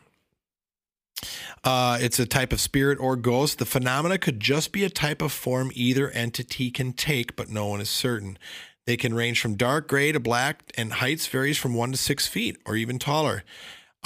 Uh, 1.64 1.98
it's 2.00 2.18
a 2.18 2.26
type 2.26 2.52
of 2.52 2.60
spirit 2.60 2.98
or 2.98 3.14
ghost. 3.16 3.58
The 3.58 3.66
phenomena 3.66 4.18
could 4.18 4.40
just 4.40 4.72
be 4.72 4.84
a 4.84 4.90
type 4.90 5.20
of 5.20 5.32
form 5.32 5.70
either 5.74 6.10
entity 6.10 6.70
can 6.70 6.92
take, 6.92 7.36
but 7.36 7.50
no 7.50 7.66
one 7.66 7.80
is 7.80 7.90
certain. 7.90 8.38
They 8.86 8.96
can 8.96 9.14
range 9.14 9.40
from 9.40 9.56
dark 9.56 9.88
gray 9.88 10.12
to 10.12 10.20
black, 10.20 10.72
and 10.78 10.94
heights 10.94 11.26
varies 11.26 11.58
from 11.58 11.74
one 11.74 11.90
to 11.90 11.98
six 11.98 12.26
feet 12.26 12.56
or 12.64 12.76
even 12.76 12.98
taller. 12.98 13.42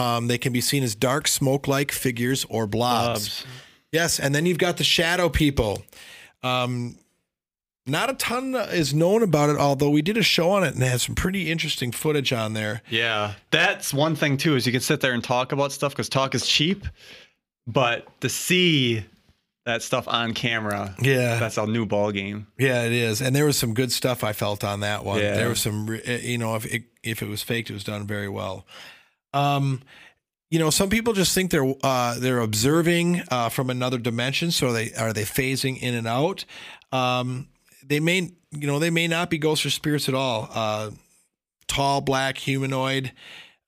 Um, 0.01 0.27
they 0.29 0.39
can 0.39 0.53
be 0.53 0.61
seen 0.61 0.83
as 0.83 0.95
dark, 0.95 1.29
smoke-like 1.29 1.93
figures 1.93 2.47
or 2.49 2.67
blobs. 2.67 3.43
Blobs. 3.43 3.47
Yes, 3.93 4.19
and 4.21 4.35
then 4.35 4.47
you've 4.47 4.59
got 4.59 4.77
the 4.77 4.85
shadow 4.85 5.29
people. 5.29 5.83
Um, 6.43 6.97
not 7.87 8.09
a 8.09 8.15
ton 8.15 8.55
is 8.55 8.95
known 8.95 9.23
about 9.23 9.51
it, 9.51 9.57
although 9.57 9.91
we 9.91 10.01
did 10.01 10.17
a 10.17 10.23
show 10.23 10.51
on 10.51 10.65
it 10.65 10.75
and 10.75 10.83
it 10.83 10.87
has 10.87 11.03
some 11.03 11.15
pretty 11.15 11.51
interesting 11.51 11.93
footage 11.93 12.33
on 12.33 12.53
there. 12.53 12.83
Yeah, 12.89 13.35
that's 13.51 13.93
one 13.93 14.15
thing 14.15 14.37
too. 14.37 14.55
Is 14.57 14.65
you 14.67 14.73
can 14.73 14.81
sit 14.81 15.01
there 15.01 15.13
and 15.13 15.23
talk 15.23 15.53
about 15.53 15.73
stuff 15.73 15.93
because 15.93 16.09
talk 16.09 16.35
is 16.35 16.47
cheap, 16.47 16.87
but 17.67 18.07
to 18.21 18.29
see 18.29 19.05
that 19.67 19.83
stuff 19.83 20.07
on 20.09 20.35
camera, 20.35 20.95
Yeah, 21.01 21.39
that's 21.39 21.59
a 21.59 21.67
new 21.67 21.85
ball 21.85 22.13
game. 22.13 22.47
Yeah, 22.59 22.85
it 22.85 22.93
is, 22.93 23.21
and 23.21 23.35
there 23.35 23.45
was 23.45 23.59
some 23.59 23.75
good 23.75 23.93
stuff 23.93 24.23
I 24.25 24.33
felt 24.33 24.63
on 24.63 24.81
that 24.81 25.05
one. 25.05 25.19
Yeah. 25.19 25.35
There 25.35 25.49
was 25.49 25.61
some, 25.61 26.01
eh, 26.05 26.19
you 26.23 26.39
know, 26.39 26.55
if 26.57 26.67
it, 26.67 26.85
if 27.03 27.23
it 27.23 27.29
was 27.29 27.43
faked, 27.43 27.71
it 27.71 27.75
was 27.75 27.85
done 27.85 28.07
very 28.07 28.29
well. 28.29 28.67
Um, 29.33 29.83
you 30.51 30.59
know, 30.59 30.71
some 30.71 30.91
people 30.91 31.13
just 31.13 31.35
think 31.35 31.51
they're 31.51 31.75
uh, 31.83 32.19
they're 32.19 32.41
observing 32.41 33.23
uh, 33.31 33.49
from 33.49 33.71
another 33.71 33.99
dimension. 33.99 34.51
So 34.51 34.69
are 34.69 34.73
they 34.73 34.93
are 34.95 35.13
they 35.13 35.23
phasing 35.23 35.81
in 35.81 35.95
and 35.95 36.09
out? 36.09 36.45
Um, 36.93 37.49
they 37.87 38.01
may, 38.01 38.33
you 38.51 38.67
know, 38.67 38.79
they 38.79 38.91
may 38.91 39.07
not 39.07 39.31
be 39.31 39.39
ghosts 39.39 39.65
or 39.65 39.71
spirits 39.71 40.09
at 40.09 40.15
all. 40.15 40.49
Uh, 40.53 40.91
tall, 41.69 42.01
black, 42.01 42.37
humanoid, 42.37 43.13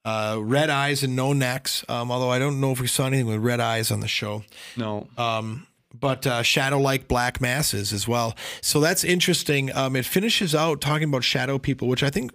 uh, 0.05 0.39
red 0.41 0.71
eyes 0.71 1.05
and 1.05 1.15
no 1.15 1.33
necks. 1.33 1.85
Um, 1.89 2.11
although 2.11 2.31
I 2.31 2.39
don't 2.39 2.61
know 2.61 2.73
if 2.73 2.81
we 2.81 2.89
saw 2.89 3.07
anything 3.07 3.27
with 3.27 3.39
red 3.39 3.61
eyes 3.61 3.91
on 3.91 4.01
the 4.01 4.09
show 4.09 4.43
No, 4.77 5.07
um, 5.17 5.69
but 5.99 6.27
uh, 6.27 6.43
shadow 6.43 6.81
like 6.81 7.07
black 7.07 7.41
masses 7.41 7.93
as 7.93 8.09
well. 8.09 8.35
So 8.61 8.81
that's 8.81 9.05
interesting. 9.05 9.75
Um, 9.75 9.95
it 9.95 10.05
finishes 10.05 10.55
out 10.55 10.81
talking 10.81 11.09
about 11.09 11.23
shadow 11.23 11.59
people, 11.59 11.87
which 11.87 12.03
I 12.03 12.11
think 12.11 12.33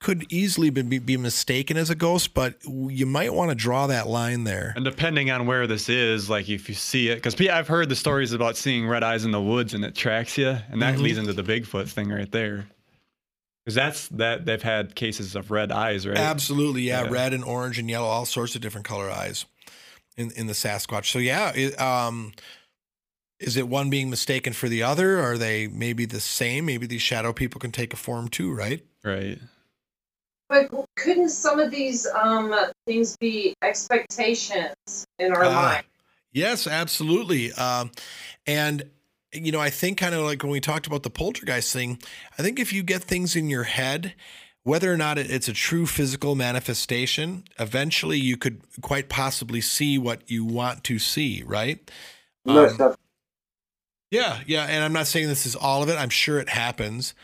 could 0.00 0.24
easily 0.32 0.70
be, 0.70 0.98
be 0.98 1.16
mistaken 1.18 1.76
as 1.76 1.90
a 1.90 1.94
ghost, 1.94 2.32
but 2.32 2.54
you 2.64 3.04
might 3.04 3.34
want 3.34 3.50
to 3.50 3.54
draw 3.54 3.86
that 3.86 4.06
line 4.08 4.44
there. 4.44 4.72
and 4.74 4.84
depending 4.84 5.30
on 5.30 5.46
where 5.46 5.66
this 5.66 5.88
is, 5.90 6.30
like 6.30 6.48
if 6.48 6.68
you 6.68 6.74
see 6.74 7.08
it, 7.08 7.16
because 7.16 7.38
I've 7.48 7.68
heard 7.68 7.88
the 7.90 7.96
stories 7.96 8.32
about 8.32 8.56
seeing 8.56 8.88
red 8.88 9.02
eyes 9.04 9.24
in 9.26 9.30
the 9.30 9.40
woods 9.40 9.74
and 9.74 9.84
it 9.84 9.94
tracks 9.94 10.38
you, 10.38 10.48
and 10.70 10.80
that 10.80 10.94
Mhm. 10.96 11.02
leads 11.02 11.18
into 11.18 11.34
the 11.34 11.42
Bigfoot 11.42 11.88
thing 11.88 12.08
right 12.08 12.30
there. 12.32 12.66
Because 13.64 13.74
that's 13.74 14.08
that 14.08 14.46
they've 14.46 14.62
had 14.62 14.94
cases 14.94 15.36
of 15.36 15.50
red 15.50 15.70
eyes, 15.70 16.06
right? 16.06 16.16
Absolutely, 16.16 16.82
yeah, 16.82 17.04
Yeah. 17.04 17.10
red 17.10 17.34
and 17.34 17.44
orange 17.44 17.78
and 17.78 17.90
yellow, 17.90 18.06
all 18.06 18.24
sorts 18.24 18.54
of 18.54 18.62
different 18.62 18.86
color 18.86 19.10
eyes 19.10 19.44
in 20.16 20.30
in 20.30 20.46
the 20.46 20.54
Sasquatch. 20.54 21.10
So 21.10 21.18
yeah, 21.18 21.52
it, 21.54 21.78
um, 21.78 22.32
is 23.38 23.58
it 23.58 23.68
one 23.68 23.90
being 23.90 24.08
mistaken 24.08 24.54
for 24.54 24.70
the 24.70 24.82
other? 24.82 25.20
Are 25.20 25.36
they 25.36 25.66
maybe 25.68 26.06
the 26.06 26.20
same? 26.20 26.64
Maybe 26.64 26.86
these 26.86 27.02
shadow 27.02 27.34
people 27.34 27.60
can 27.60 27.70
take 27.70 27.92
a 27.92 27.96
form 27.96 28.28
too, 28.28 28.50
right? 28.50 28.82
Right. 29.04 29.38
But 30.50 30.68
couldn't 30.96 31.28
some 31.28 31.60
of 31.60 31.70
these 31.70 32.08
um, 32.08 32.52
things 32.84 33.16
be 33.16 33.54
expectations 33.62 35.06
in 35.20 35.32
our 35.32 35.44
Ah, 35.44 35.54
mind? 35.54 35.84
Yes, 36.32 36.66
absolutely. 36.66 37.52
Um, 37.52 37.92
and 38.48 38.90
you 39.32 39.52
know, 39.52 39.60
I 39.60 39.70
think 39.70 39.98
kind 39.98 40.12
of 40.12 40.22
like 40.22 40.42
when 40.42 40.50
we 40.50 40.60
talked 40.60 40.88
about 40.88 41.04
the 41.04 41.10
poltergeist 41.10 41.72
thing, 41.72 42.00
I 42.36 42.42
think 42.42 42.58
if 42.58 42.72
you 42.72 42.82
get 42.82 43.04
things 43.04 43.36
in 43.36 43.48
your 43.48 43.62
head, 43.62 44.14
whether 44.64 44.92
or 44.92 44.96
not 44.96 45.18
it's 45.18 45.46
a 45.46 45.52
true 45.52 45.86
physical 45.86 46.34
manifestation, 46.34 47.44
eventually 47.60 48.18
you 48.18 48.36
could 48.36 48.60
quite 48.82 49.08
possibly 49.08 49.60
see 49.60 49.98
what 49.98 50.28
you 50.28 50.44
want 50.44 50.82
to 50.84 50.98
see, 50.98 51.44
right? 51.46 51.88
Most 52.44 52.80
Um, 52.80 52.96
yeah, 54.10 54.40
yeah, 54.46 54.64
and 54.64 54.82
I'm 54.82 54.92
not 54.92 55.06
saying 55.06 55.28
this 55.28 55.46
is 55.46 55.54
all 55.54 55.84
of 55.84 55.88
it. 55.88 55.96
I'm 55.96 56.10
sure 56.10 56.40
it 56.40 56.48
happens 56.48 57.14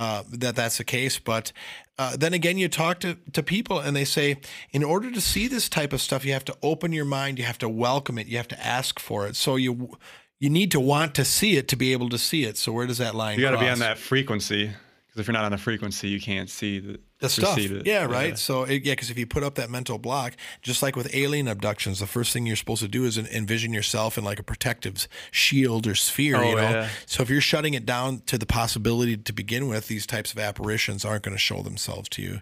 uh, 0.00 0.24
that 0.30 0.56
that's 0.56 0.78
the 0.78 0.84
case, 0.84 1.18
but 1.18 1.52
uh, 1.98 2.16
then 2.16 2.32
again, 2.32 2.56
you 2.56 2.68
talk 2.68 2.98
to 3.00 3.18
to 3.34 3.42
people 3.42 3.78
and 3.78 3.94
they 3.94 4.06
say, 4.06 4.38
in 4.72 4.82
order 4.82 5.10
to 5.10 5.20
see 5.20 5.46
this 5.46 5.68
type 5.68 5.92
of 5.92 6.00
stuff, 6.00 6.24
you 6.24 6.32
have 6.32 6.46
to 6.46 6.56
open 6.62 6.92
your 6.92 7.04
mind, 7.04 7.38
you 7.38 7.44
have 7.44 7.58
to 7.58 7.68
welcome 7.68 8.18
it, 8.18 8.26
you 8.26 8.38
have 8.38 8.48
to 8.48 8.66
ask 8.66 8.98
for 8.98 9.26
it. 9.26 9.36
So 9.36 9.56
you 9.56 9.96
you 10.38 10.48
need 10.48 10.70
to 10.70 10.80
want 10.80 11.14
to 11.16 11.24
see 11.24 11.58
it 11.58 11.68
to 11.68 11.76
be 11.76 11.92
able 11.92 12.08
to 12.08 12.18
see 12.18 12.44
it. 12.44 12.56
So 12.56 12.72
where 12.72 12.86
does 12.86 12.96
that 12.98 13.14
line? 13.14 13.38
You 13.38 13.44
got 13.44 13.50
to 13.50 13.58
be 13.58 13.68
on 13.68 13.80
that 13.80 13.98
frequency. 13.98 14.70
Because 15.10 15.22
if 15.22 15.26
you're 15.26 15.32
not 15.32 15.44
on 15.44 15.50
the 15.50 15.58
frequency, 15.58 16.08
you 16.08 16.20
can't 16.20 16.48
see 16.48 16.78
the, 16.78 17.00
the 17.18 17.28
stuff. 17.28 17.58
it. 17.58 17.84
Yeah, 17.84 18.04
right. 18.04 18.38
So 18.38 18.62
it, 18.62 18.84
yeah, 18.84 18.92
because 18.92 19.10
if 19.10 19.18
you 19.18 19.26
put 19.26 19.42
up 19.42 19.56
that 19.56 19.68
mental 19.68 19.98
block, 19.98 20.36
just 20.62 20.84
like 20.84 20.94
with 20.94 21.12
alien 21.12 21.48
abductions, 21.48 21.98
the 21.98 22.06
first 22.06 22.32
thing 22.32 22.46
you're 22.46 22.54
supposed 22.54 22.82
to 22.82 22.88
do 22.88 23.04
is 23.04 23.18
envision 23.18 23.72
yourself 23.72 24.16
in 24.16 24.22
like 24.22 24.38
a 24.38 24.44
protective 24.44 25.08
shield 25.32 25.88
or 25.88 25.96
sphere. 25.96 26.36
Oh, 26.36 26.48
you 26.48 26.54
know. 26.54 26.62
yeah. 26.62 26.88
So 27.06 27.24
if 27.24 27.30
you're 27.30 27.40
shutting 27.40 27.74
it 27.74 27.84
down 27.84 28.20
to 28.26 28.38
the 28.38 28.46
possibility 28.46 29.16
to 29.16 29.32
begin 29.32 29.66
with, 29.66 29.88
these 29.88 30.06
types 30.06 30.32
of 30.32 30.38
apparitions 30.38 31.04
aren't 31.04 31.24
going 31.24 31.34
to 31.34 31.40
show 31.40 31.62
themselves 31.62 32.08
to 32.10 32.22
you. 32.22 32.40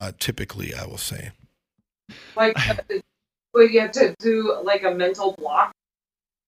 Uh, 0.00 0.10
typically, 0.18 0.74
I 0.74 0.86
will 0.86 0.98
say. 0.98 1.30
Like, 2.34 2.58
uh, 2.68 2.74
would 3.52 3.72
you 3.72 3.80
have 3.82 3.92
to 3.92 4.16
do 4.18 4.58
like 4.64 4.82
a 4.82 4.90
mental 4.90 5.36
block? 5.38 5.70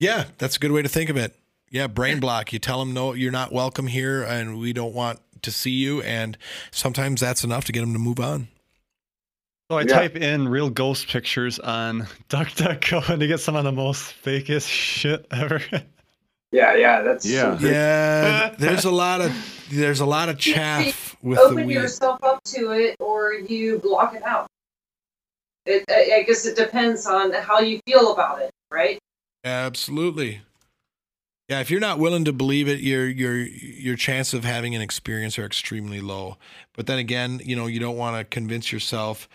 Yeah, 0.01 0.24
that's 0.38 0.57
a 0.57 0.59
good 0.59 0.72
way 0.72 0.82
to 0.82 0.88
think 0.88 1.09
of 1.09 1.16
it. 1.16 1.36
Yeah, 1.70 1.86
brain 1.86 2.20
block. 2.20 2.53
You 2.53 2.59
tell 2.59 2.80
them 2.80 2.92
no, 2.92 3.12
you're 3.12 3.32
not 3.32 3.53
welcome 3.53 3.86
here, 3.86 4.22
and 4.22 4.59
we 4.59 4.72
don't 4.72 4.94
want 4.94 5.20
to 5.47 5.51
see 5.53 5.70
you. 5.72 6.03
And 6.03 6.36
sometimes 6.70 7.20
that's 7.22 7.42
enough 7.42 7.64
to 7.64 7.72
get 7.72 7.80
them 7.80 7.92
to 7.94 7.99
move 7.99 8.20
on. 8.20 8.49
So 9.70 9.78
I 9.78 9.82
Yeah. 9.82 9.94
type 9.94 10.14
in 10.16 10.47
real 10.49 10.70
ghost 10.70 11.09
pictures 11.09 11.59
on 11.59 12.07
DuckDuckGo 12.28 13.09
and 13.09 13.20
to 13.20 13.26
get 13.26 13.40
some 13.40 13.57
of 13.57 13.64
the 13.64 13.72
most 13.72 14.14
fakest 14.24 14.68
shit 14.68 15.26
ever. 15.32 15.61
yeah, 16.53 16.74
yeah, 16.76 17.01
that's 17.03 17.26
Yeah. 17.26 17.59
Yeah, 17.61 18.55
there's 18.59 18.84
a 18.84 18.90
lot 18.92 19.20
of 19.22 19.32
there's 19.72 19.99
a 19.99 20.07
lot 20.07 20.28
of 20.28 20.38
chaff 20.38 21.16
with 21.20 21.38
the 21.38 21.44
Open 21.47 21.66
weed. 21.66 21.74
yourself 21.74 22.22
up 22.22 22.40
to 22.44 22.70
it, 22.70 22.94
or 23.01 23.32
you 23.34 23.80
block 23.80 24.14
it 24.14 24.22
out. 24.22 24.47
It, 25.64 25.84
I 25.90 26.18
I 26.18 26.22
guess 26.22 26.47
it 26.47 26.57
depends 26.57 27.05
on 27.07 27.32
how 27.32 27.59
you 27.59 27.80
feel 27.86 28.12
about 28.12 28.40
it, 28.42 28.53
right? 28.70 29.01
Absolutely. 29.42 30.42
Yeah, 31.49 31.61
if 31.61 31.70
you're 31.70 31.80
not 31.80 31.99
willing 32.01 32.24
to 32.24 32.32
believe 32.32 32.66
it, 32.66 32.80
your 32.80 33.07
your 33.09 33.36
your 33.36 33.97
chance 33.97 34.34
of 34.34 34.44
having 34.44 34.74
an 34.74 34.82
experience 34.82 35.38
are 35.38 35.44
extremely 35.44 36.01
low. 36.01 36.38
But 36.74 36.86
then 36.86 36.99
again, 36.99 37.40
you 37.44 37.55
know, 37.55 37.66
you 37.66 37.78
don't 37.78 37.97
want 37.97 38.16
to 38.18 38.24
convince 38.24 38.72
yourself 38.72 39.28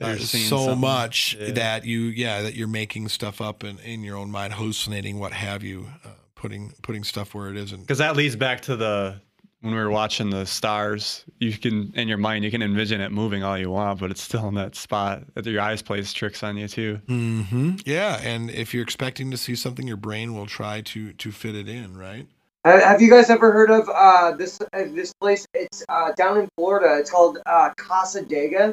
uh, 0.00 0.16
so 0.16 0.38
something. 0.38 0.78
much 0.80 1.36
Yeah. 1.40 1.50
that 1.52 1.84
you 1.84 2.02
yeah 2.02 2.42
that 2.42 2.54
you're 2.54 2.68
making 2.68 3.08
stuff 3.08 3.40
up 3.40 3.64
in, 3.64 3.78
in 3.80 4.04
your 4.04 4.16
own 4.16 4.30
mind, 4.30 4.52
hallucinating, 4.54 5.18
what 5.18 5.32
have 5.32 5.64
you, 5.64 5.86
uh, 6.04 6.10
putting 6.36 6.72
putting 6.82 7.02
stuff 7.02 7.34
where 7.34 7.50
it 7.50 7.56
isn't. 7.56 7.80
Because 7.80 7.98
that 7.98 8.14
leads 8.14 8.36
back 8.36 8.60
to 8.62 8.76
the 8.76 9.20
when 9.66 9.74
we 9.74 9.80
were 9.80 9.90
watching 9.90 10.30
the 10.30 10.46
stars, 10.46 11.24
you 11.40 11.52
can 11.52 11.92
in 11.96 12.06
your 12.06 12.18
mind 12.18 12.44
you 12.44 12.52
can 12.52 12.62
envision 12.62 13.00
it 13.00 13.10
moving 13.10 13.42
all 13.42 13.58
you 13.58 13.68
want, 13.68 13.98
but 13.98 14.12
it's 14.12 14.22
still 14.22 14.46
in 14.46 14.54
that 14.54 14.76
spot 14.76 15.24
that 15.34 15.44
your 15.44 15.60
eyes 15.60 15.82
plays 15.82 16.12
tricks 16.12 16.44
on 16.44 16.56
you 16.56 16.68
too. 16.68 17.00
hmm 17.08 17.74
Yeah, 17.84 18.20
and 18.22 18.48
if 18.50 18.72
you're 18.72 18.84
expecting 18.84 19.32
to 19.32 19.36
see 19.36 19.56
something, 19.56 19.86
your 19.86 19.96
brain 19.96 20.34
will 20.34 20.46
try 20.46 20.82
to 20.82 21.12
to 21.12 21.32
fit 21.32 21.56
it 21.56 21.68
in, 21.68 21.96
right? 21.96 22.28
Have 22.64 23.02
you 23.02 23.10
guys 23.10 23.28
ever 23.28 23.50
heard 23.50 23.70
of 23.70 23.88
uh, 23.92 24.36
this 24.36 24.60
uh, 24.60 24.66
this 24.72 25.12
place? 25.14 25.44
It's 25.52 25.84
uh, 25.88 26.12
down 26.12 26.38
in 26.38 26.48
Florida. 26.56 26.98
It's 26.98 27.10
called 27.10 27.38
uh, 27.44 27.70
Cassadaga. 27.76 28.72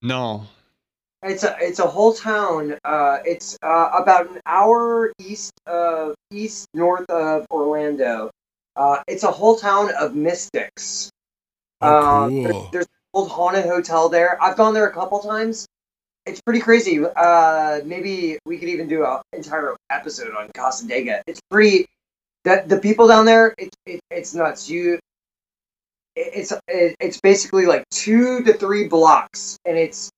No. 0.00 0.46
It's 1.22 1.44
a 1.44 1.54
it's 1.60 1.80
a 1.80 1.86
whole 1.86 2.14
town. 2.14 2.78
Uh, 2.82 3.18
it's 3.26 3.58
uh, 3.62 3.90
about 3.92 4.30
an 4.30 4.40
hour 4.46 5.12
east 5.18 5.52
of 5.66 6.14
east 6.30 6.66
north 6.72 7.08
of 7.10 7.46
Orlando. 7.50 8.30
Uh, 8.76 9.02
it's 9.08 9.22
a 9.24 9.30
whole 9.30 9.56
town 9.56 9.90
of 9.98 10.14
mystics. 10.14 11.10
Oh, 11.80 11.88
Uh, 11.88 12.28
cool. 12.28 12.42
there- 12.42 12.70
there's 12.72 12.86
an 12.86 12.92
old 13.14 13.30
haunted 13.30 13.64
hotel 13.64 14.08
there. 14.08 14.40
I've 14.42 14.56
gone 14.56 14.74
there 14.74 14.86
a 14.86 14.92
couple 14.92 15.18
times. 15.20 15.66
It's 16.26 16.40
pretty 16.40 16.60
crazy. 16.60 17.04
Uh, 17.04 17.80
maybe 17.84 18.38
we 18.44 18.58
could 18.58 18.68
even 18.68 18.88
do 18.88 19.04
an 19.04 19.20
entire 19.32 19.76
episode 19.90 20.34
on 20.34 20.48
Cassadaga. 20.50 21.22
It's 21.26 21.40
pretty. 21.50 21.86
That 22.44 22.68
the 22.68 22.78
people 22.78 23.08
down 23.08 23.24
there, 23.26 23.54
it, 23.58 23.70
it 23.86 24.00
it's 24.10 24.32
nuts. 24.34 24.68
You, 24.70 24.94
it, 26.14 26.30
it's 26.34 26.52
it, 26.68 26.96
it's 27.00 27.20
basically 27.20 27.66
like 27.66 27.84
two 27.90 28.42
to 28.44 28.52
three 28.52 28.86
blocks, 28.88 29.58
and 29.64 29.76
it's 29.76 30.10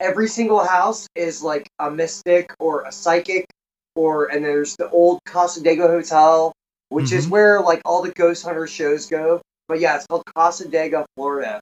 every 0.00 0.28
single 0.28 0.64
house 0.64 1.06
is 1.14 1.42
like 1.42 1.68
a 1.78 1.90
mystic 1.90 2.52
or 2.58 2.82
a 2.82 2.92
psychic, 2.92 3.46
or 3.94 4.26
and 4.26 4.44
there's 4.44 4.76
the 4.76 4.90
old 4.90 5.20
Cassadaga 5.24 5.86
Hotel, 5.88 6.52
which 6.88 7.12
is 7.12 7.26
Mhm. 7.26 7.30
where 7.30 7.60
like 7.60 7.82
all 7.84 8.02
the 8.02 8.12
ghost 8.12 8.44
hunter 8.44 8.66
shows 8.66 9.06
go. 9.06 9.40
But 9.68 9.80
yeah, 9.80 9.96
it's 9.96 10.06
called 10.06 10.24
Cassadaga, 10.36 11.04
Florida. 11.16 11.60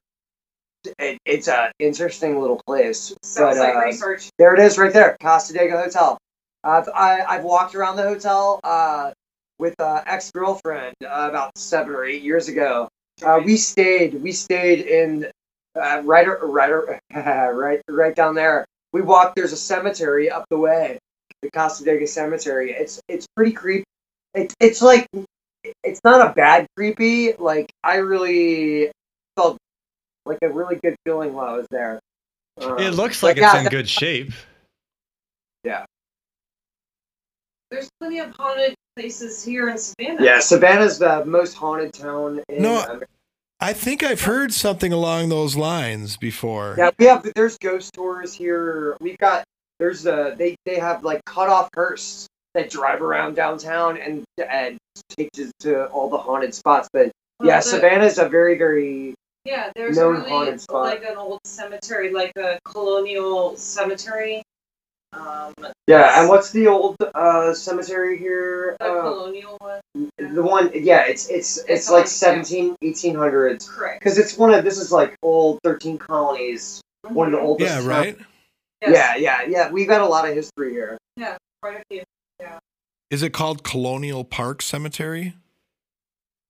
It, 0.99 1.17
it's 1.25 1.47
a 1.47 1.71
interesting 1.79 2.39
little 2.39 2.61
place. 2.65 3.13
Sounds 3.23 3.57
but, 3.57 3.67
like 3.67 3.75
uh, 3.75 3.85
research. 3.85 4.29
There 4.37 4.53
it 4.53 4.59
is, 4.59 4.77
right 4.77 4.93
there, 4.93 5.17
Cassadaga 5.21 5.83
Hotel. 5.83 6.17
I've 6.63 6.87
I, 6.89 7.21
I've 7.23 7.43
walked 7.43 7.75
around 7.75 7.97
the 7.97 8.03
hotel 8.03 8.59
uh, 8.63 9.11
with 9.59 9.75
uh, 9.79 10.03
ex 10.05 10.31
girlfriend 10.31 10.95
uh, 11.03 11.27
about 11.29 11.57
seven 11.57 11.93
or 11.93 12.05
eight 12.05 12.21
years 12.23 12.47
ago. 12.47 12.87
Uh, 13.21 13.41
we 13.43 13.57
stayed 13.57 14.21
we 14.21 14.31
stayed 14.31 14.85
in 14.85 15.27
uh, 15.75 16.01
right 16.05 16.27
right 16.41 16.99
right 17.13 17.81
right 17.89 18.15
down 18.15 18.35
there. 18.35 18.65
We 18.93 19.01
walked. 19.01 19.35
There's 19.35 19.51
a 19.53 19.57
cemetery 19.57 20.29
up 20.31 20.45
the 20.49 20.57
way, 20.57 20.97
the 21.41 21.51
Cassadaga 21.51 22.07
Cemetery. 22.07 22.71
It's 22.71 23.01
it's 23.09 23.27
pretty 23.35 23.51
creepy. 23.51 23.83
It, 24.33 24.53
it's 24.59 24.81
like 24.81 25.07
it's 25.83 26.01
not 26.03 26.29
a 26.29 26.33
bad 26.33 26.67
creepy. 26.75 27.33
Like 27.33 27.71
I 27.83 27.97
really 27.97 28.91
felt 29.35 29.57
like 30.25 30.39
a 30.41 30.49
really 30.49 30.77
good 30.83 30.95
feeling 31.05 31.33
while 31.33 31.53
I 31.53 31.57
was 31.57 31.67
there. 31.71 31.99
Um, 32.61 32.79
It 32.79 32.91
looks 32.91 33.21
but 33.21 33.27
like 33.27 33.37
yeah, 33.37 33.55
it's 33.55 33.65
in 33.65 33.69
good 33.69 33.89
shape. 33.89 34.31
Yeah. 35.63 35.85
There's 37.71 37.89
plenty 37.99 38.19
of 38.19 38.31
haunted 38.31 38.75
places 38.95 39.43
here 39.43 39.69
in 39.69 39.77
Savannah. 39.77 40.23
Yeah, 40.23 40.39
Savannah's 40.39 40.99
the 40.99 41.25
most 41.25 41.53
haunted 41.53 41.93
town 41.93 42.41
in 42.47 42.61
No, 42.61 42.81
America. 42.81 43.07
I 43.59 43.73
think 43.73 44.03
I've 44.03 44.21
heard 44.21 44.53
something 44.53 44.93
along 44.93 45.29
those 45.29 45.55
lines 45.55 46.15
before. 46.15 46.75
Yeah, 46.77 46.91
we 46.99 47.05
have 47.05 47.29
there's 47.35 47.57
ghost 47.57 47.93
tours 47.93 48.33
here. 48.33 48.95
We've 49.01 49.17
got 49.17 49.43
there's 49.79 50.05
a 50.05 50.35
they 50.37 50.55
they 50.65 50.79
have 50.79 51.03
like 51.03 51.25
cut 51.25 51.49
off 51.49 51.69
hearse 51.73 52.27
that 52.57 52.69
drive 52.71 53.01
around 53.01 53.35
downtown 53.35 53.97
and 53.97 54.23
and 54.49 54.77
take 55.15 55.29
you 55.37 55.51
to 55.59 55.85
all 55.87 56.09
the 56.09 56.17
haunted 56.17 56.53
spots. 56.53 56.89
But 56.91 57.11
Well, 57.39 57.47
yeah, 57.49 57.57
the- 57.57 57.61
Savannah's 57.63 58.17
a 58.17 58.27
very 58.27 58.57
very 58.57 59.13
Yeah, 59.45 59.71
there's 59.75 59.95
known 59.97 60.15
really 60.17 60.29
haunted 60.29 60.59
spot. 60.61 60.83
like 60.85 61.03
an 61.03 61.17
old 61.17 61.39
cemetery, 61.45 62.11
like 62.11 62.33
a 62.35 62.59
colonial 62.65 63.55
cemetery. 63.57 64.41
Um, 65.13 65.53
yeah. 65.87 66.19
And 66.19 66.29
what's 66.29 66.51
the 66.51 66.67
old 66.67 66.95
uh 67.15 67.53
cemetery 67.53 68.17
here? 68.17 68.75
the 68.79 68.85
Uh, 68.85 69.01
colonial 69.03 69.55
one. 69.59 69.79
the 70.17 70.43
one 70.43 70.71
yeah, 70.73 71.05
it's 71.05 71.29
it's 71.29 71.57
it's, 71.59 71.69
It's 71.69 71.89
like 71.91 72.01
on- 72.03 72.07
17 72.07 72.75
1800s 72.83 73.69
Correct. 73.69 73.99
because 73.99 74.17
it's 74.17 74.35
one 74.37 74.53
of 74.53 74.63
this 74.65 74.77
is 74.79 74.91
like 74.91 75.15
old 75.21 75.59
13 75.63 75.97
colonies, 75.99 76.81
one 77.07 77.27
of 77.27 77.33
the 77.33 77.39
oldest. 77.39 77.71
Yeah, 77.83 77.87
right. 77.87 78.17
Yes, 78.81 78.91
Yeah, 78.93 79.15
yeah, 79.15 79.41
yeah. 79.47 79.71
We've 79.71 79.87
got 79.87 80.01
a 80.01 80.05
lot 80.05 80.27
of 80.27 80.35
history 80.35 80.71
here. 80.71 80.97
Yeah, 81.15 81.37
quite 81.63 81.77
a 81.77 81.83
few. 81.89 82.03
Is 83.09 83.23
it 83.23 83.31
called 83.31 83.63
Colonial 83.63 84.23
Park 84.25 84.61
Cemetery? 84.61 85.35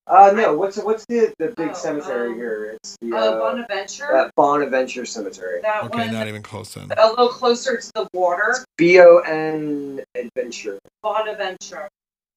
Uh, 0.07 0.31
no. 0.35 0.55
What's 0.55 0.77
what's 0.77 1.05
the 1.07 1.33
the 1.37 1.49
big 1.57 1.69
Oh, 1.71 1.73
cemetery 1.73 2.29
um, 2.29 2.35
here? 2.35 2.71
It's 2.81 2.95
the 3.01 3.13
Uh, 3.13 3.17
uh, 3.19 3.39
Bonaventure. 3.39 4.15
uh, 4.15 4.29
Bonaventure 4.35 5.05
Cemetery. 5.05 5.61
that 5.61 5.83
Okay, 5.83 5.97
one. 6.05 6.13
not 6.13 6.27
even 6.27 6.41
close 6.41 6.73
then. 6.73 6.89
a 6.97 7.09
little 7.09 7.27
closer 7.29 7.77
to 7.77 7.91
the 7.93 8.07
water. 8.13 8.55
B 8.77 8.99
O 9.01 9.17
N 9.19 10.01
Adventure. 10.15 10.79
Bonaventure. 11.03 11.89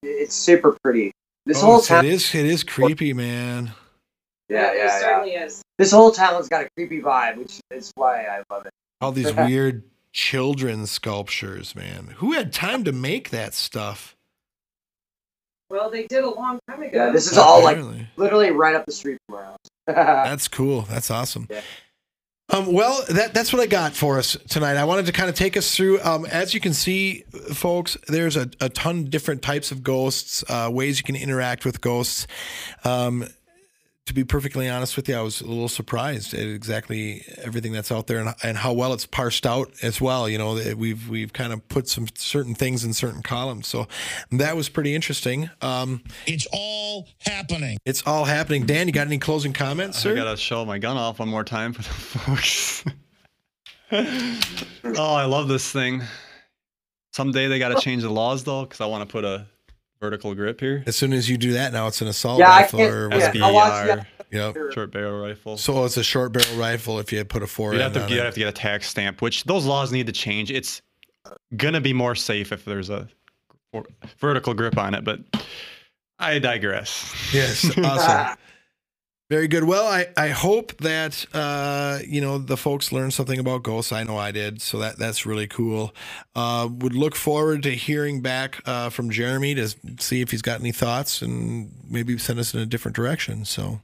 It's 0.02 0.34
super 0.34 0.76
pretty. 0.82 1.12
This 1.46 1.62
Oh, 1.62 1.66
whole 1.66 1.80
town. 1.80 2.04
it 2.04 2.12
is. 2.12 2.34
It 2.34 2.44
is 2.44 2.64
creepy, 2.64 3.12
man. 3.14 3.72
Yeah, 4.48 4.72
It 4.72 4.76
yeah, 4.78 4.84
yeah. 4.84 4.98
certainly 5.00 5.30
is. 5.34 5.62
This 5.78 5.92
whole 5.92 6.10
town's 6.10 6.48
got 6.48 6.64
a 6.64 6.68
creepy 6.76 7.00
vibe, 7.00 7.36
which 7.38 7.60
is 7.70 7.92
why 7.94 8.24
I 8.24 8.42
love 8.50 8.66
it. 8.66 8.72
All 9.00 9.12
these 9.12 9.32
weird 9.34 9.84
children 10.12 10.86
sculptures, 10.86 11.74
man. 11.74 12.14
Who 12.16 12.32
had 12.32 12.52
time 12.52 12.84
to 12.84 12.92
make 12.92 13.30
that 13.30 13.54
stuff? 13.54 14.16
Well, 15.70 15.90
they 15.90 16.06
did 16.06 16.24
a 16.24 16.30
long 16.30 16.58
time 16.68 16.82
ago. 16.82 17.06
Yeah, 17.06 17.12
this 17.12 17.30
is 17.30 17.38
all 17.38 17.62
like 17.62 17.78
literally 18.16 18.50
right 18.50 18.74
up 18.74 18.86
the 18.86 18.92
street 18.92 19.18
from 19.28 19.36
our 19.38 19.44
house. 19.44 19.58
That's 19.86 20.48
cool. 20.48 20.82
That's 20.82 21.10
awesome. 21.10 21.46
Yeah. 21.48 21.60
Um, 22.52 22.72
well, 22.72 23.04
that, 23.10 23.32
that's 23.32 23.52
what 23.52 23.62
I 23.62 23.66
got 23.66 23.94
for 23.94 24.18
us 24.18 24.36
tonight. 24.48 24.76
I 24.76 24.84
wanted 24.84 25.06
to 25.06 25.12
kind 25.12 25.28
of 25.28 25.36
take 25.36 25.56
us 25.56 25.74
through. 25.74 26.00
Um, 26.00 26.26
as 26.26 26.52
you 26.52 26.58
can 26.58 26.74
see, 26.74 27.22
folks, 27.52 27.96
there's 28.08 28.36
a, 28.36 28.50
a 28.60 28.68
ton 28.68 28.98
of 28.98 29.10
different 29.10 29.42
types 29.42 29.70
of 29.70 29.84
ghosts, 29.84 30.42
uh, 30.48 30.68
ways 30.72 30.98
you 30.98 31.04
can 31.04 31.14
interact 31.14 31.64
with 31.64 31.80
ghosts. 31.80 32.26
Um, 32.82 33.24
to 34.06 34.14
be 34.14 34.24
perfectly 34.24 34.68
honest 34.68 34.96
with 34.96 35.08
you, 35.08 35.14
I 35.16 35.20
was 35.22 35.40
a 35.40 35.46
little 35.46 35.68
surprised 35.68 36.34
at 36.34 36.40
exactly 36.40 37.24
everything 37.44 37.70
that's 37.72 37.92
out 37.92 38.08
there 38.08 38.18
and, 38.18 38.34
and 38.42 38.56
how 38.58 38.72
well 38.72 38.92
it's 38.92 39.06
parsed 39.06 39.46
out 39.46 39.70
as 39.82 40.00
well. 40.00 40.28
You 40.28 40.38
know, 40.38 40.54
we've 40.76 41.08
we've 41.08 41.32
kind 41.32 41.52
of 41.52 41.66
put 41.68 41.88
some 41.88 42.08
certain 42.16 42.54
things 42.54 42.82
in 42.84 42.92
certain 42.92 43.22
columns, 43.22 43.68
so 43.68 43.86
that 44.32 44.56
was 44.56 44.68
pretty 44.68 44.94
interesting. 44.94 45.48
Um, 45.62 46.02
It's 46.26 46.46
all 46.52 47.06
happening. 47.20 47.78
it's 47.84 48.02
all 48.06 48.24
happening. 48.24 48.66
Dan, 48.66 48.88
you 48.88 48.92
got 48.92 49.06
any 49.06 49.18
closing 49.18 49.52
comments, 49.52 49.98
I 49.98 50.00
sir? 50.02 50.14
gotta 50.16 50.36
show 50.36 50.64
my 50.64 50.78
gun 50.78 50.96
off 50.96 51.20
one 51.20 51.28
more 51.28 51.44
time 51.44 51.72
for 51.72 51.82
the 51.82 51.88
folks. 52.18 52.84
oh, 53.92 55.14
I 55.14 55.24
love 55.24 55.48
this 55.48 55.70
thing. 55.70 56.02
Someday 57.12 57.48
they 57.48 57.58
gotta 57.58 57.80
change 57.80 58.02
the 58.02 58.10
laws 58.10 58.44
though, 58.44 58.62
because 58.64 58.80
I 58.80 58.86
want 58.86 59.08
to 59.08 59.12
put 59.12 59.24
a 59.24 59.46
vertical 60.00 60.34
grip 60.34 60.60
here. 60.60 60.82
As 60.86 60.96
soon 60.96 61.12
as 61.12 61.28
you 61.28 61.36
do 61.36 61.52
that, 61.52 61.72
now 61.72 61.86
it's 61.86 62.00
an 62.00 62.08
assault 62.08 62.38
Yeah, 62.38 62.48
rifle 62.48 62.78
can't- 62.78 62.92
or 62.94 63.08
yeah, 63.10 63.16
whatever. 63.28 63.44
I'll 63.44 63.54
watch 63.54 63.72
SBR, 63.88 64.06
Yep. 64.32 64.56
short 64.72 64.92
barrel 64.92 65.20
rifle. 65.20 65.56
So 65.58 65.84
it's 65.84 65.96
a 65.96 66.02
short 66.04 66.32
barrel 66.32 66.56
rifle 66.56 66.98
if 66.98 67.12
you 67.12 67.22
put 67.24 67.42
a 67.42 67.46
four 67.46 67.72
You'd 67.74 67.82
have 67.82 67.92
to, 67.94 68.04
on 68.04 68.08
you'd 68.08 68.18
it. 68.18 68.24
have 68.24 68.34
to 68.34 68.40
get 68.40 68.48
a 68.48 68.52
tax 68.52 68.88
stamp, 68.88 69.20
which 69.20 69.44
those 69.44 69.66
laws 69.66 69.92
need 69.92 70.06
to 70.06 70.12
change. 70.12 70.50
It's 70.50 70.80
gonna 71.56 71.80
be 71.80 71.92
more 71.92 72.14
safe 72.14 72.50
if 72.52 72.64
there's 72.64 72.88
a 72.90 73.08
vertical 74.18 74.54
grip 74.54 74.78
on 74.78 74.94
it, 74.94 75.04
but 75.04 75.20
I 76.18 76.38
digress. 76.38 77.14
Yes, 77.32 77.64
awesome. 77.84 78.36
Very 79.30 79.46
good. 79.46 79.62
Well, 79.62 79.86
I, 79.86 80.08
I 80.16 80.30
hope 80.30 80.76
that 80.78 81.24
uh, 81.32 82.00
you 82.04 82.20
know 82.20 82.36
the 82.36 82.56
folks 82.56 82.90
learned 82.90 83.14
something 83.14 83.38
about 83.38 83.62
ghosts. 83.62 83.92
I 83.92 84.02
know 84.02 84.18
I 84.18 84.32
did, 84.32 84.60
so 84.60 84.78
that 84.80 84.98
that's 84.98 85.24
really 85.24 85.46
cool. 85.46 85.94
Uh, 86.34 86.68
would 86.68 86.96
look 86.96 87.14
forward 87.14 87.62
to 87.62 87.70
hearing 87.70 88.22
back 88.22 88.60
uh, 88.66 88.90
from 88.90 89.08
Jeremy 89.08 89.54
to 89.54 89.68
see 90.00 90.20
if 90.20 90.32
he's 90.32 90.42
got 90.42 90.58
any 90.58 90.72
thoughts 90.72 91.22
and 91.22 91.70
maybe 91.88 92.18
send 92.18 92.40
us 92.40 92.54
in 92.54 92.60
a 92.60 92.66
different 92.66 92.96
direction. 92.96 93.44
So 93.44 93.80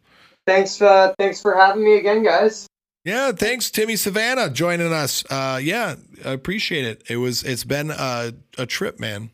thanks, 0.49 0.83
uh, 0.83 1.15
thanks 1.17 1.41
for 1.41 1.55
having 1.57 1.85
me 1.85 1.97
again, 1.97 2.25
guys. 2.25 2.67
yeah, 3.05 3.31
thanks 3.31 3.71
Timmy 3.71 3.95
Savannah 3.95 4.51
joining 4.51 4.93
us. 4.93 5.25
Uh, 5.31 5.61
yeah, 5.63 5.95
I 6.25 6.33
appreciate 6.33 6.85
it. 6.85 7.05
It 7.09 7.19
was 7.19 7.45
it's 7.45 7.63
been 7.63 7.93
a, 7.93 8.33
a 8.59 8.67
trip, 8.67 8.99
man. 8.99 9.31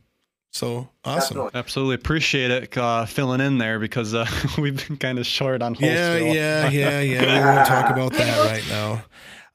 So 0.52 0.88
awesome. 1.04 1.36
Definitely. 1.36 1.58
Absolutely 1.58 1.94
appreciate 1.96 2.50
it 2.50 2.76
uh, 2.78 3.06
filling 3.06 3.40
in 3.40 3.56
there 3.58 3.78
because 3.78 4.12
uh, 4.14 4.26
we've 4.58 4.86
been 4.86 4.98
kind 4.98 5.18
of 5.18 5.26
short 5.26 5.62
on 5.62 5.74
Yeah, 5.78 6.18
Holtzville. 6.18 6.34
yeah, 6.34 6.68
yeah, 6.70 7.00
yeah. 7.00 7.38
We 7.40 7.44
won't 7.56 7.66
talk 7.66 7.90
about 7.90 8.12
that 8.14 8.52
right 8.52 8.68
now. 8.68 9.02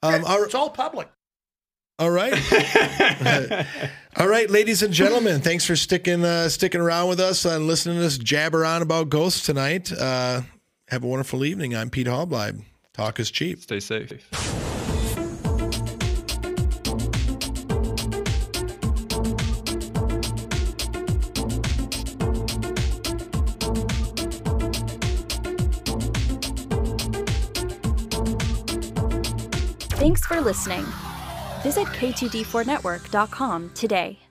Um, 0.01 0.25
all, 0.25 0.43
It's 0.43 0.55
all 0.55 0.69
public. 0.71 1.07
all 1.99 2.09
right. 2.11 2.33
All 4.19 4.27
right, 4.27 4.49
ladies 4.49 4.81
and 4.81 4.91
gentlemen, 4.91 5.41
thanks 5.41 5.63
for 5.63 5.75
sticking 5.75 6.25
uh, 6.25 6.49
sticking 6.49 6.81
around 6.81 7.07
with 7.09 7.19
us 7.19 7.45
and 7.45 7.67
listening 7.67 7.99
to 7.99 8.05
us 8.07 8.17
jabber 8.17 8.65
on 8.65 8.81
about 8.81 9.09
ghosts 9.09 9.45
tonight. 9.45 9.91
Uh, 9.91 10.41
have 10.87 11.03
a 11.03 11.07
wonderful 11.07 11.45
evening. 11.45 11.75
I'm 11.75 11.91
Pete 11.91 12.07
Hallbleib. 12.07 12.63
Talk 12.93 13.19
is 13.19 13.29
cheap. 13.29 13.61
Stay 13.61 13.79
safe. 13.79 14.73
Thanks 30.07 30.25
for 30.25 30.39
listening. 30.39 30.85
Visit 31.63 31.85
k2d4network.com 31.87 33.71
today. 33.73 34.26